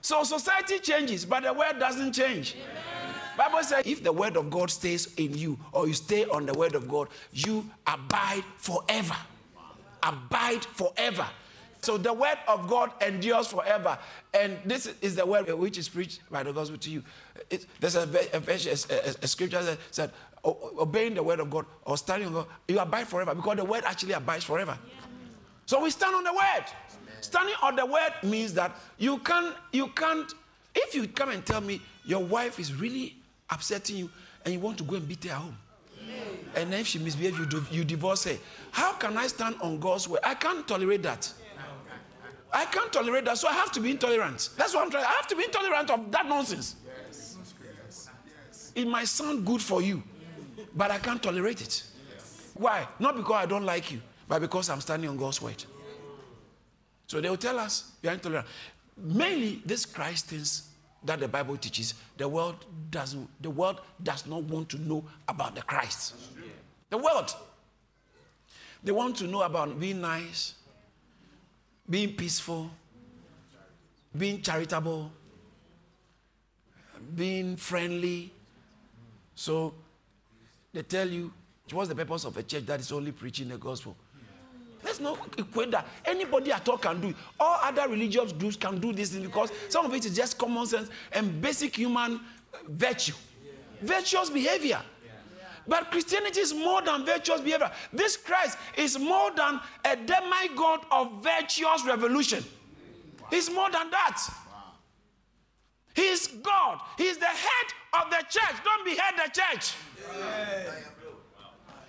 So 0.03 0.23
society 0.23 0.79
changes, 0.79 1.25
but 1.25 1.43
the 1.43 1.53
word 1.53 1.79
doesn't 1.79 2.11
change. 2.11 2.55
Amen. 2.55 3.15
Bible 3.37 3.63
says 3.63 3.83
if 3.85 4.03
the 4.03 4.11
word 4.11 4.35
of 4.35 4.49
God 4.49 4.69
stays 4.69 5.13
in 5.15 5.35
you 5.35 5.57
or 5.71 5.87
you 5.87 5.93
stay 5.93 6.25
on 6.25 6.45
the 6.45 6.53
word 6.53 6.75
of 6.75 6.89
God, 6.89 7.07
you 7.31 7.65
abide 7.87 8.43
forever. 8.57 9.15
Abide 10.03 10.65
forever. 10.65 11.25
So 11.81 11.97
the 11.97 12.13
word 12.13 12.37
of 12.49 12.69
God 12.69 12.91
endures 13.01 13.47
forever. 13.47 13.97
And 14.33 14.57
this 14.65 14.93
is 15.01 15.15
the 15.15 15.25
word 15.25 15.51
which 15.53 15.77
is 15.77 15.87
preached 15.87 16.19
by 16.29 16.43
the 16.43 16.51
gospel 16.51 16.77
to 16.77 16.89
you. 16.89 17.01
It, 17.49 17.65
there's 17.79 17.95
a, 17.95 18.01
a, 18.33 18.39
a, 18.39 19.15
a, 19.21 19.27
scripture 19.27 19.63
that 19.63 19.77
said, 19.91 20.11
obeying 20.43 21.15
the 21.15 21.23
word 21.23 21.39
of 21.39 21.49
God 21.49 21.65
or 21.85 21.97
studying 21.97 22.33
God, 22.33 22.47
you 22.67 22.77
abide 22.77 23.07
forever 23.07 23.33
because 23.33 23.55
the 23.55 23.65
word 23.65 23.83
actually 23.85 24.13
abides 24.13 24.43
forever. 24.43 24.77
Yeah. 24.85 25.03
So 25.65 25.81
we 25.81 25.89
stand 25.89 26.13
on 26.15 26.23
the 26.23 26.33
word. 26.33 26.65
Standing 27.23 27.55
on 27.61 27.77
the 27.77 27.85
word 27.85 28.11
means 28.21 28.53
that 28.53 28.75
you 28.97 29.17
can't, 29.19 29.55
you 29.71 29.87
can't, 29.87 30.29
if 30.75 30.93
you 30.93 31.07
come 31.07 31.29
and 31.29 31.45
tell 31.45 31.61
me 31.61 31.81
your 32.03 32.21
wife 32.21 32.59
is 32.59 32.75
really 32.75 33.15
upsetting 33.49 33.95
you 33.95 34.09
and 34.43 34.53
you 34.53 34.59
want 34.59 34.77
to 34.79 34.83
go 34.83 34.97
and 34.97 35.07
beat 35.07 35.23
her 35.23 35.35
home, 35.35 35.57
and 36.53 36.73
then 36.73 36.81
if 36.81 36.87
she 36.87 36.99
misbehaves, 36.99 37.39
you, 37.39 37.45
do, 37.45 37.65
you 37.71 37.85
divorce 37.85 38.25
her. 38.25 38.35
How 38.71 38.91
can 38.93 39.17
I 39.17 39.27
stand 39.27 39.55
on 39.61 39.79
God's 39.79 40.09
word? 40.09 40.19
I 40.21 40.35
can't 40.35 40.67
tolerate 40.67 41.01
that. 41.03 41.31
I 42.51 42.65
can't 42.65 42.91
tolerate 42.91 43.23
that, 43.23 43.37
so 43.37 43.47
I 43.47 43.53
have 43.53 43.71
to 43.71 43.79
be 43.79 43.91
intolerant. 43.91 44.49
That's 44.57 44.75
what 44.75 44.83
I'm 44.83 44.91
trying. 44.91 45.05
I 45.05 45.11
have 45.11 45.27
to 45.27 45.35
be 45.37 45.45
intolerant 45.45 45.89
of 45.91 46.11
that 46.11 46.27
nonsense. 46.27 46.75
It 48.75 48.85
might 48.85 49.07
sound 49.07 49.45
good 49.45 49.61
for 49.61 49.81
you, 49.81 50.03
but 50.75 50.91
I 50.91 50.97
can't 50.97 51.23
tolerate 51.23 51.61
it. 51.61 51.83
Why? 52.53 52.85
Not 52.99 53.15
because 53.15 53.43
I 53.43 53.45
don't 53.45 53.63
like 53.63 53.93
you, 53.93 54.01
but 54.27 54.41
because 54.41 54.69
I'm 54.69 54.81
standing 54.81 55.09
on 55.09 55.15
God's 55.15 55.41
word. 55.41 55.63
So 57.13 57.21
they 57.21 57.29
will 57.29 57.37
tell 57.37 57.59
us 57.59 57.91
we 58.01 58.09
are 58.09 58.13
intolerant. 58.13 58.47
Mainly 58.97 59.61
these 59.63 59.85
Christians 59.85 60.69
that 61.03 61.19
the 61.19 61.27
Bible 61.27 61.55
teaches, 61.57 61.93
the 62.17 62.27
world 62.27 62.65
doesn't, 62.89 63.29
the 63.39 63.51
world 63.51 63.81
does 64.01 64.25
not 64.25 64.41
want 64.45 64.67
to 64.69 64.81
know 64.81 65.05
about 65.27 65.53
the 65.53 65.61
Christ. 65.61 66.15
The 66.89 66.97
world. 66.97 67.31
They 68.83 68.91
want 68.91 69.15
to 69.17 69.27
know 69.27 69.43
about 69.43 69.79
being 69.79 70.01
nice, 70.01 70.55
being 71.87 72.15
peaceful, 72.15 72.71
being 74.17 74.41
charitable, 74.41 75.11
being 77.15 77.57
friendly. 77.57 78.33
So 79.35 79.75
they 80.73 80.81
tell 80.81 81.07
you, 81.07 81.31
what's 81.71 81.89
the 81.89 81.95
purpose 81.95 82.25
of 82.25 82.35
a 82.37 82.41
church 82.41 82.65
that 82.65 82.79
is 82.79 82.91
only 82.91 83.11
preaching 83.11 83.49
the 83.49 83.57
gospel? 83.59 83.95
Let's 84.83 84.99
not 84.99 85.17
equate 85.37 85.71
that. 85.71 85.87
Anybody 86.05 86.51
at 86.51 86.67
all 86.67 86.77
can 86.77 86.99
do 86.99 87.09
it. 87.09 87.15
All 87.39 87.59
other 87.61 87.87
religious 87.87 88.33
groups 88.33 88.55
can 88.57 88.79
do 88.79 88.91
this 88.91 89.11
because 89.11 89.51
some 89.69 89.85
of 89.85 89.93
it 89.93 90.05
is 90.05 90.15
just 90.15 90.37
common 90.37 90.65
sense 90.65 90.89
and 91.11 91.41
basic 91.41 91.75
human 91.75 92.19
virtue, 92.67 93.13
virtuous 93.81 94.29
behavior. 94.29 94.81
But 95.65 95.91
Christianity 95.91 96.41
is 96.41 96.53
more 96.53 96.81
than 96.81 97.05
virtuous 97.05 97.39
behavior. 97.39 97.71
This 97.93 98.17
Christ 98.17 98.57
is 98.75 98.99
more 98.99 99.31
than 99.31 99.61
a 99.85 99.95
demigod 99.95 100.81
of 100.91 101.23
virtuous 101.23 101.85
revolution. 101.85 102.43
He's 103.29 103.49
more 103.49 103.71
than 103.71 103.89
that. 103.89 104.21
He's 105.95 106.27
God. 106.27 106.79
He's 106.97 107.17
the 107.17 107.25
head 107.25 107.67
of 107.93 108.09
the 108.09 108.25
church. 108.29 108.55
Don't 108.63 108.83
behead 108.83 109.13
the 109.15 109.31
church. 109.31 109.73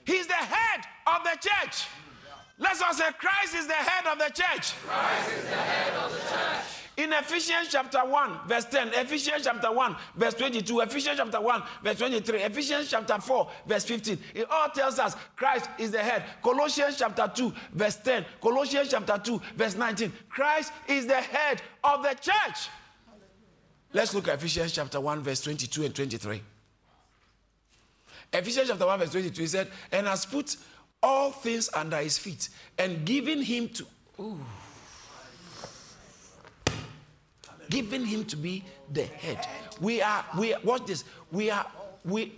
He's 0.04 0.26
the 0.26 0.35
head 0.35 0.85
of 1.07 1.24
the 1.24 1.37
church. 1.40 1.87
Let's 2.58 2.80
all 2.80 2.94
say 2.94 3.04
Christ 3.18 3.54
is 3.56 3.66
the 3.66 3.72
head 3.74 4.06
of 4.12 4.18
the 4.18 4.32
church. 4.32 4.74
Christ 4.86 5.32
is 5.36 5.44
the 5.44 5.56
head 5.56 5.94
of 5.94 6.12
the 6.12 6.18
church. 6.18 6.80
In 6.96 7.12
Ephesians 7.12 7.68
chapter 7.70 7.98
1, 7.98 8.38
verse 8.46 8.66
10, 8.66 8.90
Ephesians 8.94 9.42
chapter 9.42 9.72
1, 9.72 9.96
verse 10.14 10.34
22, 10.34 10.80
Ephesians 10.80 11.16
chapter 11.16 11.40
1, 11.40 11.62
verse 11.82 11.98
23, 11.98 12.42
Ephesians 12.42 12.88
chapter 12.88 13.18
4, 13.18 13.50
verse 13.66 13.84
15, 13.84 14.18
it 14.34 14.46
all 14.48 14.68
tells 14.68 15.00
us 15.00 15.16
Christ 15.34 15.68
is 15.76 15.90
the 15.90 15.98
head. 15.98 16.22
Colossians 16.40 16.96
chapter 16.96 17.28
2, 17.34 17.52
verse 17.72 17.96
10, 17.96 18.24
Colossians 18.40 18.90
chapter 18.90 19.18
2, 19.18 19.42
verse 19.56 19.74
19, 19.74 20.12
Christ 20.28 20.72
is 20.86 21.06
the 21.06 21.14
head 21.14 21.60
of 21.82 22.04
the 22.04 22.14
church. 22.14 22.68
Let's 23.92 24.14
look 24.14 24.28
at 24.28 24.34
Ephesians 24.34 24.70
chapter 24.70 25.00
1, 25.00 25.20
verse 25.20 25.40
22 25.40 25.86
and 25.86 25.94
23. 25.94 26.42
Ephesians 28.32 28.68
chapter 28.68 28.86
1, 28.86 28.98
verse 29.00 29.10
22, 29.10 29.40
he 29.40 29.48
said, 29.48 29.68
and 29.90 30.06
has 30.06 30.26
put 30.26 30.56
all 31.04 31.30
things 31.30 31.68
under 31.74 31.98
his 31.98 32.16
feet 32.16 32.48
and 32.78 33.04
giving 33.04 33.42
him 33.42 33.68
to. 33.68 33.86
Ooh, 34.18 34.40
giving 37.68 38.04
him 38.06 38.24
to 38.24 38.36
be 38.36 38.64
the 38.92 39.02
head. 39.02 39.46
We 39.80 40.00
are, 40.00 40.24
we 40.38 40.54
watch 40.64 40.86
this. 40.86 41.04
We 41.30 41.50
are, 41.50 41.66
we, 42.04 42.32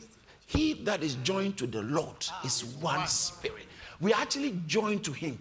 he 0.47 0.75
that 0.85 1.03
is 1.03 1.15
joined 1.17 1.57
to 1.59 1.67
the 1.67 1.83
Lord 1.83 2.27
is 2.45 2.65
one 2.81 3.07
spirit. 3.07 3.67
We 4.01 4.13
are 4.13 4.21
actually 4.21 4.59
joined 4.67 5.05
to 5.05 5.13
him. 5.13 5.39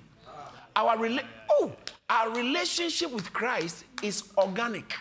Our, 0.76 0.98
rela- 0.98 1.26
oh, 1.52 1.72
our 2.10 2.30
relationship 2.36 3.12
with 3.12 3.32
Christ 3.32 3.86
is 4.04 4.24
organic. 4.38 4.94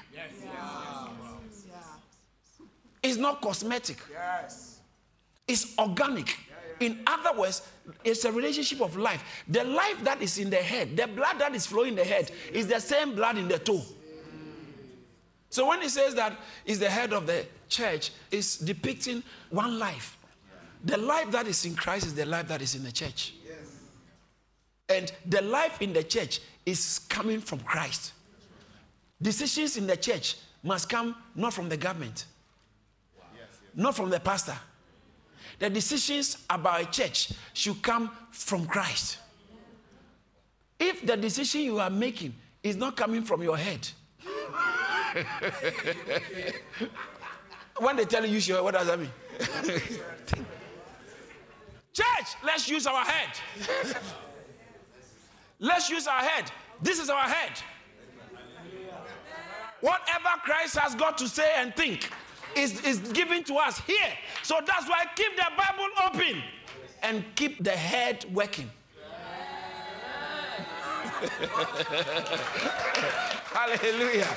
It's 3.03 3.17
not 3.19 3.43
cosmetic. 3.43 3.99
It's 5.47 5.77
organic. 5.79 6.39
In 6.85 7.01
other 7.07 7.39
words, 7.39 7.67
it's 8.05 8.27
a 8.27 8.33
relationship 8.33 8.83
of 8.83 8.97
life. 8.97 9.43
The 9.49 9.65
life 9.65 10.05
that 10.05 10.21
is 10.21 10.37
in 10.39 10.51
the 10.51 10.57
head, 10.57 10.97
the 10.97 11.07
blood 11.07 11.39
that 11.39 11.55
is 11.55 11.67
flowing 11.67 11.91
in 11.91 11.97
the 11.97 12.05
head, 12.05 12.31
is 12.53 12.67
the 12.67 12.79
same 12.79 13.15
blood 13.15 13.39
in 13.39 13.49
the 13.49 13.59
toe. 13.59 13.83
So 15.49 15.67
when 15.67 15.81
he 15.81 15.89
says 15.89 16.15
that 16.17 16.37
is 16.67 16.79
the 16.79 16.91
head 16.91 17.15
of 17.15 17.27
the 17.27 17.47
church, 17.71 18.11
is 18.31 18.59
depicting 18.59 19.23
one 19.49 19.79
life. 19.79 20.19
The 20.85 20.99
life 20.99 21.31
that 21.31 21.47
is 21.47 21.65
in 21.65 21.75
Christ 21.75 22.07
is 22.07 22.15
the 22.15 22.27
life 22.27 22.49
that 22.49 22.61
is 22.61 22.75
in 22.75 22.85
the 22.85 22.93
church. 22.93 23.33
And 24.87 25.11
the 25.25 25.41
life 25.41 25.81
in 25.81 25.95
the 25.95 26.03
church 26.03 26.41
is 26.67 26.99
coming 27.09 27.41
from 27.41 27.61
Christ. 27.61 28.13
Decisions 29.23 29.79
in 29.79 29.87
the 29.87 29.97
church 29.97 30.37
must 30.63 30.91
come 30.91 31.17
not 31.35 31.55
from 31.55 31.71
the 31.71 31.79
government, 31.79 32.27
not 33.75 33.97
from 33.97 34.11
the 34.11 34.21
pastor. 34.21 34.57
The 35.65 35.71
decisions 35.71 36.45
about 36.51 36.83
a 36.83 36.85
church 36.85 37.33
should 37.55 37.81
come 37.81 38.11
from 38.31 38.67
Christ. 38.67 39.17
If 40.79 41.07
the 41.07 41.17
decision 41.17 41.63
you 41.63 41.79
are 41.79 41.89
making 41.89 42.35
is 42.63 42.77
not 42.77 42.99
coming 42.99 43.23
from 43.23 43.43
your 43.43 43.57
head, 43.57 43.89
when 47.79 47.97
they 47.97 48.05
tell 48.05 48.27
you 48.27 48.33
use 48.33 48.47
your 48.47 48.59
head, 48.59 48.65
what 48.65 48.75
does 48.75 48.87
that 48.89 49.01
mean? 49.01 49.09
Church, 51.95 52.29
let's 52.45 52.69
use 52.69 52.87
our 52.87 53.03
head. 53.03 53.31
let's 55.61 55.89
use 55.89 56.07
our 56.07 56.21
head. 56.21 56.53
This 56.83 56.99
is 57.01 57.09
our 57.09 57.25
head. 57.25 57.59
Whatever 59.81 60.29
Christ 60.43 60.77
has 60.77 60.95
got 60.95 61.17
to 61.17 61.27
say 61.27 61.53
and 61.57 61.75
think 61.75 62.11
is, 62.57 62.81
is 62.85 62.99
given 63.13 63.45
to 63.45 63.57
us 63.57 63.79
here. 63.81 64.13
So 64.43 64.61
that's 64.67 64.89
why 64.89 65.05
keep 65.15 65.37
the 65.37 65.47
Bible 65.57 65.89
open 66.07 66.43
and 67.03 67.25
keep 67.35 67.63
the 67.63 67.71
head 67.71 68.25
working. 68.33 68.71
Hallelujah. 73.55 74.29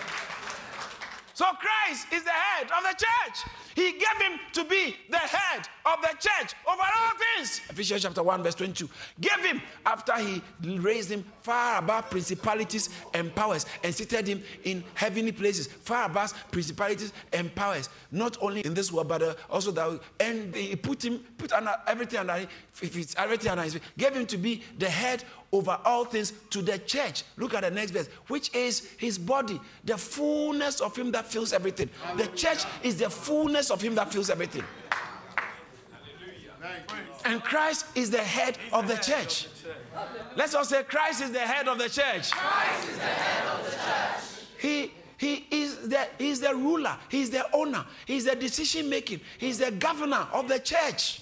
So 1.34 1.46
Christ 1.46 2.08
is 2.12 2.24
the 2.24 2.32
head 2.32 2.72
of 2.72 2.84
the 2.84 2.96
church. 2.98 3.46
He 3.78 3.92
gave 3.92 4.20
him 4.20 4.40
to 4.54 4.64
be 4.64 4.96
the 5.08 5.20
head 5.20 5.68
of 5.86 6.02
the 6.02 6.08
church 6.20 6.56
over 6.68 6.82
all 6.82 7.12
things. 7.36 7.62
Ephesians 7.70 8.02
chapter 8.02 8.24
1, 8.24 8.42
verse 8.42 8.56
22. 8.56 8.90
Gave 9.22 9.46
him 9.46 9.62
after 9.86 10.16
he 10.18 10.42
raised 10.80 11.12
him 11.12 11.24
far 11.42 11.78
above 11.78 12.10
principalities 12.10 12.90
and 13.14 13.34
powers 13.36 13.68
and 13.84 13.94
seated 13.94 14.28
him 14.28 14.42
in 14.64 14.84
heavenly 14.96 15.32
places, 15.32 15.68
far 15.68 16.08
above 16.08 16.34
principalities 16.52 17.14
and 17.32 17.54
powers. 17.54 17.90
Not 18.12 18.36
only 18.42 18.62
in 18.62 18.74
this 18.74 18.92
world, 18.92 19.10
but 19.10 19.22
uh, 19.22 19.36
also 19.48 19.70
that. 19.70 20.00
And 20.20 20.56
he 20.56 20.76
put 20.76 21.06
him, 21.06 21.20
put 21.38 21.54
under 21.54 21.76
everything 21.86 22.18
under 22.18 22.34
him, 22.34 22.48
if 22.82 22.98
it's 22.98 23.16
everything 23.16 23.52
under 23.52 23.64
his 23.64 23.74
feet. 23.74 23.84
Gave 23.96 24.16
him 24.16 24.26
to 24.26 24.38
be 24.38 24.64
the 24.80 24.90
head 24.90 25.24
over 25.52 25.80
all 25.86 26.06
things 26.06 26.34
to 26.50 26.62
the 26.62 26.78
church. 26.80 27.24
Look 27.38 27.54
at 27.54 27.62
the 27.62 27.72
next 27.72 27.92
verse, 27.92 28.08
which 28.28 28.54
is 28.54 28.92
his 28.98 29.18
body, 29.18 29.60
the 29.84 29.98
fullness 29.98 30.82
of 30.82 30.96
him 30.96 31.12
that 31.12 31.26
fills 31.26 31.54
everything. 31.54 31.90
The 32.18 32.28
church 32.28 32.66
is 32.84 32.98
the 32.98 33.10
fullness 33.10 33.72
of 33.72 33.82
him 33.82 33.96
that 33.96 34.12
fills 34.12 34.30
everything. 34.30 34.64
And 37.26 37.44
Christ 37.44 37.86
is 37.96 38.10
the 38.10 38.20
head 38.20 38.58
of 38.72 38.88
the 38.88 38.96
church. 38.96 39.48
Let's 40.36 40.54
all 40.56 40.66
say, 40.66 40.84
Christ 40.84 41.22
is 41.22 41.32
the 41.32 41.40
head 41.40 41.68
of 41.68 41.78
the 41.78 41.90
church. 41.90 42.32
Christ 42.32 42.90
is 42.90 42.98
the 42.98 43.04
head 43.04 43.48
of 43.48 43.66
the 43.66 43.72
church. 43.72 44.46
He 44.60 44.92
he 45.18 45.48
is 45.50 45.90
the 45.90 46.08
he's 46.20 46.40
the 46.40 46.54
ruler, 46.54 46.96
he's 47.10 47.32
the 47.32 47.44
owner, 47.56 47.86
he's 48.06 48.26
the 48.26 48.36
decision 48.36 48.88
making, 48.88 49.20
he's 49.40 49.58
the 49.58 49.72
governor 49.72 50.28
of 50.32 50.48
the 50.48 50.60
church. 50.60 51.22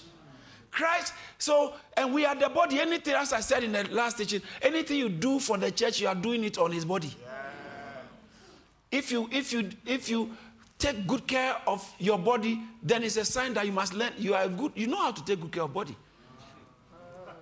Christ. 0.76 1.14
So, 1.38 1.74
and 1.98 2.14
we 2.14 2.26
are 2.26 2.36
the 2.36 2.50
body. 2.50 2.80
Anything, 2.80 3.16
as 3.16 3.34
I 3.34 3.40
said 3.40 3.64
in 3.64 3.72
the 3.72 3.84
last 3.86 4.18
teaching, 4.18 4.42
anything 4.62 4.98
you 4.98 5.10
do 5.10 5.40
for 5.40 5.58
the 5.58 5.72
church, 5.72 6.00
you 6.02 6.08
are 6.08 6.16
doing 6.16 6.44
it 6.44 6.58
on 6.58 6.72
His 6.72 6.86
body. 6.86 7.08
Yeah. 7.08 7.32
If 8.92 9.12
you, 9.12 9.30
if 9.32 9.52
you, 9.52 9.70
if 9.86 10.10
you 10.10 10.32
take 10.78 11.08
good 11.08 11.26
care 11.26 11.56
of 11.66 11.90
your 11.98 12.20
body, 12.20 12.62
then 12.84 13.04
it's 13.04 13.18
a 13.18 13.26
sign 13.26 13.54
that 13.56 13.66
you 13.66 13.72
must 13.72 13.94
learn. 13.94 14.12
You 14.18 14.36
are 14.36 14.48
good. 14.48 14.74
You 14.76 14.88
know 14.88 14.98
how 14.98 15.12
to 15.12 15.24
take 15.26 15.42
good 15.42 15.52
care 15.52 15.64
of 15.64 15.74
body. 15.74 15.96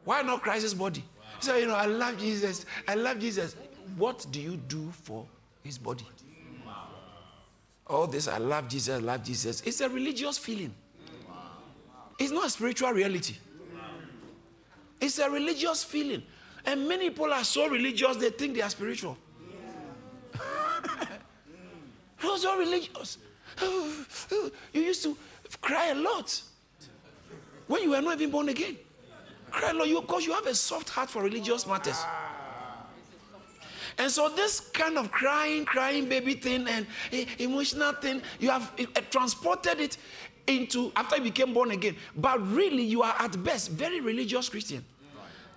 Why 0.05 0.21
not 0.21 0.41
Christ's 0.41 0.73
body? 0.73 1.03
So 1.39 1.57
you 1.57 1.67
know, 1.67 1.75
I 1.75 1.85
love 1.85 2.17
Jesus. 2.17 2.65
I 2.87 2.95
love 2.95 3.19
Jesus. 3.19 3.55
What 3.97 4.25
do 4.31 4.39
you 4.39 4.57
do 4.57 4.89
for 5.03 5.25
His 5.63 5.77
body? 5.77 6.05
All 7.85 8.07
this, 8.07 8.27
I 8.27 8.37
love 8.37 8.69
Jesus. 8.69 8.95
I 8.95 8.99
love 8.99 9.23
Jesus. 9.23 9.61
It's 9.65 9.81
a 9.81 9.89
religious 9.89 10.37
feeling. 10.37 10.73
It's 12.19 12.31
not 12.31 12.45
a 12.45 12.49
spiritual 12.49 12.91
reality. 12.91 13.35
It's 15.01 15.19
a 15.19 15.29
religious 15.29 15.83
feeling. 15.83 16.23
And 16.65 16.87
many 16.87 17.09
people 17.09 17.33
are 17.33 17.43
so 17.43 17.67
religious, 17.67 18.15
they 18.17 18.29
think 18.29 18.55
they 18.55 18.61
are 18.61 18.69
spiritual. 18.69 19.17
You're 22.23 22.37
so 22.37 22.57
religious. 22.57 23.17
You 24.73 24.81
used 24.81 25.03
to 25.03 25.17
cry 25.61 25.87
a 25.89 25.95
lot 25.95 26.41
when 27.67 27.83
you 27.83 27.91
were 27.91 28.01
not 28.01 28.15
even 28.15 28.31
born 28.31 28.49
again. 28.49 28.77
Cry 29.51 29.71
a 29.71 29.73
lot 29.73 29.87
because 29.87 30.25
you 30.25 30.33
have 30.33 30.47
a 30.47 30.55
soft 30.55 30.89
heart 30.89 31.09
for 31.09 31.21
religious 31.21 31.67
matters. 31.67 32.03
And 33.97 34.09
so 34.09 34.29
this 34.29 34.59
kind 34.59 34.97
of 34.97 35.11
crying, 35.11 35.65
crying 35.65 36.09
baby 36.09 36.33
thing 36.33 36.67
and 36.67 36.87
emotional 37.37 37.93
thing, 37.93 38.21
you 38.39 38.49
have 38.49 38.73
transported 39.11 39.79
it 39.79 39.97
into 40.47 40.91
after 40.95 41.17
you 41.17 41.23
became 41.23 41.53
born 41.53 41.71
again. 41.71 41.95
But 42.15 42.45
really, 42.51 42.83
you 42.83 43.03
are 43.03 43.15
at 43.19 43.41
best 43.43 43.71
very 43.71 44.01
religious 44.01 44.49
Christian. 44.49 44.83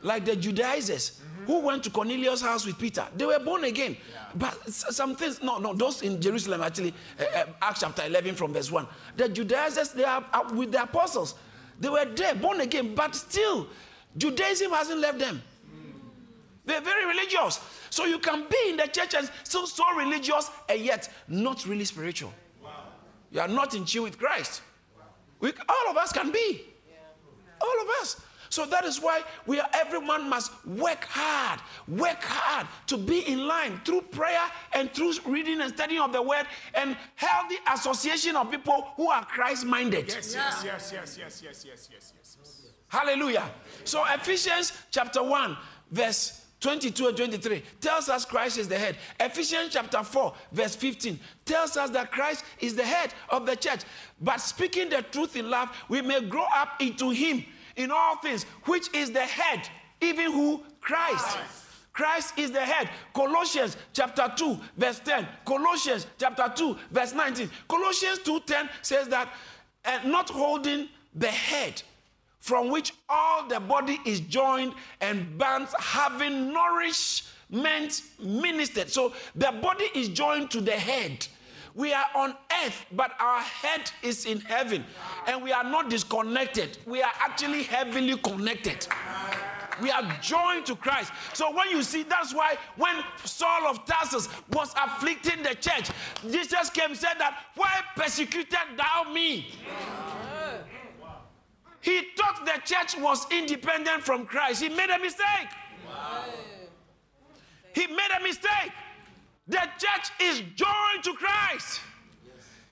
Like 0.02 0.24
the 0.24 0.36
Judaizers 0.36 1.20
who 1.46 1.60
went 1.60 1.82
to 1.84 1.90
Cornelius' 1.90 2.42
house 2.42 2.66
with 2.66 2.78
Peter. 2.78 3.06
They 3.16 3.24
were 3.24 3.38
born 3.38 3.64
again. 3.64 3.96
Yeah. 4.12 4.24
But 4.34 4.68
some 4.70 5.14
things, 5.14 5.42
no, 5.42 5.58
no, 5.58 5.72
those 5.72 6.02
in 6.02 6.20
Jerusalem 6.20 6.60
actually, 6.60 6.92
uh, 7.18 7.24
uh, 7.38 7.44
Acts 7.62 7.80
chapter 7.80 8.04
11 8.04 8.34
from 8.34 8.52
verse 8.52 8.70
1. 8.70 8.86
The 9.16 9.28
Judaizers, 9.28 9.90
they 9.90 10.04
are 10.04 10.24
uh, 10.32 10.52
with 10.54 10.72
the 10.72 10.82
apostles. 10.82 11.36
They 11.78 11.88
were 11.88 12.04
there, 12.04 12.34
born 12.34 12.60
again, 12.60 12.94
but 12.94 13.14
still, 13.14 13.68
Judaism 14.16 14.72
hasn't 14.72 14.98
left 15.00 15.18
them. 15.18 15.42
They're 16.64 16.80
very 16.80 17.06
religious. 17.06 17.60
So 17.90 18.06
you 18.06 18.18
can 18.18 18.46
be 18.50 18.70
in 18.70 18.76
the 18.76 18.88
church 18.88 19.14
and 19.14 19.30
still 19.44 19.68
so 19.68 19.84
religious 19.96 20.50
and 20.68 20.80
yet 20.80 21.08
not 21.28 21.64
really 21.64 21.84
spiritual. 21.84 22.32
Wow. 22.62 22.70
You 23.30 23.40
are 23.40 23.48
not 23.48 23.74
in 23.74 23.84
tune 23.84 24.02
with 24.02 24.18
Christ. 24.18 24.62
We, 25.46 25.52
all 25.68 25.90
of 25.90 25.96
us 25.96 26.12
can 26.12 26.32
be. 26.32 26.62
All 27.60 27.82
of 27.82 27.88
us. 28.00 28.20
So 28.48 28.66
that 28.66 28.84
is 28.84 29.00
why 29.00 29.22
we 29.46 29.60
are 29.60 29.68
everyone 29.72 30.28
must 30.28 30.50
work 30.66 31.04
hard, 31.04 31.60
work 31.86 32.20
hard 32.20 32.66
to 32.88 32.96
be 32.96 33.20
in 33.20 33.46
line 33.46 33.80
through 33.84 34.02
prayer 34.02 34.42
and 34.72 34.92
through 34.92 35.12
reading 35.24 35.60
and 35.60 35.72
studying 35.72 36.00
of 36.00 36.12
the 36.12 36.20
word 36.20 36.46
and 36.74 36.96
healthy 37.14 37.56
association 37.72 38.34
of 38.34 38.50
people 38.50 38.88
who 38.96 39.08
are 39.08 39.24
Christ-minded. 39.24 40.08
Yes, 40.08 40.34
yes, 40.34 40.62
yes, 40.64 40.92
yes, 40.92 41.18
yes, 41.18 41.42
yes, 41.44 41.64
yes, 41.64 41.90
yes, 41.92 42.12
yes. 42.38 42.66
Hallelujah. 42.88 43.48
So 43.84 44.04
Ephesians 44.04 44.72
chapter 44.90 45.22
1, 45.22 45.56
verse 45.92 46.45
22 46.60 47.08
and 47.08 47.16
23 47.16 47.62
tells 47.80 48.08
us 48.08 48.24
Christ 48.24 48.58
is 48.58 48.68
the 48.68 48.78
head. 48.78 48.96
Ephesians 49.20 49.70
chapter 49.72 50.02
4, 50.02 50.34
verse 50.52 50.74
15 50.74 51.18
tells 51.44 51.76
us 51.76 51.90
that 51.90 52.10
Christ 52.10 52.44
is 52.60 52.74
the 52.74 52.84
head 52.84 53.12
of 53.28 53.46
the 53.46 53.56
church. 53.56 53.80
But 54.20 54.38
speaking 54.38 54.88
the 54.88 55.02
truth 55.02 55.36
in 55.36 55.50
love, 55.50 55.70
we 55.88 56.00
may 56.02 56.20
grow 56.22 56.46
up 56.54 56.80
into 56.80 57.10
Him 57.10 57.44
in 57.76 57.90
all 57.90 58.16
things, 58.16 58.44
which 58.64 58.92
is 58.94 59.10
the 59.10 59.20
head, 59.20 59.68
even 60.00 60.32
who? 60.32 60.62
Christ. 60.80 61.36
Christ 61.92 62.38
is 62.38 62.50
the 62.50 62.60
head. 62.60 62.90
Colossians 63.14 63.76
chapter 63.92 64.30
2, 64.36 64.58
verse 64.76 65.00
10. 65.00 65.26
Colossians 65.46 66.06
chapter 66.18 66.52
2, 66.54 66.76
verse 66.90 67.14
19. 67.14 67.50
Colossians 67.66 68.18
2:10 68.18 68.68
says 68.82 69.08
that 69.08 69.32
and 69.86 70.04
uh, 70.04 70.08
not 70.08 70.28
holding 70.28 70.88
the 71.14 71.28
head 71.28 71.82
from 72.46 72.70
which 72.70 72.92
all 73.08 73.48
the 73.48 73.58
body 73.58 73.98
is 74.04 74.20
joined 74.20 74.72
and 75.00 75.36
bands 75.36 75.74
having 75.80 76.52
nourishment 76.52 78.02
ministered. 78.20 78.88
So 78.88 79.12
the 79.34 79.50
body 79.60 79.86
is 79.96 80.08
joined 80.10 80.52
to 80.52 80.60
the 80.60 80.70
head. 80.70 81.26
We 81.74 81.92
are 81.92 82.06
on 82.14 82.36
earth, 82.64 82.86
but 82.92 83.14
our 83.18 83.40
head 83.40 83.90
is 84.00 84.26
in 84.26 84.38
heaven. 84.38 84.84
And 85.26 85.42
we 85.42 85.50
are 85.50 85.64
not 85.64 85.90
disconnected. 85.90 86.78
We 86.86 87.02
are 87.02 87.10
actually 87.18 87.64
heavily 87.64 88.16
connected. 88.16 88.86
We 89.82 89.90
are 89.90 90.04
joined 90.22 90.66
to 90.66 90.76
Christ. 90.76 91.12
So 91.34 91.52
when 91.52 91.68
you 91.70 91.82
see, 91.82 92.04
that's 92.04 92.32
why 92.32 92.58
when 92.76 92.94
Saul 93.24 93.66
of 93.66 93.84
Tarsus 93.86 94.28
was 94.52 94.72
afflicting 94.80 95.42
the 95.42 95.56
church, 95.56 95.90
Jesus 96.30 96.70
came 96.70 96.90
and 96.90 96.96
said 96.96 97.14
that, 97.18 97.46
Why 97.56 97.80
persecuted 97.96 98.56
thou 98.76 99.12
me? 99.12 99.48
He 101.86 102.02
thought 102.16 102.44
the 102.44 102.60
church 102.64 103.00
was 103.00 103.24
independent 103.30 104.02
from 104.02 104.26
Christ. 104.26 104.60
He 104.60 104.68
made 104.68 104.90
a 104.90 104.98
mistake. 104.98 105.48
He 107.72 107.86
made 107.86 108.08
a 108.18 108.22
mistake. 108.24 108.72
The 109.46 109.62
church 109.78 110.10
is 110.20 110.40
joined 110.56 111.04
to 111.04 111.14
Christ. 111.14 111.80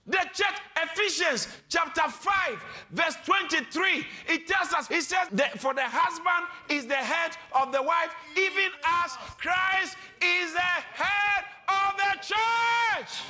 The 0.08 0.18
church, 0.34 0.56
Ephesians 0.76 1.46
chapter 1.68 2.02
5, 2.08 2.64
verse 2.90 3.14
23, 3.24 4.04
it 4.30 4.48
tells 4.48 4.72
us, 4.74 4.88
he 4.88 5.00
says 5.00 5.28
that 5.30 5.60
for 5.60 5.72
the 5.74 5.84
husband 5.86 6.48
is 6.68 6.86
the 6.86 6.96
head 6.96 7.36
of 7.52 7.70
the 7.70 7.82
wife, 7.82 8.12
even 8.36 8.70
as 8.84 9.12
Christ 9.38 9.96
is 10.20 10.52
the 10.52 10.58
head 10.58 11.44
of 11.68 11.96
the 11.96 12.18
church. 12.20 13.22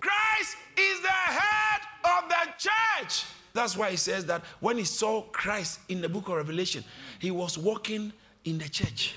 Christ 0.00 0.56
is 0.78 1.02
the 1.02 1.08
head 1.08 1.82
of 2.02 2.30
the 2.30 2.52
church. 2.56 3.26
That's 3.56 3.74
why 3.74 3.90
he 3.90 3.96
says 3.96 4.26
that 4.26 4.44
when 4.60 4.76
he 4.76 4.84
saw 4.84 5.22
Christ 5.22 5.80
in 5.88 6.02
the 6.02 6.08
book 6.10 6.28
of 6.28 6.34
Revelation, 6.34 6.84
he 7.18 7.30
was 7.30 7.56
walking 7.56 8.12
in 8.44 8.58
the 8.58 8.68
church. 8.68 9.14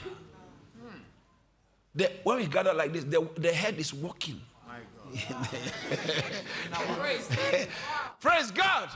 The, 1.94 2.10
when 2.24 2.38
we 2.38 2.48
gather 2.48 2.74
like 2.74 2.94
this, 2.94 3.04
the, 3.04 3.28
the 3.36 3.52
head 3.52 3.78
is 3.78 3.94
walking. 3.94 4.40
Praise 8.22 8.52
God. 8.52 8.90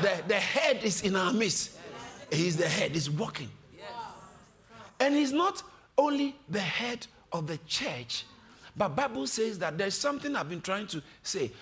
The, 0.00 0.22
the 0.26 0.36
head 0.36 0.82
is 0.82 1.02
in 1.02 1.16
our 1.16 1.34
midst. 1.34 1.76
He's 2.32 2.56
the 2.56 2.68
head, 2.68 2.92
he's 2.92 3.10
walking. 3.10 3.50
And 4.98 5.14
he's 5.14 5.32
not 5.32 5.62
only 5.98 6.34
the 6.48 6.60
head 6.60 7.06
of 7.30 7.46
the 7.46 7.58
church, 7.66 8.24
but 8.74 8.96
Bible 8.96 9.26
says 9.26 9.58
that 9.58 9.76
there's 9.76 9.96
something 9.96 10.34
I've 10.34 10.48
been 10.48 10.62
trying 10.62 10.86
to 10.86 11.02
say. 11.22 11.52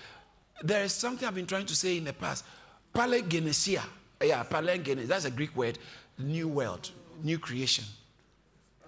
There 0.63 0.85
is 0.85 0.93
something 0.93 1.27
I've 1.27 1.35
been 1.35 1.45
trying 1.45 1.65
to 1.65 1.75
say 1.75 1.97
in 1.97 2.05
the 2.05 2.13
past. 2.13 2.45
Palegenesia. 2.95 3.83
Yeah, 4.23 4.43
palegenesia. 4.43 5.07
That's 5.07 5.25
a 5.25 5.31
Greek 5.31 5.55
word. 5.55 5.77
New 6.17 6.47
world, 6.47 6.91
new 7.21 7.37
creation 7.37 7.83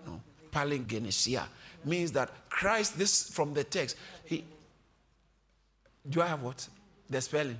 No, 0.05 0.21
palingenesia 0.49 1.43
means 1.83 2.13
that 2.13 2.31
Christ, 2.49 2.97
this 2.97 3.29
from 3.29 3.53
the 3.53 3.65
text, 3.65 3.97
he. 4.23 4.45
Do 6.09 6.21
I 6.21 6.27
have 6.27 6.41
what? 6.41 6.65
The 7.09 7.19
spelling. 7.19 7.59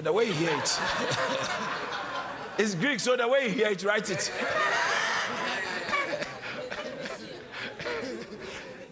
The 0.00 0.12
way 0.12 0.24
you 0.24 0.32
hear 0.32 0.50
it. 0.50 0.80
it's 2.58 2.74
Greek, 2.74 2.98
so 2.98 3.16
the 3.16 3.28
way 3.28 3.44
you 3.44 3.50
hear 3.50 3.68
it, 3.68 3.84
write 3.84 4.10
it. 4.10 4.32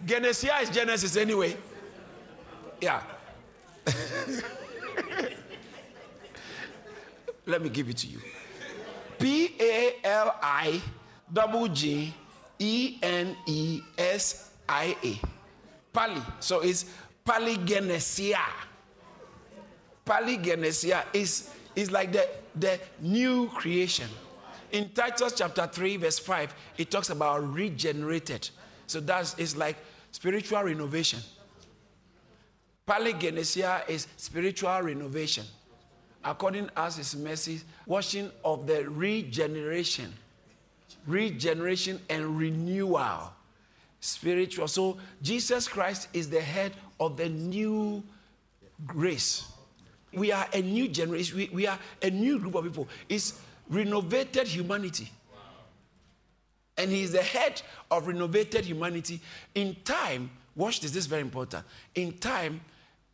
Genesia 0.05 0.61
is 0.63 0.69
Genesis 0.69 1.17
anyway. 1.17 1.57
Yeah. 2.79 3.01
Let 7.45 7.61
me 7.61 7.69
give 7.69 7.89
it 7.89 7.97
to 7.97 8.07
you. 8.07 8.19
P 9.19 9.55
A 9.59 9.95
L 10.03 10.35
I 10.41 10.81
double 11.31 11.67
G 11.67 12.13
E 12.59 12.97
N 13.01 13.35
E 13.45 13.81
S 13.97 14.51
I 14.67 14.95
A. 15.03 15.19
Pali. 15.93 16.21
So 16.39 16.61
it's 16.61 16.85
polygenesia. 17.25 18.39
Polygenesia 20.05 21.05
is, 21.13 21.49
is 21.75 21.91
like 21.91 22.11
the, 22.11 22.27
the 22.55 22.79
new 22.99 23.49
creation. 23.49 24.07
In 24.71 24.89
Titus 24.89 25.33
chapter 25.37 25.67
3, 25.67 25.97
verse 25.97 26.19
5, 26.19 26.53
it 26.77 26.89
talks 26.89 27.09
about 27.09 27.53
regenerated. 27.53 28.49
So 28.87 28.99
that's 28.99 29.37
it's 29.37 29.55
like 29.55 29.77
spiritual 30.11 30.63
renovation. 30.63 31.19
Polygenesia 32.87 33.87
is 33.89 34.07
spiritual 34.17 34.81
renovation. 34.81 35.45
According 36.23 36.69
as 36.77 36.97
his 36.97 37.15
mercy, 37.15 37.61
washing 37.85 38.31
of 38.43 38.67
the 38.67 38.87
regeneration 38.89 40.13
regeneration 41.07 41.99
and 42.09 42.37
renewal. 42.37 43.33
Spiritual. 43.99 44.67
So 44.67 44.97
Jesus 45.21 45.67
Christ 45.67 46.07
is 46.13 46.29
the 46.29 46.41
head 46.41 46.73
of 46.99 47.17
the 47.17 47.29
new 47.29 48.03
grace. 48.85 49.47
We 50.13 50.31
are 50.31 50.47
a 50.53 50.61
new 50.61 50.87
generation. 50.87 51.37
We, 51.37 51.49
we 51.53 51.67
are 51.67 51.77
a 52.01 52.09
new 52.09 52.39
group 52.39 52.55
of 52.55 52.63
people. 52.63 52.87
It's 53.07 53.39
renovated 53.69 54.47
humanity. 54.47 55.09
And 56.77 56.89
he 56.89 57.03
is 57.03 57.11
the 57.11 57.21
head 57.21 57.61
of 57.91 58.07
renovated 58.07 58.65
humanity. 58.65 59.21
In 59.53 59.75
time, 59.85 60.31
watch 60.55 60.79
this, 60.79 60.91
this 60.91 61.03
is 61.03 61.07
very 61.07 61.21
important. 61.21 61.63
In 61.93 62.17
time, 62.17 62.61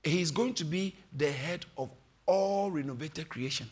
he's 0.03 0.31
going 0.31 0.53
to 0.53 0.63
be 0.63 0.95
the 1.15 1.29
head 1.29 1.65
of 1.77 1.89
all 2.27 2.69
renovated 2.69 3.27
creation. 3.29 3.69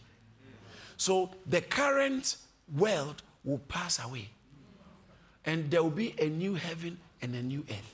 So 0.97 1.29
the 1.45 1.61
current 1.61 2.37
world 2.75 3.21
will 3.43 3.59
pass 3.59 4.03
away. 4.03 4.29
And 5.45 5.69
there 5.69 5.83
will 5.83 5.91
be 5.91 6.15
a 6.19 6.27
new 6.27 6.55
heaven 6.55 6.97
and 7.21 7.35
a 7.35 7.43
new 7.43 7.63
earth. 7.69 7.93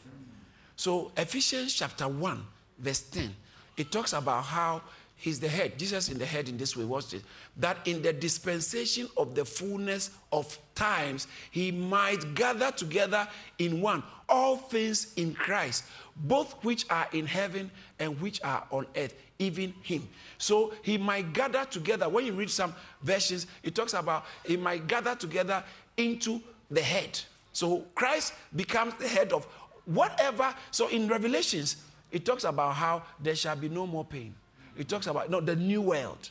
So, 0.78 1.12
Ephesians 1.18 1.74
chapter 1.74 2.08
1, 2.08 2.44
verse 2.80 3.02
10, 3.02 3.36
it 3.78 3.92
talks 3.92 4.14
about 4.14 4.46
how 4.46 4.82
he's 5.22 5.40
the 5.40 5.48
head. 5.48 5.78
Jesus 5.78 6.10
in 6.10 6.18
the 6.18 6.26
head 6.26 6.50
in 6.50 6.58
this 6.58 6.76
way. 6.76 6.84
Watch 6.84 7.14
it. 7.14 7.22
That 7.58 7.78
in 7.86 8.02
the 8.02 8.12
dispensation 8.12 9.08
of 9.16 9.36
the 9.36 9.46
fullness 9.46 10.10
of 10.32 10.58
times, 10.74 11.28
he 11.52 11.72
might 11.72 12.34
gather 12.34 12.72
together 12.72 13.28
in 13.60 13.82
one 13.82 14.04
all 14.28 14.58
things 14.58 15.14
in 15.18 15.36
Christ, 15.36 15.86
both 16.16 16.54
which 16.64 16.86
are 16.90 17.08
in 17.14 17.28
heaven 17.28 17.70
and 18.00 18.20
which 18.20 18.42
are 18.44 18.66
on 18.72 18.88
earth, 18.96 19.14
even 19.38 19.74
him. 19.84 20.10
So 20.40 20.74
he 20.82 20.98
might 20.98 21.34
gather 21.34 21.66
together. 21.66 22.10
When 22.10 22.26
you 22.26 22.34
read 22.34 22.50
some 22.50 22.74
versions, 23.04 23.46
it 23.62 23.76
talks 23.76 23.94
about 23.94 24.26
he 24.44 24.58
might 24.58 24.88
gather 24.88 25.14
together 25.16 25.64
into 25.98 26.42
the 26.72 26.82
head. 26.82 27.20
So 27.54 27.86
Christ 27.94 28.34
becomes 28.56 28.96
the 28.96 29.08
head 29.08 29.34
of 29.34 29.46
whatever. 29.86 30.56
So 30.72 30.88
in 30.88 31.08
Revelations, 31.08 31.76
it 32.12 32.26
talks 32.26 32.44
about 32.44 32.74
how 32.74 33.04
there 33.22 33.36
shall 33.36 33.56
be 33.56 33.70
no 33.70 33.86
more 33.86 34.04
pain. 34.04 34.34
It 34.78 34.88
talks 34.88 35.08
about 35.08 35.30
no 35.30 35.42
the 35.42 35.56
new 35.56 35.82
world. 35.82 36.30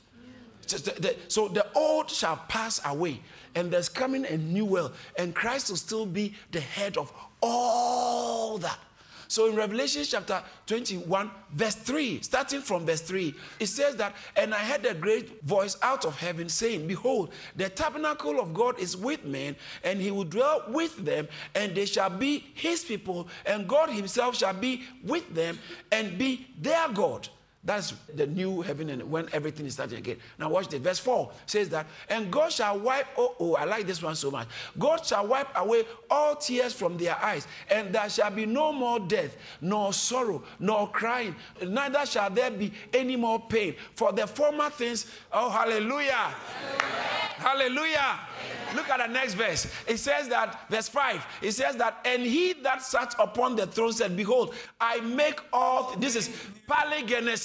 So 0.67 1.49
the 1.49 1.67
old 1.75 2.11
shall 2.11 2.37
pass 2.49 2.81
away, 2.85 3.21
and 3.55 3.71
there's 3.71 3.89
coming 3.89 4.25
a 4.25 4.37
new 4.37 4.65
world, 4.65 4.93
and 5.19 5.35
Christ 5.35 5.71
will 5.71 5.77
still 5.77 6.07
be 6.07 6.35
the 6.53 6.61
head 6.61 6.97
of 6.97 7.13
all 7.43 8.59
that. 8.59 8.79
So 9.27 9.47
in 9.47 9.55
Revelation 9.55 10.03
chapter 10.05 10.43
21, 10.67 11.31
verse 11.53 11.77
3, 11.77 12.21
starting 12.21 12.61
from 12.61 12.85
verse 12.85 13.01
3, 13.01 13.33
it 13.61 13.67
says 13.67 13.95
that, 13.95 14.17
And 14.35 14.53
I 14.53 14.59
heard 14.59 14.85
a 14.87 14.93
great 14.95 15.41
voice 15.45 15.77
out 15.83 16.05
of 16.05 16.19
heaven 16.19 16.49
saying, 16.49 16.89
Behold, 16.89 17.33
the 17.55 17.69
tabernacle 17.69 18.41
of 18.41 18.53
God 18.53 18.81
is 18.81 18.97
with 18.97 19.25
men, 19.25 19.55
and 19.85 20.01
he 20.01 20.11
will 20.11 20.25
dwell 20.25 20.65
with 20.69 21.05
them, 21.05 21.29
and 21.55 21.77
they 21.77 21.87
shall 21.87 22.11
be 22.11 22.45
his 22.55 22.83
people, 22.83 23.29
and 23.47 23.69
God 23.69 23.91
himself 23.91 24.37
shall 24.37 24.55
be 24.55 24.83
with 25.05 25.33
them 25.33 25.61
and 25.93 26.19
be 26.19 26.49
their 26.61 26.89
God. 26.89 27.29
That's 27.63 27.93
the 28.15 28.27
new 28.27 28.63
heaven 28.63 28.89
and 28.89 29.11
when 29.11 29.29
everything 29.33 29.67
is 29.67 29.75
starting 29.75 29.99
again. 29.99 30.17
Now 30.39 30.49
watch 30.49 30.69
this. 30.69 30.81
Verse 30.81 30.99
4 30.99 31.31
says 31.45 31.69
that, 31.69 31.87
and 32.09 32.31
God 32.31 32.51
shall 32.51 32.79
wipe, 32.79 33.07
oh, 33.19 33.35
oh, 33.39 33.55
I 33.55 33.65
like 33.65 33.87
this 33.87 34.03
one 34.03 34.17
so 34.17 34.31
much. 34.31 34.49
God 34.79 35.05
shall 35.05 35.27
wipe 35.27 35.49
away 35.55 35.85
all 36.11 36.37
tears 36.37 36.73
from 36.73 36.97
their 36.97 37.23
eyes, 37.23 37.47
and 37.71 37.95
there 37.95 38.09
shall 38.09 38.31
be 38.31 38.47
no 38.47 38.73
more 38.73 38.99
death, 38.99 39.37
nor 39.61 39.93
sorrow, 39.93 40.43
nor 40.59 40.89
crying, 40.91 41.37
neither 41.67 42.07
shall 42.07 42.31
there 42.31 42.51
be 42.51 42.73
any 42.95 43.17
more 43.17 43.39
pain. 43.39 43.75
For 43.95 44.11
the 44.11 44.27
former 44.27 44.71
things, 44.71 45.07
oh 45.31 45.51
hallelujah. 45.51 46.13
Hallelujah. 46.13 47.91
hallelujah. 47.99 48.21
Look 48.75 48.89
at 48.89 49.07
the 49.07 49.13
next 49.13 49.35
verse. 49.35 49.67
It 49.87 49.99
says 49.99 50.29
that, 50.29 50.69
verse 50.71 50.89
5, 50.89 51.27
it 51.43 51.53
says 51.53 51.77
that, 51.77 52.01
and 52.05 52.23
he 52.23 52.53
that 52.63 52.83
sat 52.83 53.15
upon 53.19 53.57
the 53.57 53.67
throne 53.67 53.93
said, 53.93 54.17
Behold, 54.17 54.55
I 54.81 55.01
make 55.01 55.41
all, 55.53 55.95
this 55.97 56.17
is 56.17 56.29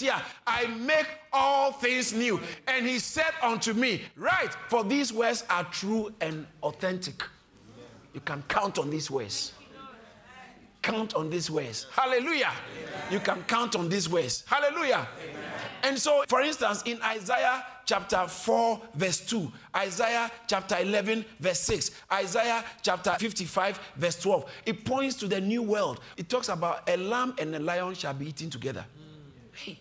Paligenesia, 0.06 0.22
I 0.45 0.68
make 0.68 1.08
all 1.34 1.72
things 1.72 2.14
new. 2.14 2.39
And 2.68 2.86
he 2.86 2.99
said 2.99 3.34
unto 3.41 3.74
me, 3.74 4.01
Write, 4.16 4.56
for 4.70 4.84
these 4.84 5.12
words 5.12 5.43
are 5.49 5.64
true 5.66 6.14
and 6.22 6.45
authentic. 6.64 7.24
You 8.14 8.22
can 8.22 8.43
count 8.47 8.80
on 8.80 8.89
these 8.89 9.12
words. 9.12 9.53
Count 10.82 11.16
on 11.16 11.30
these 11.30 11.49
words. 11.49 11.88
Hallelujah. 11.91 12.51
You 13.10 13.20
can 13.20 13.43
count 13.43 13.76
on 13.76 13.89
these 13.89 14.08
words. 14.08 14.43
Hallelujah. 14.47 15.08
And 15.84 15.97
so, 15.97 16.24
for 16.28 16.41
instance, 16.41 16.84
in 16.86 17.01
Isaiah 17.01 17.64
chapter 17.86 18.28
4, 18.28 18.82
verse 18.93 19.20
2, 19.22 19.51
Isaiah 19.76 20.32
chapter 20.47 20.78
11, 20.80 21.26
verse 21.39 21.60
6, 21.62 21.91
Isaiah 22.12 22.64
chapter 22.82 23.16
55, 23.20 23.80
verse 23.95 24.20
12, 24.22 24.51
it 24.66 24.86
points 24.86 25.16
to 25.18 25.28
the 25.28 25.41
new 25.41 25.64
world. 25.64 25.99
It 26.18 26.30
talks 26.30 26.49
about 26.49 26.88
a 26.88 26.97
lamb 26.97 27.36
and 27.39 27.56
a 27.56 27.60
lion 27.60 27.95
shall 27.95 28.14
be 28.14 28.28
eaten 28.28 28.49
together. 28.49 28.86
Hey. 29.53 29.80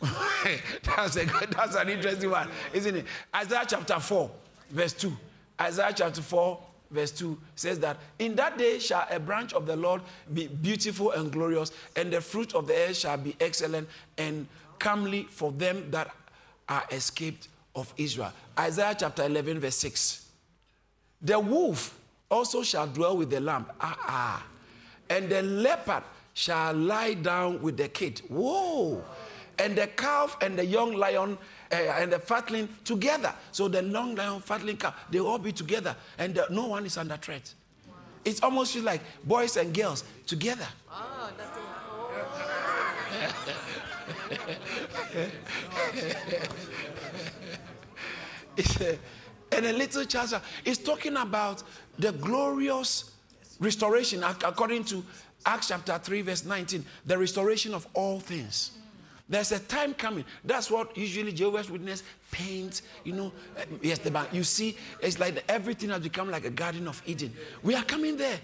that's, 0.82 1.16
a 1.16 1.24
that's 1.24 1.74
an 1.74 1.88
interesting 1.88 2.30
one, 2.30 2.48
isn't 2.72 2.96
it? 2.96 3.04
Isaiah 3.34 3.64
chapter 3.66 3.98
4, 3.98 4.30
verse 4.70 4.92
2. 4.92 5.12
Isaiah 5.60 5.92
chapter 5.94 6.22
4, 6.22 6.58
verse 6.90 7.10
2 7.12 7.38
says 7.56 7.78
that 7.80 7.96
in 8.18 8.36
that 8.36 8.56
day 8.56 8.78
shall 8.78 9.06
a 9.10 9.18
branch 9.18 9.52
of 9.52 9.66
the 9.66 9.76
Lord 9.76 10.02
be 10.32 10.46
beautiful 10.46 11.10
and 11.12 11.32
glorious, 11.32 11.72
and 11.96 12.12
the 12.12 12.20
fruit 12.20 12.54
of 12.54 12.66
the 12.66 12.74
earth 12.74 12.96
shall 12.96 13.16
be 13.16 13.36
excellent 13.40 13.88
and 14.16 14.46
comely 14.78 15.24
for 15.30 15.50
them 15.52 15.90
that 15.90 16.14
are 16.68 16.84
escaped 16.92 17.48
of 17.74 17.92
Israel. 17.96 18.32
Isaiah 18.58 18.94
chapter 18.98 19.24
11, 19.24 19.60
verse 19.60 19.76
6. 19.76 20.26
The 21.22 21.38
wolf 21.38 21.98
also 22.30 22.62
shall 22.62 22.86
dwell 22.86 23.16
with 23.16 23.30
the 23.30 23.40
lamb. 23.40 23.66
Ah, 23.80 23.98
ah. 24.02 24.46
And 25.10 25.28
the 25.28 25.42
leopard 25.42 26.04
shall 26.34 26.74
lie 26.74 27.14
down 27.14 27.60
with 27.62 27.76
the 27.76 27.88
kid. 27.88 28.20
Whoa. 28.28 29.02
And 29.58 29.76
the 29.76 29.86
calf 29.88 30.36
and 30.40 30.58
the 30.58 30.64
young 30.64 30.92
lion 30.92 31.36
uh, 31.72 31.74
and 31.74 32.12
the 32.12 32.18
fatling 32.18 32.68
together. 32.84 33.34
So 33.52 33.68
the 33.68 33.82
long 33.82 34.14
lion, 34.14 34.40
fatling 34.40 34.76
calf, 34.76 34.94
they 35.10 35.20
all 35.20 35.38
be 35.38 35.52
together. 35.52 35.96
And 36.18 36.34
the, 36.34 36.46
no 36.50 36.68
one 36.68 36.86
is 36.86 36.96
under 36.96 37.16
threat. 37.16 37.52
Wow. 37.86 37.94
It's 38.24 38.42
almost 38.42 38.76
like 38.76 39.00
boys 39.24 39.56
and 39.56 39.74
girls 39.74 40.04
together. 40.26 40.66
Oh, 40.90 41.30
it's 48.56 48.80
a, 48.80 48.98
and 49.52 49.66
a 49.66 49.72
little 49.72 50.04
child 50.04 50.40
is 50.64 50.78
talking 50.78 51.16
about 51.16 51.62
the 51.98 52.12
glorious 52.12 53.10
restoration 53.58 54.22
according 54.22 54.84
to 54.84 55.04
Acts 55.46 55.68
chapter 55.68 55.98
3, 55.98 56.22
verse 56.22 56.44
19, 56.44 56.84
the 57.06 57.16
restoration 57.16 57.74
of 57.74 57.86
all 57.94 58.18
things. 58.20 58.77
There's 59.28 59.52
a 59.52 59.58
time 59.58 59.92
coming. 59.94 60.24
That's 60.44 60.70
what 60.70 60.96
usually 60.96 61.32
Jehovah's 61.32 61.70
Witness 61.70 62.02
paint. 62.30 62.82
You 63.04 63.12
know, 63.12 63.32
uh, 63.58 63.64
yes, 63.82 63.98
the 63.98 64.26
You 64.32 64.42
see, 64.42 64.76
it's 65.00 65.18
like 65.18 65.44
everything 65.48 65.90
has 65.90 66.00
become 66.00 66.30
like 66.30 66.44
a 66.44 66.50
Garden 66.50 66.88
of 66.88 67.02
Eden. 67.04 67.32
We 67.62 67.74
are 67.74 67.84
coming 67.84 68.16
there. 68.16 68.40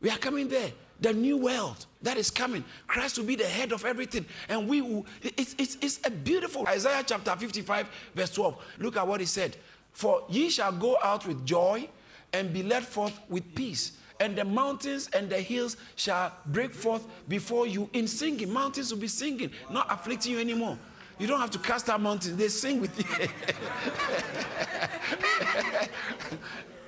We 0.00 0.10
are 0.10 0.18
coming 0.18 0.48
there 0.48 0.70
the 1.00 1.12
new 1.12 1.36
world 1.36 1.86
that 2.02 2.16
is 2.16 2.30
coming. 2.30 2.64
Christ 2.86 3.18
will 3.18 3.24
be 3.24 3.36
the 3.36 3.46
head 3.46 3.72
of 3.72 3.84
everything. 3.84 4.26
And 4.48 4.68
we 4.68 4.80
will, 4.82 5.06
it's, 5.22 5.54
it's, 5.58 5.76
it's 5.80 6.00
a 6.04 6.10
beautiful 6.10 6.66
Isaiah 6.66 7.02
chapter 7.06 7.34
55, 7.36 7.88
verse 8.14 8.30
12. 8.30 8.56
Look 8.78 8.96
at 8.96 9.06
what 9.06 9.20
he 9.20 9.26
said. 9.26 9.56
For 9.92 10.24
ye 10.28 10.50
shall 10.50 10.72
go 10.72 10.96
out 11.02 11.26
with 11.26 11.44
joy 11.44 11.88
and 12.32 12.52
be 12.52 12.62
led 12.62 12.84
forth 12.84 13.18
with 13.28 13.54
peace. 13.54 13.92
And 14.20 14.36
the 14.36 14.44
mountains 14.44 15.08
and 15.12 15.30
the 15.30 15.40
hills 15.40 15.76
shall 15.94 16.32
break 16.46 16.74
forth 16.74 17.06
before 17.28 17.66
you 17.66 17.88
in 17.92 18.08
singing. 18.08 18.52
Mountains 18.52 18.92
will 18.92 19.00
be 19.00 19.08
singing, 19.08 19.50
not 19.70 19.86
afflicting 19.90 20.32
you 20.32 20.40
anymore. 20.40 20.76
You 21.18 21.26
don't 21.26 21.40
have 21.40 21.50
to 21.52 21.58
cast 21.58 21.88
out 21.88 22.00
mountains, 22.00 22.36
they 22.36 22.48
sing 22.48 22.80
with 22.80 22.96
you. 22.98 23.28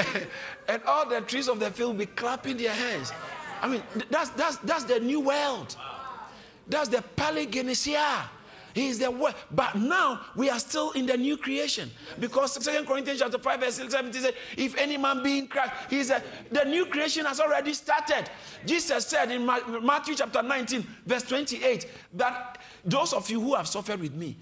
and 0.69 0.83
all 0.87 1.09
the 1.09 1.21
trees 1.23 1.49
of 1.49 1.59
the 1.59 1.71
field 1.71 1.93
will 1.93 1.99
be 1.99 2.07
clapping 2.07 2.57
their 2.57 2.73
hands. 2.73 3.13
I 3.61 3.69
mean, 3.69 3.83
that's, 4.09 4.31
that's, 4.31 4.57
that's 4.59 4.85
the 4.85 5.01
new 5.01 5.21
world. 5.21 5.77
That's 6.69 6.89
the 6.89 7.03
Paligenesia. 7.17 8.29
He 8.75 8.89
is 8.89 8.99
the 8.99 9.11
word. 9.11 9.35
But 9.51 9.77
now 9.77 10.21
we 10.37 10.51
are 10.51 10.59
still 10.59 10.93
in 10.93 11.07
the 11.07 11.17
new 11.17 11.37
creation. 11.37 11.91
Because 12.19 12.63
Second 12.63 12.87
Corinthians 12.87 13.21
chapter 13.21 13.39
5, 13.39 13.61
verse 13.61 13.75
17 13.77 14.13
says, 14.13 14.33
If 14.57 14.77
any 14.77 14.97
man 14.97 15.23
be 15.23 15.39
in 15.39 15.49
Christ, 15.49 15.73
he 15.89 16.03
said, 16.05 16.23
the 16.51 16.65
new 16.65 16.87
creation 16.87 17.25
has 17.25 17.41
already 17.41 17.75
started. 17.75 18.31
Jesus 18.67 19.07
said 19.07 19.31
in 19.31 19.47
Matthew 19.47 20.15
chapter 20.15 20.43
19, 20.43 20.87
verse 21.07 21.23
28, 21.25 21.87
that 22.15 22.59
those 22.85 23.13
of 23.13 23.29
you 23.31 23.41
who 23.41 23.55
have 23.55 23.69
suffered 23.69 24.01
with 24.01 24.15
me, 24.15 24.37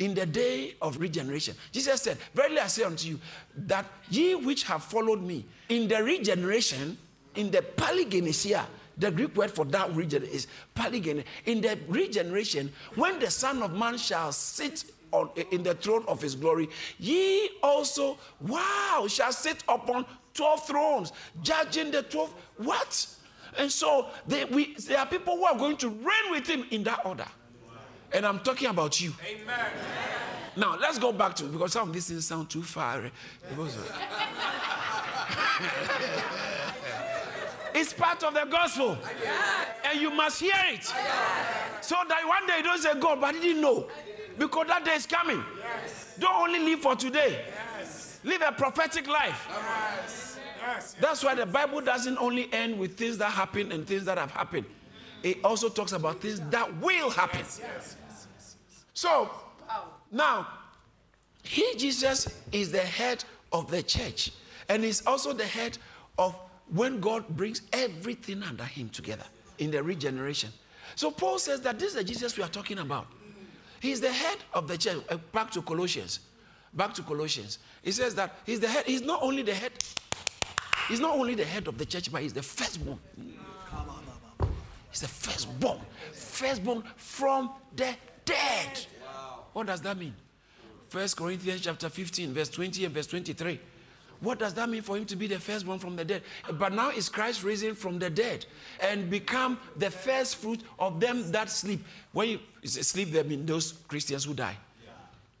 in 0.00 0.14
the 0.14 0.24
day 0.24 0.74
of 0.80 0.98
regeneration. 0.98 1.54
Jesus 1.70 2.00
said, 2.00 2.16
Verily 2.34 2.58
I 2.58 2.66
say 2.68 2.84
unto 2.84 3.06
you, 3.06 3.20
that 3.54 3.84
ye 4.08 4.34
which 4.34 4.64
have 4.64 4.82
followed 4.82 5.22
me 5.22 5.44
in 5.68 5.88
the 5.88 6.02
regeneration, 6.02 6.96
in 7.36 7.50
the 7.50 7.58
Paligenesia, 7.58 8.64
the 9.00 9.10
Greek 9.10 9.34
word 9.36 9.50
for 9.50 9.64
that 9.66 9.94
region 9.94 10.22
is 10.22 10.46
Palygene. 10.74 11.24
In 11.46 11.60
the 11.60 11.78
regeneration, 11.88 12.72
when 12.94 13.18
the 13.18 13.30
Son 13.30 13.62
of 13.62 13.72
Man 13.74 13.98
shall 13.98 14.30
sit 14.32 14.84
on, 15.12 15.30
in 15.50 15.62
the 15.62 15.74
throne 15.74 16.04
of 16.06 16.20
his 16.22 16.34
glory, 16.34 16.68
ye 16.98 17.50
also, 17.62 18.18
wow, 18.40 19.06
shall 19.08 19.32
sit 19.32 19.64
upon 19.68 20.04
12 20.34 20.66
thrones, 20.66 21.12
judging 21.42 21.90
the 21.90 22.02
12. 22.02 22.34
What? 22.58 23.06
And 23.58 23.72
so 23.72 24.08
they, 24.28 24.44
we, 24.44 24.74
there 24.74 24.98
are 24.98 25.06
people 25.06 25.36
who 25.36 25.44
are 25.44 25.56
going 25.56 25.76
to 25.78 25.88
reign 25.88 26.30
with 26.30 26.46
him 26.46 26.66
in 26.70 26.84
that 26.84 27.04
order. 27.04 27.26
And 28.12 28.26
I'm 28.26 28.40
talking 28.40 28.68
about 28.68 29.00
you. 29.00 29.14
Amen. 29.26 29.66
Now, 30.56 30.76
let's 30.80 30.98
go 30.98 31.12
back 31.12 31.36
to 31.36 31.44
because 31.44 31.72
some 31.72 31.88
of 31.88 31.94
these 31.94 32.08
things 32.08 32.26
sound 32.26 32.50
too 32.50 32.62
far. 32.62 33.10
It's 37.74 37.92
part 37.92 38.22
of 38.22 38.34
the 38.34 38.44
gospel. 38.50 38.98
And 39.84 40.00
you 40.00 40.10
must 40.10 40.40
hear 40.40 40.52
it. 40.68 40.84
So 41.80 41.96
that 42.08 42.26
one 42.26 42.46
day 42.46 42.58
you 42.58 42.62
don't 42.62 42.78
say, 42.78 42.98
God, 42.98 43.20
but 43.20 43.34
I 43.34 43.40
didn't 43.40 43.60
know. 43.60 43.88
Because 44.38 44.66
that 44.68 44.84
day 44.84 44.94
is 44.94 45.06
coming. 45.06 45.42
Don't 46.18 46.34
only 46.34 46.58
live 46.60 46.80
for 46.80 46.96
today. 46.96 47.44
Live 48.24 48.42
a 48.46 48.52
prophetic 48.52 49.08
life. 49.08 49.48
That's 51.00 51.24
why 51.24 51.34
the 51.34 51.46
Bible 51.46 51.80
doesn't 51.80 52.18
only 52.18 52.52
end 52.52 52.78
with 52.78 52.96
things 52.96 53.18
that 53.18 53.30
happen 53.32 53.72
and 53.72 53.86
things 53.86 54.04
that 54.04 54.18
have 54.18 54.30
happened. 54.30 54.66
It 55.22 55.38
also 55.44 55.68
talks 55.68 55.92
about 55.92 56.20
things 56.20 56.40
that 56.50 56.76
will 56.78 57.10
happen. 57.10 57.44
So, 58.94 59.30
now, 60.10 60.48
he, 61.42 61.74
Jesus, 61.76 62.40
is 62.52 62.70
the 62.72 62.78
head 62.78 63.24
of 63.52 63.70
the 63.70 63.82
church. 63.82 64.32
And 64.68 64.84
he's 64.84 65.04
also 65.06 65.32
the 65.32 65.44
head 65.44 65.78
of 66.18 66.38
when 66.72 67.00
God 67.00 67.28
brings 67.28 67.62
everything 67.72 68.42
under 68.42 68.64
him 68.64 68.88
together 68.88 69.24
in 69.58 69.70
the 69.70 69.82
regeneration. 69.82 70.50
So 70.94 71.10
Paul 71.10 71.38
says 71.38 71.60
that 71.62 71.78
this 71.78 71.90
is 71.90 71.94
the 71.94 72.04
Jesus 72.04 72.36
we 72.36 72.42
are 72.42 72.48
talking 72.48 72.78
about. 72.78 73.06
He's 73.80 74.00
the 74.00 74.12
head 74.12 74.38
of 74.52 74.68
the 74.68 74.76
church. 74.76 75.02
Uh, 75.08 75.16
back 75.32 75.50
to 75.52 75.62
Colossians. 75.62 76.20
Back 76.74 76.94
to 76.94 77.02
Colossians. 77.02 77.58
He 77.82 77.92
says 77.92 78.14
that 78.14 78.34
he's 78.44 78.60
the 78.60 78.68
head. 78.68 78.84
He's 78.86 79.02
not 79.02 79.22
only 79.22 79.42
the 79.42 79.54
head. 79.54 79.72
He's 80.88 81.00
not 81.00 81.16
only 81.16 81.34
the 81.34 81.44
head 81.44 81.66
of 81.66 81.78
the 81.78 81.86
church, 81.86 82.12
but 82.12 82.22
he's 82.22 82.32
the 82.32 82.42
firstborn. 82.42 82.98
He's 84.90 85.00
the 85.00 85.08
firstborn. 85.08 85.78
Firstborn 86.12 86.82
from 86.96 87.50
the 87.74 87.94
dead. 88.24 88.86
What 89.52 89.66
does 89.66 89.80
that 89.82 89.96
mean? 89.96 90.14
First 90.88 91.16
Corinthians 91.16 91.60
chapter 91.60 91.88
15, 91.88 92.34
verse 92.34 92.48
20 92.48 92.84
and 92.84 92.94
verse 92.94 93.06
23. 93.06 93.60
What 94.20 94.38
does 94.38 94.54
that 94.54 94.68
mean 94.68 94.82
for 94.82 94.96
him 94.96 95.04
to 95.06 95.16
be 95.16 95.26
the 95.26 95.38
firstborn 95.38 95.78
from 95.78 95.96
the 95.96 96.04
dead? 96.04 96.22
But 96.52 96.72
now 96.72 96.90
is 96.90 97.08
Christ 97.08 97.42
risen 97.42 97.74
from 97.74 97.98
the 97.98 98.10
dead 98.10 98.46
and 98.80 99.08
become 99.08 99.58
the 99.76 99.90
first 99.90 100.36
fruit 100.36 100.62
of 100.78 101.00
them 101.00 101.30
that 101.32 101.50
sleep. 101.50 101.82
When 102.12 102.28
you 102.28 102.38
sleep, 102.64 103.12
they 103.12 103.22
mean 103.22 103.46
those 103.46 103.72
Christians 103.88 104.24
who 104.24 104.34
die. 104.34 104.56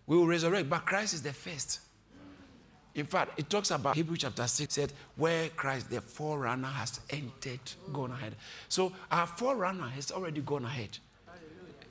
We 0.06 0.16
will 0.16 0.26
resurrect, 0.26 0.68
but 0.68 0.86
Christ 0.86 1.14
is 1.14 1.22
the 1.22 1.32
first. 1.32 1.80
In 2.94 3.06
fact, 3.06 3.38
it 3.38 3.48
talks 3.48 3.70
about 3.70 3.94
Hebrew 3.94 4.16
chapter 4.16 4.46
6 4.46 4.74
said, 4.74 4.92
where 5.16 5.48
Christ, 5.50 5.90
the 5.90 6.00
forerunner, 6.00 6.68
has 6.68 7.00
entered, 7.10 7.60
gone 7.92 8.10
ahead. 8.10 8.34
So 8.68 8.92
our 9.12 9.26
forerunner 9.26 9.88
has 9.88 10.10
already 10.10 10.40
gone 10.40 10.64
ahead 10.64 10.98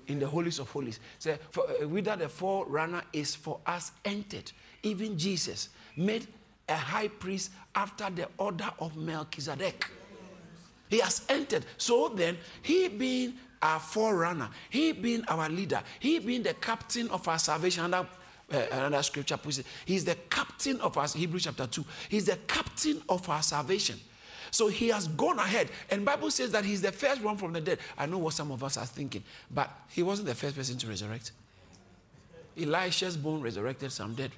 in 0.07 0.19
the 0.19 0.27
holies 0.27 0.59
of 0.59 0.69
holies. 0.69 0.99
So 1.19 1.37
for, 1.51 1.63
uh, 1.69 1.87
whether 1.87 2.15
the 2.15 2.27
forerunner 2.27 3.03
is 3.13 3.35
for 3.35 3.59
us 3.65 3.91
entered, 4.03 4.51
even 4.83 5.17
Jesus 5.17 5.69
made 5.95 6.27
a 6.69 6.75
high 6.75 7.07
priest 7.07 7.51
after 7.75 8.09
the 8.09 8.27
order 8.37 8.69
of 8.79 8.95
Melchizedek. 8.95 9.89
He 10.89 10.99
has 10.99 11.25
entered. 11.29 11.65
So 11.77 12.09
then, 12.09 12.37
he 12.61 12.87
being 12.87 13.33
our 13.61 13.79
forerunner, 13.79 14.49
he 14.69 14.91
being 14.91 15.23
our 15.27 15.49
leader, 15.49 15.81
he 15.99 16.19
being 16.19 16.43
the 16.43 16.53
captain 16.55 17.09
of 17.09 17.27
our 17.27 17.37
salvation, 17.37 17.85
and 17.85 17.93
uh, 17.95 18.05
another 18.51 19.03
scripture 19.03 19.37
puts 19.37 19.59
it. 19.59 19.65
He's 19.85 20.05
the 20.05 20.15
captain 20.29 20.79
of 20.81 20.97
us, 20.97 21.13
Hebrews 21.13 21.43
chapter 21.43 21.67
2. 21.67 21.85
He's 22.09 22.25
the 22.25 22.37
captain 22.47 23.01
of 23.07 23.29
our 23.29 23.43
salvation. 23.43 23.99
So 24.51 24.67
he 24.67 24.87
has 24.87 25.07
gone 25.09 25.37
ahead. 25.37 25.69
And 25.91 26.03
Bible 26.03 26.31
says 26.31 26.51
that 26.51 26.65
he's 26.65 26.81
the 26.81 26.91
first 26.91 27.21
one 27.21 27.37
from 27.37 27.53
the 27.53 27.61
dead. 27.61 27.79
I 27.97 28.07
know 28.07 28.17
what 28.17 28.33
some 28.33 28.51
of 28.51 28.63
us 28.63 28.77
are 28.77 28.85
thinking, 28.85 29.23
but 29.51 29.69
he 29.89 30.01
wasn't 30.01 30.27
the 30.27 30.35
first 30.35 30.55
person 30.55 30.77
to 30.79 30.87
resurrect. 30.87 31.31
Elisha's 32.59 33.15
bone 33.15 33.41
resurrected 33.41 33.91
some 33.91 34.15
dead. 34.15 34.31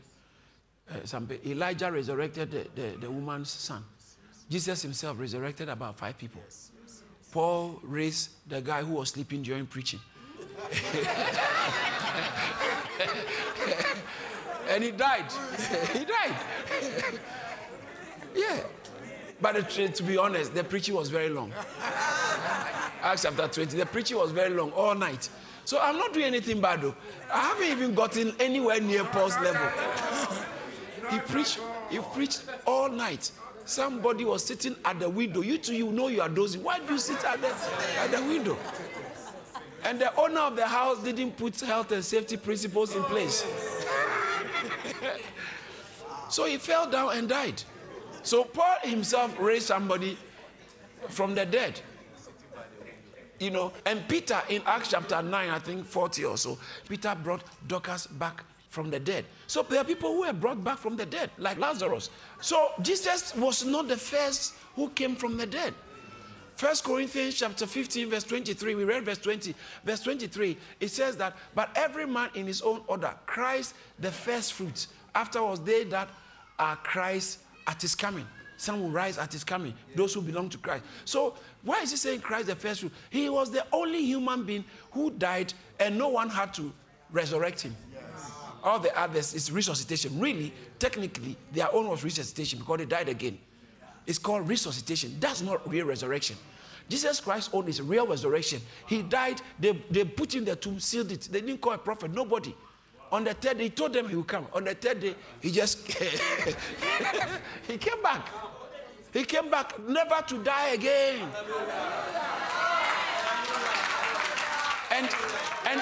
Uh, 0.92 1.06
some, 1.06 1.28
Elijah 1.46 1.92
resurrected 1.92 2.52
the, 2.52 2.68
the, 2.76 2.98
the, 2.98 3.10
woman's 3.10 3.50
son. 3.50 3.84
Jesus 4.50 4.82
himself 4.82 5.18
resurrected 5.20 5.70
about 5.70 5.98
five 5.98 6.18
people. 6.18 6.42
Paul 7.32 7.80
raised 7.84 8.32
the 8.50 8.60
guy 8.62 8.84
who 8.84 8.96
was 8.96 9.10
sleeping 9.10 9.42
during 9.42 9.66
preaching. 9.66 10.02
and 14.70 14.84
he 14.84 14.92
died. 14.92 15.32
he 15.94 16.00
died. 16.00 16.36
yeah. 18.36 18.60
But 19.40 19.70
to 19.70 20.04
be 20.04 20.18
honest, 20.18 20.54
the 20.54 20.64
preaching 20.64 20.96
was 20.96 21.10
very 21.10 21.30
long. 21.30 21.54
Acts 23.02 23.24
chapter 23.24 23.48
20, 23.48 23.78
the 23.78 23.86
preaching 23.86 24.18
was 24.18 24.32
very 24.32 24.54
long, 24.54 24.72
all 24.72 24.94
night. 24.94 25.30
So 25.66 25.80
I'm 25.80 25.98
not 25.98 26.14
doing 26.14 26.26
anything 26.26 26.60
bad 26.62 26.82
though. 26.82 26.96
I 27.34 27.40
haven't 27.42 27.68
even 27.68 27.96
gotten 27.96 28.34
anywhere 28.40 28.82
near 28.82 29.04
Paul's 29.06 29.40
level. 29.40 29.68
He 31.12 31.20
preached, 31.20 31.60
he 31.90 32.00
preached 32.00 32.44
all 32.66 32.90
night. 32.90 33.32
Somebody 33.66 34.26
was 34.26 34.44
sitting 34.44 34.76
at 34.86 35.00
the 35.00 35.10
window. 35.10 35.42
You 35.42 35.58
two, 35.58 35.76
you 35.76 35.92
know 35.92 36.08
you 36.08 36.22
are 36.22 36.30
dozing. 36.30 36.64
Why 36.64 36.80
do 36.80 36.94
you 36.94 37.00
sit 37.00 37.24
at 37.24 37.42
the, 37.42 37.48
at 38.00 38.12
the 38.12 38.22
window? 38.24 38.58
And 39.84 40.00
the 40.00 40.16
owner 40.16 40.42
of 40.42 40.56
the 40.56 40.66
house 40.66 41.04
didn't 41.04 41.38
put 41.38 41.60
health 41.60 41.92
and 41.92 42.04
safety 42.04 42.38
principles 42.38 42.96
in 42.96 43.04
place. 43.04 43.46
so 46.30 46.46
he 46.46 46.58
fell 46.58 46.90
down 46.90 47.18
and 47.18 47.28
died. 47.28 47.62
So 48.24 48.44
Paul 48.44 48.78
himself 48.84 49.36
raised 49.40 49.68
somebody 49.68 50.18
from 51.10 51.36
the 51.36 51.46
dead. 51.46 51.80
You 53.40 53.50
know, 53.50 53.74
and 53.88 54.08
Peter 54.08 54.40
in 54.50 54.62
Acts 54.68 54.90
chapter 54.90 55.20
9, 55.20 55.50
I 55.50 55.58
think 55.58 55.86
40 55.86 56.26
or 56.26 56.38
so, 56.38 56.60
Peter 56.88 57.16
brought 57.24 57.44
Dorcas 57.68 58.06
back 58.06 58.44
from 58.70 58.92
the 58.92 59.00
dead. 59.00 59.26
So 59.52 59.64
there 59.64 59.82
are 59.82 59.84
people 59.84 60.14
who 60.14 60.22
were 60.22 60.32
brought 60.32 60.64
back 60.64 60.78
from 60.78 60.96
the 60.96 61.06
dead, 61.06 61.30
like 61.38 61.60
Lazarus. 61.60 62.10
So 62.40 62.70
Jesus 62.82 63.36
was 63.36 63.66
not 63.66 63.90
the 63.90 63.98
first 63.98 64.54
who 64.78 64.88
came 64.92 65.14
from 65.14 65.36
the 65.36 65.46
dead. 65.46 65.74
First 66.56 66.86
Corinthians 66.86 67.36
chapter 67.36 67.68
15, 67.68 68.12
verse 68.12 68.24
23, 68.24 68.76
we 68.76 68.86
read 68.86 69.04
verse 69.04 69.18
20. 69.18 69.54
Verse 69.84 70.00
23, 70.00 70.58
it 70.80 70.88
says 70.88 71.18
that, 71.18 71.36
but 71.54 71.70
every 71.76 72.08
man 72.08 72.30
in 72.34 72.48
his 72.48 72.62
own 72.62 72.82
order, 72.88 73.14
Christ 73.26 73.76
the 74.00 74.10
first 74.10 74.54
fruits. 74.54 74.88
Afterwards, 75.14 75.60
they 75.60 75.84
that 75.84 76.08
are 76.58 76.78
Christ 76.78 77.40
at 77.68 77.82
his 77.82 77.94
coming. 77.94 78.26
Some 78.56 78.82
will 78.82 78.92
rise 78.92 79.18
at 79.18 79.34
his 79.34 79.44
coming, 79.44 79.74
those 79.98 80.14
who 80.14 80.22
belong 80.22 80.48
to 80.48 80.60
Christ. 80.60 80.86
So, 81.04 81.34
why 81.64 81.82
is 81.82 81.92
he 81.92 81.98
saying 81.98 82.22
Christ 82.22 82.48
the 82.48 82.56
first 82.56 82.80
fruit? 82.80 82.94
He 83.10 83.28
was 83.28 83.52
the 83.52 83.66
only 83.74 84.02
human 84.06 84.46
being 84.46 84.64
who 84.92 85.12
died 85.12 85.54
and 85.78 85.98
no 85.98 86.08
one 86.08 86.30
had 86.30 86.54
to 86.54 86.72
resurrect 87.12 87.60
him. 87.60 87.76
All 88.64 88.80
the 88.80 88.98
others 89.00 89.34
is 89.34 89.52
resuscitation. 89.52 90.20
Really, 90.20 90.54
technically, 90.78 91.36
their 91.52 91.74
own 91.74 91.88
was 91.88 92.04
resuscitation 92.04 92.60
because 92.60 92.78
they 92.78 92.86
died 92.86 93.10
again. 93.10 93.38
It's 94.06 94.18
called 94.18 94.48
resuscitation. 94.48 95.18
That's 95.20 95.42
not 95.42 95.68
real 95.70 95.86
resurrection. 95.86 96.38
Jesus 96.90 97.20
Christ 97.22 97.52
owned 97.54 97.68
his 97.68 97.82
real 97.82 98.06
resurrection. 98.06 98.62
He 98.88 99.02
died, 99.02 99.42
they, 99.60 99.72
they 99.90 100.04
put 100.04 100.34
him 100.34 100.40
in 100.40 100.46
the 100.46 100.56
tomb, 100.56 100.80
sealed 100.80 101.12
it. 101.12 101.30
They 101.32 101.42
didn't 101.42 101.62
call 101.62 101.74
a 101.74 101.78
prophet, 101.78 102.14
nobody. 102.14 102.54
On 103.12 103.24
the 103.24 103.34
third 103.34 103.58
day, 103.58 103.66
he 103.66 103.70
told 103.70 103.94
them 103.94 104.08
he 104.08 104.16
would 104.16 104.28
come. 104.28 104.48
On 104.54 104.64
the 104.64 104.74
third 104.74 105.00
day, 105.00 105.16
he 105.42 105.52
just 105.52 105.88
he 107.68 107.78
came 107.78 108.02
back. 108.02 108.28
He 109.12 109.24
came 109.26 109.50
back 109.50 109.78
never 109.88 110.24
to 110.28 110.44
die 110.44 110.70
again. 110.70 111.28
And 114.92 115.10
and 115.66 115.82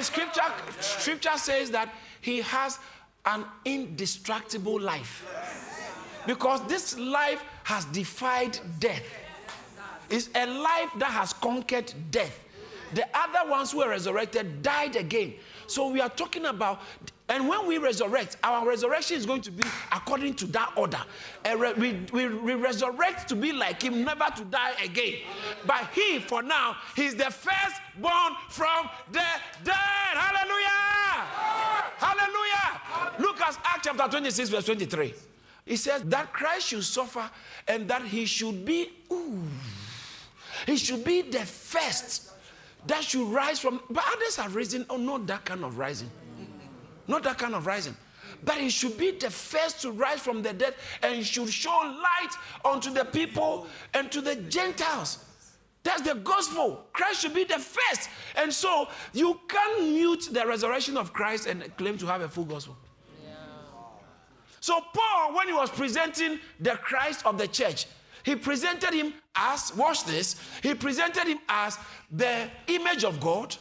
and 0.00 0.06
scripture 0.06 0.40
scripture 0.80 1.36
says 1.36 1.70
that 1.70 1.92
he 2.22 2.40
has 2.40 2.78
an 3.26 3.44
indestructible 3.66 4.80
life. 4.80 5.26
Because 6.26 6.66
this 6.68 6.98
life 6.98 7.42
has 7.64 7.84
defied 7.86 8.58
death. 8.78 9.04
It's 10.08 10.30
a 10.34 10.46
life 10.46 10.88
that 10.96 11.10
has 11.10 11.34
conquered 11.34 11.92
death. 12.10 12.44
The 12.94 13.06
other 13.14 13.50
ones 13.50 13.72
who 13.72 13.78
were 13.78 13.90
resurrected 13.90 14.62
died 14.62 14.96
again. 14.96 15.34
So 15.70 15.86
we 15.86 16.00
are 16.00 16.08
talking 16.08 16.46
about, 16.46 16.80
and 17.28 17.48
when 17.48 17.64
we 17.64 17.78
resurrect, 17.78 18.36
our 18.42 18.66
resurrection 18.66 19.16
is 19.16 19.24
going 19.24 19.42
to 19.42 19.52
be 19.52 19.62
according 19.92 20.34
to 20.34 20.46
that 20.46 20.72
order. 20.74 21.00
We, 21.78 21.92
we, 22.12 22.26
we 22.26 22.54
resurrect 22.54 23.28
to 23.28 23.36
be 23.36 23.52
like 23.52 23.80
him, 23.80 24.04
never 24.04 24.24
to 24.36 24.44
die 24.46 24.72
again. 24.82 25.18
But 25.64 25.88
he, 25.92 26.18
for 26.18 26.42
now, 26.42 26.74
he's 26.96 27.14
the 27.14 27.30
first 27.30 27.80
born 28.00 28.32
from 28.48 28.90
the 29.12 29.22
dead. 29.62 29.76
Hallelujah! 30.12 31.24
Hallelujah! 31.98 33.20
Look 33.20 33.40
at 33.40 33.56
Acts 33.64 33.86
chapter 33.86 34.08
26, 34.08 34.48
verse 34.48 34.64
23. 34.64 35.14
He 35.66 35.76
says 35.76 36.02
that 36.02 36.32
Christ 36.32 36.66
should 36.66 36.82
suffer 36.82 37.30
and 37.68 37.86
that 37.86 38.02
he 38.02 38.24
should 38.24 38.64
be, 38.64 38.90
ooh, 39.12 39.44
he 40.66 40.76
should 40.76 41.04
be 41.04 41.22
the 41.22 41.46
first 41.46 42.29
that 42.86 43.04
should 43.04 43.28
rise 43.28 43.58
from, 43.58 43.80
but 43.90 44.04
others 44.14 44.38
are 44.38 44.48
rising. 44.48 44.86
Oh, 44.88 44.96
not 44.96 45.26
that 45.26 45.44
kind 45.44 45.64
of 45.64 45.78
rising. 45.78 46.10
Not 47.06 47.22
that 47.24 47.38
kind 47.38 47.54
of 47.54 47.66
rising. 47.66 47.96
But 48.44 48.56
he 48.56 48.70
should 48.70 48.96
be 48.96 49.10
the 49.12 49.30
first 49.30 49.82
to 49.82 49.90
rise 49.90 50.20
from 50.20 50.42
the 50.42 50.52
dead 50.52 50.74
and 51.02 51.24
should 51.24 51.50
show 51.50 51.70
light 51.70 52.32
unto 52.64 52.90
the 52.90 53.04
people 53.04 53.66
and 53.92 54.10
to 54.12 54.20
the 54.20 54.36
Gentiles. 54.36 55.24
That's 55.82 56.02
the 56.02 56.14
gospel. 56.14 56.86
Christ 56.92 57.22
should 57.22 57.34
be 57.34 57.44
the 57.44 57.58
first. 57.58 58.10
And 58.36 58.52
so 58.52 58.88
you 59.12 59.40
can't 59.48 59.82
mute 59.82 60.28
the 60.30 60.46
resurrection 60.46 60.96
of 60.96 61.12
Christ 61.12 61.46
and 61.46 61.74
claim 61.76 61.98
to 61.98 62.06
have 62.06 62.20
a 62.20 62.28
full 62.28 62.44
gospel. 62.44 62.76
So, 64.62 64.78
Paul, 64.92 65.34
when 65.34 65.46
he 65.46 65.54
was 65.54 65.70
presenting 65.70 66.38
the 66.60 66.72
Christ 66.72 67.24
of 67.24 67.38
the 67.38 67.48
church, 67.48 67.86
he 68.24 68.36
presented 68.36 68.92
him 68.92 69.14
as, 69.34 69.74
watch 69.76 70.04
this, 70.04 70.36
he 70.62 70.74
presented 70.74 71.26
him 71.26 71.38
as 71.48 71.78
the 72.10 72.48
image 72.66 73.04
of 73.04 73.20
God, 73.20 73.56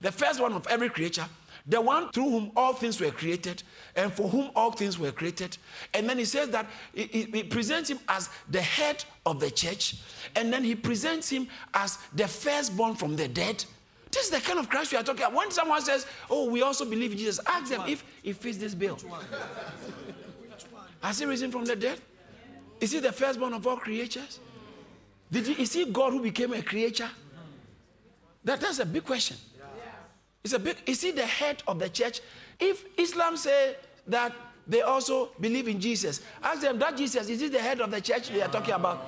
the 0.00 0.12
first 0.12 0.40
one 0.40 0.52
of 0.52 0.66
every 0.66 0.88
creature, 0.88 1.26
the 1.66 1.80
one 1.80 2.10
through 2.10 2.28
whom 2.28 2.52
all 2.56 2.72
things 2.72 3.00
were 3.00 3.10
created 3.10 3.62
and 3.94 4.12
for 4.12 4.28
whom 4.28 4.50
all 4.56 4.72
things 4.72 4.98
were 4.98 5.12
created. 5.12 5.56
And 5.94 6.08
then 6.08 6.18
he 6.18 6.24
says 6.24 6.48
that 6.50 6.68
he, 6.92 7.28
he, 7.32 7.42
presents 7.44 7.88
him 7.88 8.00
as 8.08 8.30
the 8.50 8.60
head 8.60 9.04
of 9.24 9.38
the 9.38 9.50
church, 9.50 9.96
and 10.34 10.52
then 10.52 10.64
he 10.64 10.74
presents 10.74 11.30
him 11.30 11.48
as 11.74 11.98
the 12.14 12.26
firstborn 12.26 12.94
from 12.94 13.16
the 13.16 13.28
dead. 13.28 13.64
This 14.10 14.24
is 14.24 14.30
the 14.30 14.40
kind 14.40 14.58
of 14.58 14.68
Christ 14.68 14.92
we 14.92 14.98
are 14.98 15.02
talking 15.02 15.22
about. 15.22 15.34
When 15.34 15.50
someone 15.50 15.80
says, 15.80 16.06
Oh, 16.28 16.50
we 16.50 16.62
also 16.62 16.84
believe 16.84 17.12
in 17.12 17.18
Jesus, 17.18 17.40
ask 17.46 17.70
them 17.70 17.82
if 17.88 18.04
he 18.22 18.32
fits 18.32 18.58
this 18.58 18.74
bill. 18.74 18.98
Has 21.02 21.18
he 21.18 21.24
risen 21.24 21.50
from 21.50 21.64
the 21.64 21.76
dead? 21.76 21.98
Is 22.82 22.90
he 22.90 22.98
the 22.98 23.12
firstborn 23.12 23.52
of 23.52 23.64
all 23.64 23.76
creatures? 23.76 24.40
Did 25.30 25.48
is 25.60 25.72
he 25.72 25.84
God 25.84 26.12
who 26.12 26.20
became 26.20 26.52
a 26.52 26.62
creature? 26.62 27.08
That, 28.44 28.60
that's 28.60 28.80
a 28.80 28.84
big 28.84 29.04
question. 29.04 29.36
It's 30.42 30.52
a 30.52 30.58
big, 30.58 30.76
is 30.84 31.00
he 31.00 31.12
the 31.12 31.24
head 31.24 31.62
of 31.68 31.78
the 31.78 31.88
church? 31.88 32.20
If 32.58 32.84
Islam 32.98 33.36
say 33.36 33.76
that 34.08 34.34
they 34.66 34.80
also 34.82 35.30
believe 35.38 35.68
in 35.68 35.80
Jesus, 35.80 36.22
ask 36.42 36.62
them 36.62 36.80
that 36.80 36.96
Jesus, 36.96 37.28
is 37.28 37.40
he 37.40 37.46
the 37.46 37.60
head 37.60 37.80
of 37.80 37.92
the 37.92 38.00
church 38.00 38.30
they 38.30 38.42
are 38.42 38.48
talking 38.48 38.74
about? 38.74 39.00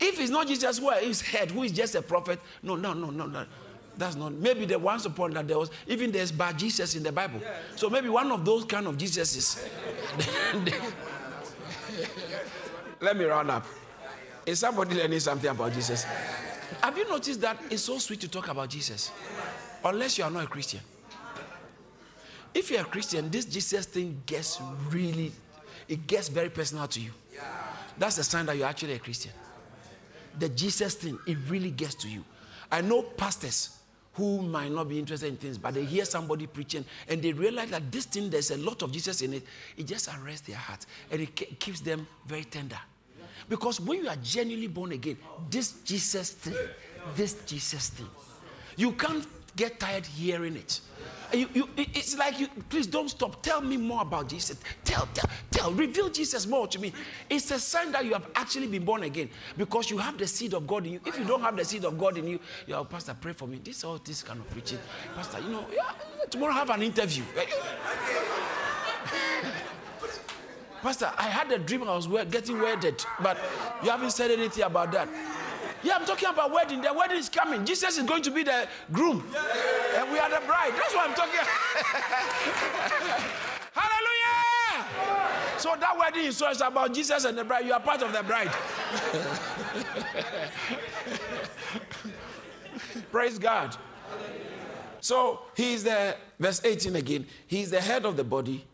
If 0.00 0.20
it's 0.20 0.30
not 0.30 0.48
Jesus, 0.48 0.78
who 0.78 0.90
is 0.90 1.20
head, 1.20 1.52
who 1.52 1.62
is 1.62 1.70
just 1.70 1.94
a 1.94 2.02
prophet? 2.02 2.40
No, 2.60 2.74
no, 2.74 2.92
no, 2.92 3.10
no, 3.10 3.26
no. 3.26 3.46
That's 3.96 4.16
not. 4.16 4.32
Maybe 4.32 4.64
the 4.64 4.80
once 4.80 5.06
upon 5.06 5.30
that 5.34 5.46
there 5.46 5.58
was 5.60 5.70
even 5.86 6.10
there's 6.10 6.32
bad 6.32 6.58
Jesus 6.58 6.96
in 6.96 7.04
the 7.04 7.12
Bible. 7.12 7.40
So 7.76 7.88
maybe 7.88 8.08
one 8.08 8.32
of 8.32 8.44
those 8.44 8.64
kind 8.64 8.88
of 8.88 8.98
Jesuses. 8.98 9.64
Let 13.00 13.16
me 13.16 13.24
round 13.24 13.50
up. 13.50 13.66
Is 14.44 14.60
somebody 14.60 14.94
learning 14.94 15.20
something 15.20 15.50
about 15.50 15.72
Jesus? 15.72 16.04
Have 16.82 16.96
you 16.96 17.08
noticed 17.08 17.40
that 17.40 17.58
it's 17.70 17.82
so 17.82 17.98
sweet 17.98 18.20
to 18.20 18.28
talk 18.28 18.48
about 18.48 18.68
Jesus? 18.68 19.10
Unless 19.84 20.18
you 20.18 20.24
are 20.24 20.30
not 20.30 20.44
a 20.44 20.46
Christian. 20.46 20.80
If 22.54 22.70
you're 22.70 22.80
a 22.80 22.84
Christian, 22.84 23.30
this 23.30 23.44
Jesus 23.44 23.86
thing 23.86 24.22
gets 24.24 24.60
really, 24.88 25.32
it 25.88 26.06
gets 26.06 26.28
very 26.28 26.48
personal 26.48 26.86
to 26.88 27.00
you. 27.00 27.10
That's 27.98 28.18
a 28.18 28.24
sign 28.24 28.46
that 28.46 28.56
you're 28.56 28.66
actually 28.66 28.94
a 28.94 28.98
Christian. 28.98 29.32
The 30.38 30.48
Jesus 30.48 30.94
thing, 30.94 31.18
it 31.26 31.36
really 31.48 31.70
gets 31.70 31.94
to 31.96 32.08
you. 32.08 32.24
I 32.70 32.80
know 32.80 33.02
pastors 33.02 33.78
who 34.16 34.42
might 34.42 34.72
not 34.72 34.88
be 34.88 34.98
interested 34.98 35.28
in 35.28 35.36
things, 35.36 35.58
but 35.58 35.74
they 35.74 35.84
hear 35.84 36.04
somebody 36.04 36.46
preaching 36.46 36.84
and 37.08 37.22
they 37.22 37.32
realize 37.32 37.70
that 37.70 37.92
this 37.92 38.06
thing, 38.06 38.30
there's 38.30 38.50
a 38.50 38.56
lot 38.56 38.82
of 38.82 38.90
Jesus 38.90 39.20
in 39.20 39.34
it. 39.34 39.44
It 39.76 39.86
just 39.86 40.08
arrests 40.08 40.46
their 40.46 40.56
heart 40.56 40.86
and 41.10 41.20
it 41.20 41.60
keeps 41.60 41.80
them 41.80 42.06
very 42.26 42.44
tender. 42.44 42.78
Because 43.48 43.80
when 43.80 44.02
you 44.02 44.08
are 44.08 44.16
genuinely 44.16 44.68
born 44.68 44.92
again, 44.92 45.18
this 45.50 45.82
Jesus 45.84 46.30
thing, 46.30 46.54
this 47.14 47.34
Jesus 47.44 47.90
thing, 47.90 48.08
you 48.76 48.92
can't 48.92 49.26
get 49.56 49.80
tired 49.80 50.06
hearing 50.06 50.56
it. 50.56 50.80
You, 51.32 51.48
you, 51.52 51.68
it's 51.76 52.16
like 52.16 52.38
you, 52.38 52.46
please 52.68 52.86
don't 52.86 53.08
stop. 53.08 53.42
Tell 53.42 53.60
me 53.60 53.76
more 53.76 54.02
about 54.02 54.28
Jesus. 54.28 54.58
Tell, 54.84 55.08
tell, 55.12 55.28
tell. 55.50 55.72
Reveal 55.72 56.08
Jesus 56.08 56.46
more 56.46 56.68
to 56.68 56.78
me. 56.78 56.92
It's 57.28 57.50
a 57.50 57.58
sign 57.58 57.90
that 57.92 58.04
you 58.04 58.12
have 58.12 58.28
actually 58.36 58.68
been 58.68 58.84
born 58.84 59.02
again 59.02 59.28
because 59.56 59.90
you 59.90 59.98
have 59.98 60.16
the 60.18 60.26
seed 60.26 60.54
of 60.54 60.66
God 60.66 60.86
in 60.86 60.92
you. 60.94 61.00
If 61.04 61.18
you 61.18 61.24
don't 61.24 61.40
have 61.40 61.56
the 61.56 61.64
seed 61.64 61.84
of 61.84 61.98
God 61.98 62.16
in 62.16 62.28
you, 62.28 62.38
your 62.66 62.84
pastor, 62.84 63.16
pray 63.20 63.32
for 63.32 63.48
me. 63.48 63.60
This 63.62 63.82
all 63.82 63.98
this 63.98 64.22
kind 64.22 64.38
of 64.38 64.48
preaching, 64.50 64.78
pastor. 65.16 65.40
You 65.40 65.48
know, 65.48 65.66
yeah, 65.74 65.92
tomorrow 66.30 66.52
have 66.52 66.70
an 66.70 66.82
interview. 66.82 67.24
Pastor, 70.82 71.10
I 71.18 71.24
had 71.24 71.50
a 71.50 71.58
dream 71.58 71.82
I 71.82 71.96
was 71.96 72.06
getting 72.30 72.60
wedded, 72.60 73.04
but 73.20 73.38
you 73.82 73.90
haven't 73.90 74.12
said 74.12 74.30
anything 74.30 74.62
about 74.62 74.92
that. 74.92 75.08
Yeah, 75.82 75.96
I'm 75.96 76.06
talking 76.06 76.28
about 76.28 76.52
wedding. 76.52 76.80
The 76.80 76.92
wedding 76.92 77.18
is 77.18 77.28
coming. 77.28 77.64
Jesus 77.64 77.98
is 77.98 78.04
going 78.04 78.22
to 78.22 78.30
be 78.30 78.42
the 78.42 78.66
groom, 78.92 79.22
and 79.94 80.10
we 80.10 80.18
are 80.18 80.30
the 80.30 80.40
bride. 80.46 80.72
That's 80.74 80.94
what 80.94 81.08
I'm 81.08 81.14
talking. 81.14 81.40
Hallelujah! 83.72 84.86
So 85.58 85.74
that 85.78 85.96
wedding 85.98 86.24
is 86.24 86.36
so 86.36 86.50
about 86.66 86.94
Jesus 86.94 87.24
and 87.24 87.36
the 87.36 87.44
bride. 87.44 87.66
You 87.66 87.72
are 87.72 87.80
part 87.80 88.02
of 88.02 88.12
the 88.12 88.22
bride. 88.22 88.50
Praise 93.10 93.38
God. 93.38 93.76
So 95.00 95.40
he's 95.56 95.84
the 95.84 96.16
verse 96.38 96.60
18 96.64 96.96
again. 96.96 97.26
He's 97.46 97.70
the 97.70 97.80
head 97.80 98.04
of 98.04 98.16
the 98.16 98.24
body, 98.24 98.64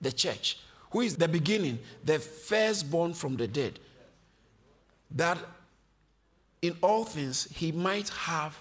the 0.00 0.10
church, 0.10 0.58
who 0.90 1.02
is 1.02 1.16
the 1.16 1.28
beginning, 1.28 1.78
the 2.04 2.18
firstborn 2.18 3.12
from 3.12 3.36
the 3.36 3.46
dead, 3.46 3.78
that 5.10 5.38
in 6.66 6.76
all 6.82 7.04
things 7.04 7.48
he 7.54 7.70
might 7.70 8.08
have 8.08 8.58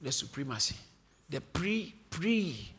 the 0.00 0.12
supremacy, 0.12 0.76
the 1.30 1.40
pre 1.40 1.94
pre. 2.10 2.72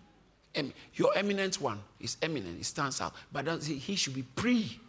Em, 0.55 0.73
your 0.95 1.11
eminent 1.15 1.59
one 1.61 1.79
is 1.99 2.17
eminent, 2.21 2.59
it 2.59 2.65
stands 2.65 2.99
out, 3.01 3.13
but 3.31 3.63
he 3.63 3.95
should 3.95 4.15
be 4.15 4.23
pre, 4.23 4.79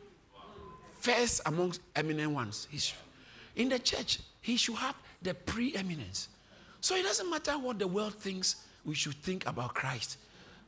first 0.98 1.42
amongst 1.46 1.80
eminent 1.94 2.30
ones. 2.30 2.68
In 3.56 3.68
the 3.68 3.78
church, 3.78 4.20
he 4.40 4.56
should 4.56 4.76
have 4.76 4.94
the 5.20 5.34
preeminence. 5.34 6.28
So 6.80 6.94
it 6.94 7.02
doesn't 7.02 7.28
matter 7.28 7.58
what 7.58 7.78
the 7.78 7.86
world 7.86 8.14
thinks 8.14 8.56
we 8.84 8.94
should 8.94 9.16
think 9.16 9.46
about 9.46 9.74
Christ. 9.74 10.16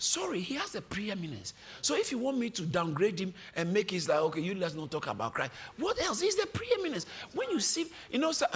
Sorry, 0.03 0.41
he 0.41 0.55
has 0.55 0.71
the 0.71 0.81
preeminence. 0.81 1.53
So 1.83 1.95
if 1.95 2.11
you 2.11 2.17
want 2.17 2.39
me 2.39 2.49
to 2.49 2.63
downgrade 2.63 3.21
him 3.21 3.35
and 3.55 3.71
make 3.71 3.93
it 3.93 4.09
like, 4.09 4.19
okay, 4.19 4.41
you 4.41 4.55
let's 4.55 4.75
not 4.75 4.91
talk 4.91 5.09
about 5.09 5.35
Christ. 5.35 5.53
What 5.77 6.01
else? 6.01 6.23
He's 6.23 6.37
the 6.37 6.47
preeminence. 6.47 7.05
When 7.35 7.51
you 7.51 7.61
see, 7.61 7.87
you 8.11 8.19
know, 8.19 8.33
so, 8.33 8.47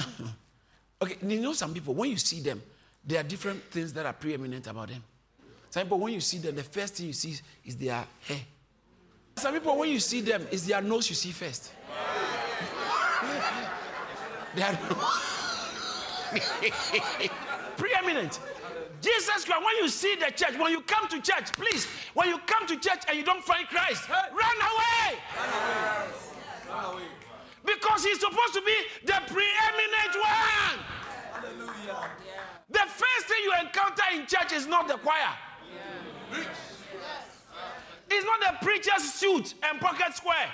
okay, 1.03 1.19
you 1.21 1.43
know 1.43 1.53
some 1.53 1.75
people, 1.75 1.93
when 1.93 2.09
you 2.09 2.17
see 2.17 2.41
them, 2.41 2.63
there 3.05 3.21
are 3.21 3.23
different 3.23 3.63
things 3.65 3.93
that 3.93 4.07
are 4.07 4.15
preeminent 4.15 4.67
about 4.69 4.89
them. 4.89 5.05
Some 5.69 5.83
people, 5.83 5.99
when 5.99 6.15
you 6.15 6.21
see 6.21 6.39
them, 6.39 6.57
the 6.57 6.63
first 6.63 6.95
thing 6.95 7.09
you 7.09 7.13
see 7.13 7.39
is 7.67 7.77
their 7.77 8.03
hair. 8.27 8.41
Some 9.37 9.53
people, 9.53 9.77
when 9.77 9.91
you 9.91 10.01
see 10.01 10.23
them, 10.23 10.47
it's 10.51 10.67
their 10.67 10.81
nose 10.81 11.11
you 11.11 11.15
see 11.15 11.31
first. 11.31 11.73
they 14.55 14.63
are 14.63 14.79
preeminent. 17.77 18.41
Jesus 19.05 19.45
Christ, 19.45 19.63
when 19.63 19.77
you 19.83 19.89
see 19.89 20.17
the 20.17 20.33
church, 20.33 20.59
when 20.59 20.73
you 20.73 20.81
come 20.81 21.07
to 21.09 21.21
church, 21.21 21.53
please, 21.53 21.87
when 22.15 22.29
you 22.29 22.39
come 22.47 22.67
to 22.67 22.77
church 22.77 23.03
and 23.07 23.19
you 23.19 23.25
don't 23.25 23.45
find 23.45 23.69
Christ, 23.69 24.09
run 24.09 24.31
away. 24.33 25.19
Run 26.71 26.85
away. 26.95 27.03
Because 27.65 28.05
he's 28.05 28.21
supposed 28.21 28.55
to 28.55 28.63
be 28.63 28.77
the 29.05 29.21
preeminent 29.27 30.15
one. 30.15 30.79
Hallelujah. 31.33 32.09
The 32.71 32.87
first 32.89 33.27
thing 33.27 33.37
you 33.45 33.53
encounter 33.61 34.03
in 34.15 34.27
church 34.27 34.53
is 34.53 34.67
not 34.67 34.89
the 34.89 34.95
choir. 34.95 35.37
Yeah. 36.33 36.45
It's 38.11 38.25
not 38.25 38.41
the 38.41 38.65
preacher's 38.65 39.13
suit 39.13 39.55
and 39.63 39.81
pocket 39.81 40.15
square. 40.15 40.49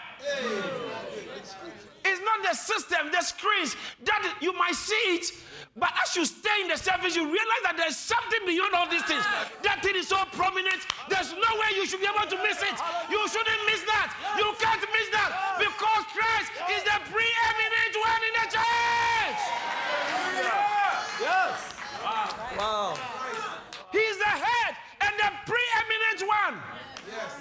It's 2.05 2.21
not 2.21 2.43
the 2.51 2.55
system, 2.57 3.11
the 3.13 3.23
screens 3.23 3.77
that 4.05 4.39
you 4.41 4.53
might 4.55 4.75
see 4.75 4.95
it 4.95 5.33
but 5.81 5.91
as 6.05 6.15
you 6.15 6.29
stay 6.29 6.61
in 6.61 6.69
the 6.69 6.77
service, 6.77 7.17
you 7.17 7.25
realize 7.25 7.63
that 7.65 7.81
there's 7.81 7.97
something 7.97 8.45
beyond 8.45 8.77
all 8.77 8.85
these 8.85 9.03
things. 9.09 9.25
That 9.65 9.81
thing 9.81 9.97
is 9.97 10.13
so 10.13 10.21
prominent, 10.37 10.85
there's 11.09 11.33
no 11.33 11.51
way 11.57 11.73
you 11.73 11.89
should 11.89 12.05
be 12.05 12.07
able 12.07 12.29
to 12.29 12.39
miss 12.45 12.61
it. 12.61 12.77
You 13.09 13.25
shouldn't 13.25 13.63
miss 13.65 13.81
that. 13.89 14.13
You 14.37 14.53
can't 14.61 14.85
miss 14.93 15.09
that 15.17 15.57
because 15.57 16.05
Christ 16.13 16.53
is 16.69 16.85
the 16.85 16.99
preeminent 17.09 17.95
one 17.97 18.23
in 18.29 18.33
the 18.37 18.47
church. 18.53 19.41
Yes. 21.25 21.57
Wow. 22.61 22.93
He's 23.89 24.17
the 24.21 24.35
head 24.37 24.77
and 25.01 25.15
the 25.17 25.31
preeminent 25.49 26.21
one. 26.29 26.55
Yes. 27.09 27.41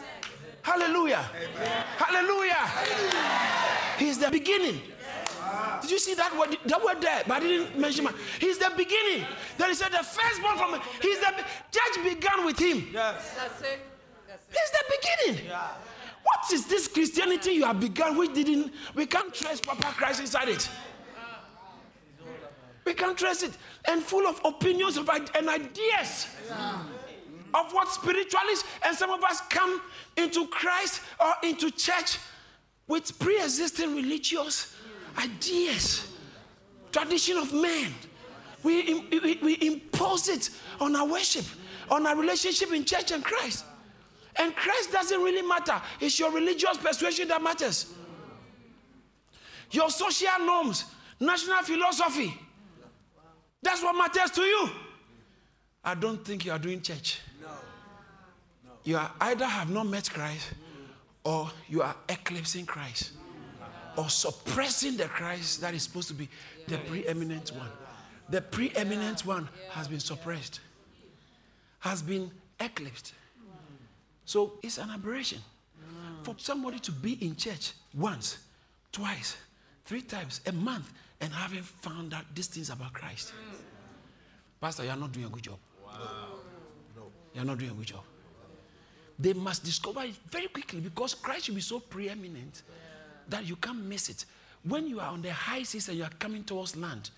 Hallelujah. 0.63 1.27
Amen. 1.35 1.83
Hallelujah. 1.99 2.63
Hallelujah. 2.71 3.99
He's 3.99 4.17
the 4.17 4.31
beginning. 4.31 4.81
Did 5.81 5.88
you 5.99 6.15
see 6.15 6.15
that 6.15 6.37
word? 6.37 6.57
That 6.65 6.83
word 6.83 7.01
there, 7.01 7.23
but 7.27 7.35
I 7.35 7.39
didn't 7.41 7.77
mention 7.77 8.05
my. 8.05 8.13
He's 8.39 8.57
the 8.57 8.71
beginning. 8.75 9.25
Then 9.57 9.69
he 9.69 9.75
said 9.75 9.91
the 9.91 10.03
firstborn 10.03 10.57
from. 10.57 10.81
He's 11.01 11.19
the 11.19 11.33
judge 11.71 12.03
began 12.03 12.45
with 12.45 12.59
him. 12.59 12.87
Yes. 12.93 13.35
That's 13.35 13.61
it. 13.61 13.79
That's 14.27 14.47
it. 14.47 14.57
He's 14.57 14.71
the 14.71 14.83
beginning. 15.27 15.47
Yeah. 15.47 15.67
What 16.23 16.53
is 16.53 16.65
this 16.67 16.87
Christianity 16.87 17.51
you 17.51 17.65
have 17.65 17.79
begun? 17.79 18.17
We 18.17 18.29
didn't. 18.29 18.73
We 18.95 19.05
can't 19.05 19.33
trace 19.33 19.59
proper 19.59 19.87
Christ 19.87 20.21
inside 20.21 20.49
it. 20.49 20.69
We 22.85 22.93
can't 22.93 23.17
trace 23.17 23.43
it, 23.43 23.51
and 23.85 24.01
full 24.01 24.25
of 24.25 24.41
opinions 24.45 24.97
of 24.97 25.09
and 25.09 25.49
ideas. 25.49 26.27
Yeah. 26.47 26.81
Of 27.51 27.73
what 27.73 27.89
spiritualists 27.89 28.63
and 28.85 28.95
some 28.95 29.09
of 29.09 29.23
us 29.23 29.41
come 29.49 29.81
into 30.17 30.47
Christ 30.47 31.01
or 31.19 31.33
into 31.41 31.71
church 31.71 32.19
with 32.87 33.17
pre-existing 33.17 33.95
religious 33.95 34.75
ideas, 35.17 36.07
tradition 36.91 37.37
of 37.37 37.53
men. 37.53 37.93
We, 38.63 38.93
we, 38.93 39.39
we 39.41 39.57
impose 39.61 40.27
it 40.27 40.49
on 40.79 40.95
our 40.95 41.07
worship, 41.07 41.45
on 41.89 42.05
our 42.05 42.15
relationship 42.15 42.71
in 42.73 42.83
church 42.83 43.11
and 43.11 43.23
Christ. 43.23 43.65
And 44.37 44.55
Christ 44.55 44.91
doesn't 44.91 45.21
really 45.21 45.41
matter. 45.47 45.81
It's 45.99 46.19
your 46.19 46.31
religious 46.31 46.77
persuasion 46.77 47.27
that 47.29 47.41
matters. 47.41 47.93
Your 49.71 49.89
social 49.89 50.45
norms, 50.45 50.85
national 51.19 51.63
philosophy. 51.63 52.33
That's 53.61 53.81
what 53.83 53.93
matters 53.93 54.31
to 54.31 54.41
you. 54.41 54.69
I 55.83 55.95
don't 55.95 56.23
think 56.23 56.45
you 56.45 56.51
are 56.51 56.59
doing 56.59 56.81
church. 56.81 57.19
No. 57.41 57.47
no. 57.47 58.71
You 58.83 58.97
are 58.97 59.11
either 59.21 59.45
have 59.45 59.69
not 59.69 59.87
met 59.87 60.09
Christ 60.09 60.51
or 61.23 61.49
you 61.67 61.81
are 61.81 61.95
eclipsing 62.09 62.65
Christ 62.65 63.11
or 63.97 64.09
suppressing 64.09 64.97
the 64.97 65.05
Christ 65.05 65.61
that 65.61 65.73
is 65.73 65.83
supposed 65.83 66.07
to 66.09 66.13
be 66.13 66.29
the 66.67 66.77
preeminent 66.77 67.49
one. 67.49 67.69
The 68.29 68.41
preeminent 68.41 69.25
one 69.25 69.49
has 69.71 69.87
been 69.87 69.99
suppressed, 69.99 70.59
has 71.79 72.01
been 72.01 72.31
eclipsed. 72.59 73.13
So 74.25 74.53
it's 74.61 74.77
an 74.77 74.91
aberration 74.91 75.39
for 76.23 76.35
somebody 76.37 76.79
to 76.79 76.91
be 76.91 77.13
in 77.25 77.35
church 77.35 77.73
once, 77.93 78.37
twice, 78.91 79.37
three 79.85 80.01
times 80.01 80.41
a 80.45 80.51
month 80.51 80.91
and 81.21 81.33
having 81.33 81.63
found 81.63 82.13
out 82.13 82.25
these 82.35 82.47
things 82.47 82.69
about 82.69 82.93
Christ. 82.93 83.33
Pastor, 84.61 84.83
you're 84.83 84.95
not 84.95 85.11
doing 85.11 85.25
a 85.25 85.29
good 85.29 85.43
job. 85.43 85.57
Wow. 85.83 85.91
No. 86.95 87.03
You're 87.33 87.45
not 87.45 87.57
doing 87.57 87.71
a 87.71 87.73
good 87.73 87.87
job. 87.87 88.03
They 89.17 89.33
must 89.33 89.63
discover 89.63 90.03
it 90.03 90.15
very 90.29 90.47
quickly 90.47 90.79
because 90.79 91.13
Christ 91.13 91.49
will 91.49 91.55
be 91.55 91.61
so 91.61 91.79
preeminent 91.79 92.61
that 93.29 93.45
you 93.45 93.55
can't 93.55 93.83
miss 93.83 94.09
it. 94.09 94.25
When 94.63 94.87
you 94.87 94.99
are 94.99 95.07
on 95.07 95.21
the 95.21 95.31
high 95.31 95.63
seas 95.63 95.87
and 95.89 95.97
you 95.97 96.03
are 96.03 96.11
coming 96.19 96.43
towards 96.43 96.75
land, 96.75 97.09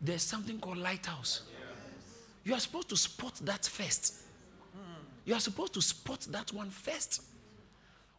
there's 0.00 0.22
something 0.22 0.58
called 0.58 0.78
lighthouse. 0.78 1.42
You 2.44 2.54
are 2.54 2.60
supposed 2.60 2.88
to 2.90 2.96
spot 2.96 3.34
that 3.44 3.66
first. 3.66 4.14
You 5.24 5.34
are 5.34 5.40
supposed 5.40 5.74
to 5.74 5.82
spot 5.82 6.26
that 6.30 6.52
one 6.52 6.70
first. 6.70 7.22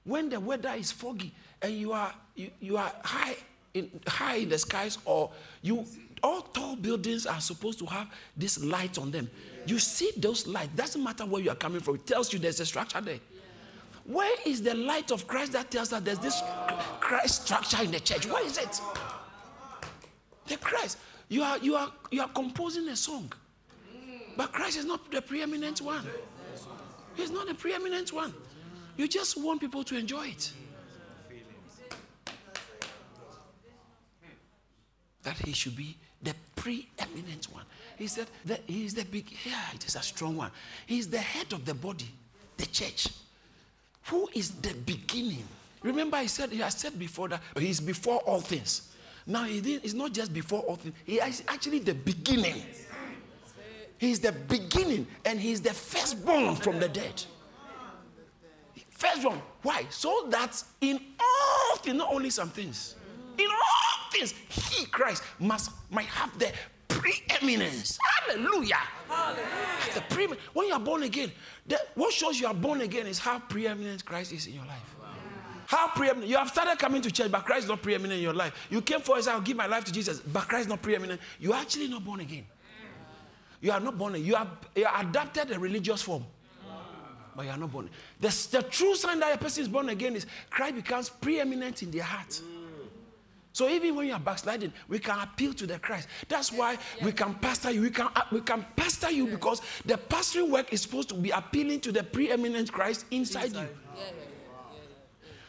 when 0.07 0.29
the 0.29 0.39
weather 0.39 0.73
is 0.77 0.91
foggy 0.91 1.33
and 1.61 1.73
you 1.73 1.91
are 1.91 2.13
you, 2.33 2.49
you 2.61 2.77
are 2.77 2.91
high 3.03 3.35
in 3.73 3.91
high 4.07 4.37
in 4.37 4.49
the 4.49 4.57
skies 4.57 4.97
or 5.05 5.29
you 5.61 5.85
all 6.23 6.41
tall 6.41 6.75
buildings 6.75 7.25
are 7.27 7.41
supposed 7.41 7.77
to 7.77 7.85
have 7.85 8.07
this 8.35 8.63
light 8.63 8.97
on 8.97 9.11
them. 9.11 9.29
You 9.67 9.77
see 9.77 10.11
those 10.17 10.47
lights, 10.47 10.71
doesn't 10.75 11.03
matter 11.03 11.25
where 11.25 11.41
you 11.41 11.51
are 11.51 11.55
coming 11.55 11.81
from, 11.81 11.95
it 11.95 12.07
tells 12.07 12.33
you 12.33 12.39
there's 12.39 12.59
a 12.59 12.65
structure 12.65 13.01
there. 13.01 13.19
Where 14.07 14.37
is 14.45 14.61
the 14.61 14.73
light 14.73 15.11
of 15.11 15.27
Christ 15.27 15.51
that 15.51 15.69
tells 15.69 15.91
us 15.91 16.01
there's 16.01 16.19
this 16.19 16.41
Christ 17.01 17.43
structure 17.43 17.83
in 17.83 17.91
the 17.91 17.99
church? 17.99 18.25
Where 18.25 18.45
is 18.45 18.57
it? 18.57 18.81
The 20.47 20.55
Christ. 20.57 20.97
You 21.27 21.43
are 21.43 21.57
you 21.57 21.75
are 21.75 21.91
you 22.09 22.21
are 22.21 22.29
composing 22.29 22.87
a 22.87 22.95
song. 22.95 23.31
But 24.37 24.53
Christ 24.53 24.77
is 24.77 24.85
not 24.85 25.11
the 25.11 25.21
preeminent 25.21 25.81
one. 25.81 26.05
He's 27.15 27.31
not 27.31 27.47
the 27.47 27.53
preeminent 27.53 28.13
one. 28.13 28.33
You 28.95 29.09
just 29.09 29.35
want 29.35 29.59
people 29.59 29.83
to 29.83 29.97
enjoy 29.97 30.27
it. 30.27 30.53
That 35.23 35.37
he 35.39 35.51
should 35.51 35.75
be 35.75 35.97
the 36.23 36.33
preeminent 36.55 37.47
one. 37.51 37.65
He 37.97 38.07
said 38.07 38.27
that 38.45 38.61
he 38.67 38.85
is 38.85 38.93
the 38.93 39.03
big, 39.03 39.29
yeah, 39.45 39.59
it 39.73 39.85
is 39.85 39.95
a 39.95 40.01
strong 40.01 40.37
one. 40.37 40.51
He 40.85 40.99
is 40.99 41.09
the 41.09 41.17
head 41.17 41.51
of 41.51 41.65
the 41.65 41.73
body, 41.73 42.09
the 42.55 42.65
church. 42.67 43.09
Who 44.07 44.29
is 44.33 44.51
the 44.51 44.73
beginning? 44.73 45.43
Remember, 45.83 46.17
he 46.17 46.27
said, 46.27 46.49
he 46.51 46.59
has 46.59 46.75
said 46.75 46.97
before 46.97 47.29
that 47.29 47.41
he 47.57 47.69
is 47.69 47.79
before 47.79 48.17
all 48.19 48.39
things. 48.39 48.93
Now, 49.25 49.43
he 49.43 49.59
is 49.75 49.93
not 49.93 50.13
just 50.13 50.33
before 50.33 50.61
all 50.61 50.75
things, 50.75 50.95
he 51.05 51.17
is 51.17 51.43
actually 51.47 51.79
the 51.79 51.93
beginning. 51.93 52.63
He 53.97 54.11
is 54.11 54.19
the 54.19 54.31
beginning 54.31 55.07
and 55.25 55.39
he 55.39 55.51
is 55.51 55.61
the 55.61 55.73
firstborn 55.73 56.55
from 56.55 56.79
the 56.79 56.87
dead. 56.87 57.23
Firstborn. 58.89 59.41
Why? 59.61 59.85
So 59.89 60.27
that 60.29 60.61
in 60.81 60.99
all 61.19 61.77
things, 61.77 61.97
not 61.97 62.13
only 62.13 62.29
some 62.29 62.49
things, 62.49 62.95
in 63.37 63.45
all 63.47 64.11
things, 64.11 64.33
he, 64.49 64.85
Christ, 64.85 65.23
must 65.39 65.71
might 65.91 66.05
have 66.05 66.37
the 66.39 66.51
preeminence. 66.99 67.97
Hallelujah. 68.27 68.75
Hallelujah. 69.07 69.45
The 69.93 70.01
pre- 70.09 70.27
when 70.53 70.67
you 70.67 70.73
are 70.73 70.79
born 70.79 71.03
again, 71.03 71.31
the, 71.65 71.79
what 71.95 72.13
shows 72.13 72.39
you 72.39 72.47
are 72.47 72.53
born 72.53 72.81
again 72.81 73.07
is 73.07 73.19
how 73.19 73.39
preeminent 73.39 74.03
Christ 74.05 74.33
is 74.33 74.47
in 74.47 74.53
your 74.53 74.65
life. 74.65 74.95
How 75.67 75.89
preeminent. 75.89 76.29
You 76.29 76.37
have 76.37 76.47
started 76.47 76.79
coming 76.79 77.01
to 77.01 77.11
church, 77.11 77.29
but 77.29 77.45
Christ 77.45 77.63
is 77.63 77.69
not 77.69 77.81
preeminent 77.81 78.17
in 78.17 78.23
your 78.23 78.33
life. 78.33 78.53
You 78.69 78.81
came 78.81 79.01
for 79.01 79.17
us, 79.17 79.27
I'll 79.27 79.41
give 79.41 79.57
my 79.57 79.67
life 79.67 79.83
to 79.85 79.91
Jesus, 79.91 80.21
but 80.21 80.47
Christ 80.47 80.61
is 80.61 80.67
not 80.69 80.81
preeminent. 80.81 81.19
You're 81.39 81.55
actually 81.55 81.89
not 81.89 82.05
born 82.05 82.21
again. 82.21 82.45
You 83.59 83.71
are 83.71 83.79
not 83.79 83.97
born 83.97 84.15
again. 84.15 84.25
You 84.25 84.35
have, 84.35 84.49
you 84.75 84.85
have 84.85 85.07
adapted 85.07 85.51
a 85.51 85.59
religious 85.59 86.01
form. 86.01 86.25
But 87.35 87.45
you 87.45 87.51
are 87.51 87.57
not 87.57 87.71
born. 87.71 87.89
The, 88.19 88.47
the 88.51 88.63
true 88.63 88.95
sign 88.95 89.19
that 89.19 89.35
a 89.35 89.37
person 89.37 89.61
is 89.61 89.67
born 89.67 89.89
again 89.89 90.15
is 90.15 90.25
Christ 90.49 90.75
becomes 90.75 91.09
preeminent 91.09 91.83
in 91.83 91.91
their 91.91 92.03
heart. 92.03 92.41
So 93.57 93.67
even 93.67 93.95
when 93.95 94.05
you 94.05 94.13
are 94.13 94.19
backsliding, 94.19 94.71
we 94.87 94.99
can 94.99 95.19
appeal 95.19 95.51
to 95.55 95.65
the 95.65 95.79
Christ. 95.79 96.07
That's 96.27 96.51
why 96.51 96.77
we 97.01 97.11
can 97.11 97.33
pastor 97.33 97.71
you. 97.71 97.81
We 97.81 97.89
can, 97.89 98.07
uh, 98.15 98.21
we 98.31 98.41
can 98.41 98.63
pastor 98.75 99.09
you 99.09 99.25
because 99.25 99.63
the 99.83 99.95
pastoring 99.95 100.51
work 100.51 100.71
is 100.71 100.83
supposed 100.83 101.09
to 101.09 101.15
be 101.15 101.31
appealing 101.31 101.79
to 101.79 101.91
the 101.91 102.03
preeminent 102.03 102.71
Christ 102.71 103.07
inside, 103.09 103.45
inside. 103.45 103.69
you. 103.95 104.05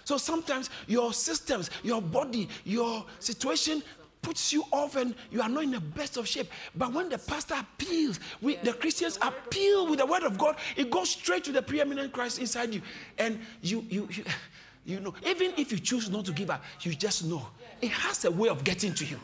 So 0.06 0.16
sometimes 0.16 0.70
your 0.86 1.12
systems, 1.12 1.68
your 1.82 2.00
body, 2.00 2.48
your 2.64 3.04
situation 3.18 3.82
puts 4.22 4.54
you 4.54 4.64
off 4.72 4.96
and 4.96 5.14
you 5.30 5.42
are 5.42 5.48
not 5.50 5.64
in 5.64 5.72
the 5.72 5.80
best 5.80 6.16
of 6.16 6.26
shape. 6.26 6.48
But 6.74 6.94
when 6.94 7.10
the 7.10 7.18
pastor 7.18 7.56
appeals, 7.60 8.20
we, 8.40 8.56
the 8.56 8.72
Christians 8.72 9.18
appeal 9.20 9.86
with 9.86 9.98
the 9.98 10.06
word 10.06 10.22
of 10.22 10.38
God, 10.38 10.56
it 10.76 10.90
goes 10.90 11.10
straight 11.10 11.44
to 11.44 11.52
the 11.52 11.60
preeminent 11.60 12.14
Christ 12.14 12.38
inside 12.38 12.72
you. 12.72 12.80
And 13.18 13.38
you, 13.60 13.84
you, 13.90 14.08
you, 14.10 14.24
you 14.86 15.00
know, 15.00 15.12
even 15.26 15.52
if 15.58 15.70
you 15.70 15.78
choose 15.78 16.08
not 16.08 16.24
to 16.24 16.32
give 16.32 16.48
up, 16.48 16.64
you 16.80 16.94
just 16.94 17.26
know 17.26 17.46
it 17.80 17.90
has 17.90 18.24
a 18.24 18.30
way 18.30 18.48
of 18.48 18.64
getting 18.64 18.94
to 18.94 19.04
you. 19.04 19.18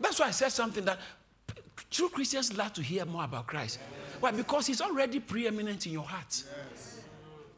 That's 0.00 0.18
why 0.18 0.28
I 0.28 0.30
said 0.30 0.50
something 0.50 0.84
that 0.84 0.98
true 1.90 2.08
Christians 2.08 2.56
love 2.56 2.72
to 2.74 2.82
hear 2.82 3.04
more 3.04 3.24
about 3.24 3.46
Christ. 3.46 3.78
Why? 4.20 4.30
Because 4.32 4.66
he's 4.66 4.80
already 4.80 5.20
preeminent 5.20 5.86
in 5.86 5.92
your 5.92 6.04
heart. 6.04 6.42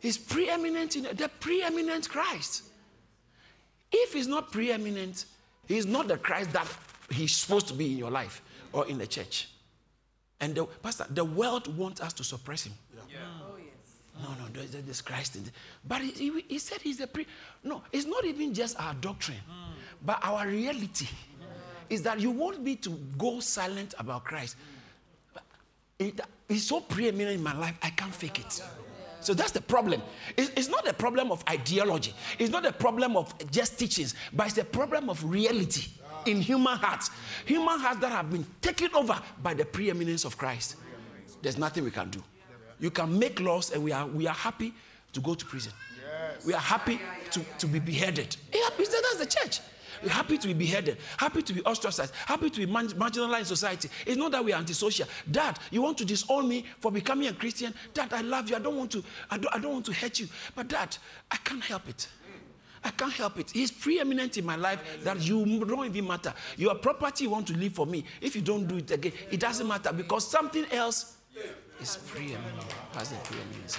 He's 0.01 0.18
preeminent 0.18 0.97
in 0.97 1.05
the 1.05 1.30
preeminent 1.40 2.09
Christ. 2.09 2.64
If 3.93 4.14
he's 4.14 4.26
not 4.26 4.51
preeminent, 4.51 5.26
he's 5.68 5.86
not 5.86 6.09
the 6.09 6.16
Christ 6.16 6.53
that 6.53 6.66
he's 7.11 7.36
supposed 7.36 7.68
to 7.68 7.74
be 7.74 7.93
in 7.93 7.99
your 7.99 8.11
life 8.11 8.43
or 8.72 8.86
in 8.88 8.99
the 8.99 9.07
church. 9.07 9.49
And 10.40 10.55
the 10.55 10.64
pastor, 10.64 11.07
the 11.09 11.24
world 11.24 11.76
wants 11.76 12.01
us 12.01 12.12
to 12.14 12.24
suppress 12.24 12.64
him. 12.66 12.72
Yeah. 13.09 13.18
Oh, 13.43 13.57
yes. 13.59 13.74
No, 14.20 14.28
no, 14.30 14.51
there's, 14.53 14.70
there's 14.70 15.01
Christ 15.01 15.36
in 15.36 15.45
But 15.86 16.03
he, 16.03 16.11
he, 16.11 16.45
he, 16.49 16.59
said 16.59 16.80
he's 16.80 16.99
the 16.99 17.07
pre. 17.07 17.26
No, 17.62 17.82
it's 17.93 18.07
not 18.07 18.24
even 18.24 18.53
just 18.53 18.80
our 18.80 18.95
doctrine. 18.95 19.38
Mm. 19.49 19.72
But 20.05 20.18
our 20.22 20.46
reality 20.46 21.09
is 21.88 22.03
that 22.03 22.20
you 22.20 22.30
want 22.30 22.62
me 22.62 22.76
to 22.76 22.90
go 23.18 23.40
silent 23.40 23.94
about 23.98 24.24
Christ. 24.24 24.57
It, 25.98 26.20
it's 26.48 26.64
so 26.64 26.80
preeminent 26.80 27.36
in 27.36 27.42
my 27.42 27.55
life, 27.55 27.76
I 27.82 27.90
can't 27.90 28.14
fake 28.14 28.40
it. 28.40 28.62
So 29.20 29.34
that's 29.34 29.53
the 29.53 29.61
problem. 29.61 30.03
It's, 30.36 30.68
not 30.68 30.88
a 30.88 30.92
problem 30.92 31.30
of 31.30 31.44
ideology. 31.48 32.12
It's 32.40 32.50
not 32.50 32.66
a 32.66 32.72
problem 32.72 33.16
of 33.16 33.32
just 33.53 33.78
teachings, 33.78 34.16
but 34.32 34.46
it's 34.46 34.57
the 34.57 34.64
problem 34.64 35.09
of 35.09 35.22
reality 35.24 35.90
in 36.26 36.40
human 36.40 36.76
hearts. 36.76 37.11
Human 37.46 37.78
hearts 37.78 38.00
that 38.00 38.11
have 38.11 38.30
been 38.30 38.44
taken 38.61 38.88
over 38.94 39.20
by 39.40 39.55
the 39.55 39.64
preeminence 39.64 40.24
of 40.24 40.36
Christ. 40.36 40.76
There's 41.40 41.59
nothing 41.59 41.84
we 41.84 41.92
can 41.92 42.11
do. 42.11 42.22
You 42.80 42.90
can 42.90 43.16
make 43.16 43.38
laws, 43.38 43.70
and 43.70 43.84
we 43.84 43.92
are, 43.92 44.07
we 44.07 44.26
are 44.26 44.34
happy 44.34 44.74
to 45.12 45.20
go 45.20 45.34
to 45.34 45.44
prison. 45.44 45.72
We 46.44 46.55
are 46.55 46.61
happy 46.61 47.00
to, 47.30 47.40
to 47.59 47.66
be 47.68 47.78
beheaded. 47.78 48.36
Yeah, 48.53 48.68
that's 48.76 49.18
the 49.18 49.26
church 49.26 49.61
happy 50.11 50.38
to 50.38 50.46
be 50.48 50.55
beheaded, 50.55 50.98
happy 51.16 51.42
to 51.42 51.53
be 51.53 51.62
ostracized, 51.62 52.14
happy 52.26 52.50
to 52.50 52.66
be 52.66 52.72
marginalized 52.72 53.38
in 53.40 53.44
society. 53.44 53.88
It's 54.07 54.16
not 54.16 54.32
that 54.32 54.44
we 54.44 54.53
are 54.53 54.59
antisocial. 54.59 55.07
Dad, 55.30 55.59
you 55.70 55.82
want 55.82 55.98
to 55.98 56.05
disown 56.05 56.48
me 56.48 56.64
for 56.80 56.90
becoming 56.90 57.28
a 57.28 57.32
Christian? 57.32 57.74
Dad, 57.94 58.12
I 58.12 58.22
love 58.22 58.50
you. 58.50 58.57
I 58.57 58.59
don't 58.59 58.76
want 58.76 58.90
to, 58.92 59.05
I 59.30 59.38
don't, 59.38 59.55
I 59.55 59.59
don't 59.59 59.72
want 59.72 59.86
to 59.86 59.92
hurt 59.92 60.18
you. 60.20 60.28
But 60.55 60.68
dad, 60.68 60.96
I 61.30 61.36
can't 61.36 61.62
help 61.62 61.88
it. 61.88 62.09
I 62.84 62.90
can't 62.90 63.12
help 63.12 63.38
it. 63.38 63.50
He's 63.50 63.70
preeminent 63.70 64.38
in 64.38 64.44
my 64.44 64.57
life 64.57 64.80
that 65.05 65.20
you 65.20 65.44
don't 65.64 65.86
even 65.86 66.07
matter. 66.07 66.34
Your 66.57 66.74
property 66.74 67.24
you 67.24 67.30
want 67.30 67.46
to 67.46 67.57
leave 67.57 67.74
for 67.74 67.86
me. 67.86 68.05
If 68.20 68.34
you 68.34 68.42
don't 68.42 68.66
do 68.66 68.78
it 68.78 68.90
again, 68.90 69.12
it 69.30 69.38
doesn't 69.38 69.68
matter 69.68 69.92
because 69.92 70.28
something 70.28 70.66
else 70.72 71.16
is 71.80 71.96
preeminent. 71.96 72.72
Has 72.94 73.12
preeminence. 73.24 73.78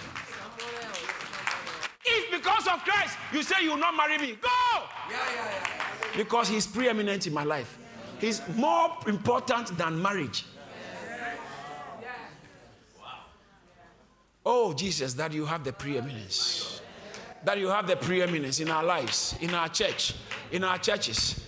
If 2.06 2.32
because 2.32 2.68
of 2.68 2.84
Christ 2.84 3.18
you 3.32 3.44
say 3.44 3.64
you 3.64 3.72
will 3.72 3.78
not 3.78 3.96
marry 3.96 4.18
me, 4.18 4.38
go! 4.42 4.50
Yeah, 5.10 5.18
yeah, 5.36 5.36
yeah. 5.36 5.84
Because 6.16 6.50
he's 6.50 6.68
preeminent 6.68 7.28
in 7.28 7.34
my 7.34 7.44
life. 7.44 7.78
He's 8.20 8.42
more 8.56 8.98
important 9.08 9.78
than 9.78 10.02
marriage. 10.02 10.46
Oh, 14.46 14.74
Jesus, 14.74 15.14
that 15.14 15.32
you 15.32 15.46
have 15.46 15.64
the 15.64 15.72
preeminence. 15.72 16.82
That 17.46 17.60
you 17.60 17.68
have 17.68 17.88
the 17.88 17.96
preeminence 17.96 18.60
in 18.60 18.70
our 18.70 18.84
lives, 18.84 19.36
in 19.42 19.54
our 19.54 19.70
church, 19.70 20.16
in 20.52 20.64
our 20.64 20.78
churches, 20.78 21.44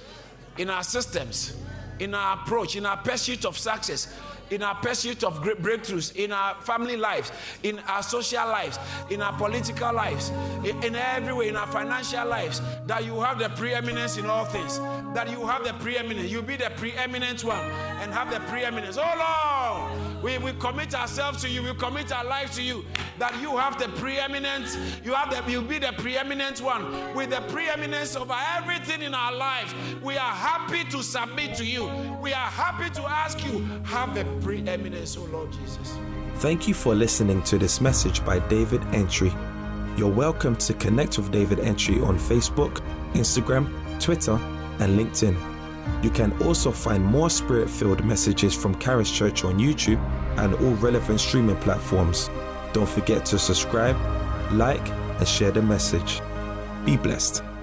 in 0.58 0.70
our 0.70 0.84
systems, 0.84 1.58
in 2.00 2.14
our 2.14 2.38
approach, 2.38 2.76
in 2.76 2.86
our 2.86 2.98
pursuit 2.98 3.46
of 3.46 3.58
success, 3.58 4.14
in 4.50 4.64
our 4.64 4.76
pursuit 4.76 5.24
of 5.24 5.42
great 5.42 5.62
breakthroughs, 5.62 6.16
in 6.16 6.32
our 6.32 6.56
family 6.62 6.98
lives, 6.98 7.32
in 7.64 7.80
our 7.80 8.04
social 8.04 8.46
lives, 8.48 8.80
in 9.10 9.22
our 9.22 9.34
political 9.38 9.94
lives, 9.94 10.30
in, 10.64 10.82
in 10.84 10.96
every 10.96 11.34
way, 11.34 11.50
in 11.50 11.56
our 11.56 11.68
financial 11.68 12.26
lives, 12.28 12.62
that 12.86 13.06
you 13.06 13.20
have 13.22 13.40
the 13.40 13.50
preeminence 13.50 14.18
in 14.18 14.26
all 14.26 14.46
things. 14.46 14.80
That 15.16 15.32
you 15.32 15.48
have 15.48 15.64
the 15.64 15.72
preeminence. 15.76 16.30
You 16.30 16.42
be 16.42 16.58
the 16.58 16.72
preeminent 16.76 17.42
one 17.46 17.72
and 18.02 18.14
have 18.14 18.30
the 18.30 18.42
preeminence. 18.52 18.98
Oh 19.00 19.14
Lord, 19.18 20.22
we, 20.22 20.38
we 20.40 20.52
commit 20.60 20.94
ourselves 20.94 21.42
to 21.44 21.50
you, 21.50 21.64
we 21.64 21.74
commit 21.76 22.12
our 22.12 22.26
lives 22.26 22.58
to 22.58 22.62
you. 22.62 22.84
That 23.18 23.42
you 23.42 23.56
have 23.56 23.80
the 23.80 23.88
preeminence, 23.98 24.78
you 25.06 25.14
have 25.14 25.32
the 25.32 25.50
you 25.50 25.62
be 25.62 25.80
the 25.80 25.94
preeminent 25.98 26.60
one 26.60 27.16
with 27.16 27.30
the 27.30 27.40
preeminence 27.48 28.18
over 28.18 28.36
everything 28.58 29.04
in 29.04 29.14
our 29.14 29.34
lives. 29.34 29.74
We 30.04 30.18
are 30.18 30.36
happy 30.36 30.84
to 30.90 31.02
submit 31.02 31.56
to 31.56 31.66
you. 31.66 31.86
We 32.22 32.34
are 32.34 32.50
happy 32.52 32.90
to 32.96 33.04
ask 33.04 33.42
you, 33.46 33.60
have 33.86 34.16
the 34.16 34.26
preeminence, 34.42 35.16
oh 35.16 35.24
Lord 35.32 35.50
Jesus. 35.54 35.98
Thank 36.40 36.68
you 36.68 36.74
for 36.74 36.94
listening 36.94 37.42
to 37.44 37.58
this 37.58 37.80
message 37.80 38.24
by 38.26 38.40
David 38.50 38.84
Entry. 38.94 39.32
You're 39.96 40.12
welcome 40.12 40.58
to 40.58 40.74
connect 40.74 41.18
with 41.18 41.32
David 41.32 41.62
Entry 41.62 42.02
on 42.02 42.20
Facebook, 42.20 42.82
Instagram, 43.14 43.72
Twitter, 44.02 44.38
and 44.80 45.00
LinkedIn. 45.00 45.36
You 46.04 46.10
can 46.10 46.32
also 46.44 46.72
find 46.72 47.04
more 47.04 47.30
spirit 47.30 47.70
filled 47.70 48.04
messages 48.04 48.54
from 48.56 48.78
Charis 48.80 49.12
Church 49.12 49.44
on 49.44 49.60
YouTube 49.60 50.00
and 50.38 50.54
all 50.56 50.74
relevant 50.76 51.20
streaming 51.20 51.58
platforms. 51.58 52.30
Don't 52.74 52.90
forget 52.90 53.26
to 53.28 53.40
subscribe, 53.40 53.96
like, 54.52 54.88
and 54.90 55.28
share 55.28 55.52
the 55.52 55.62
message. 55.62 56.22
Be 56.86 56.98
blessed. 56.98 57.55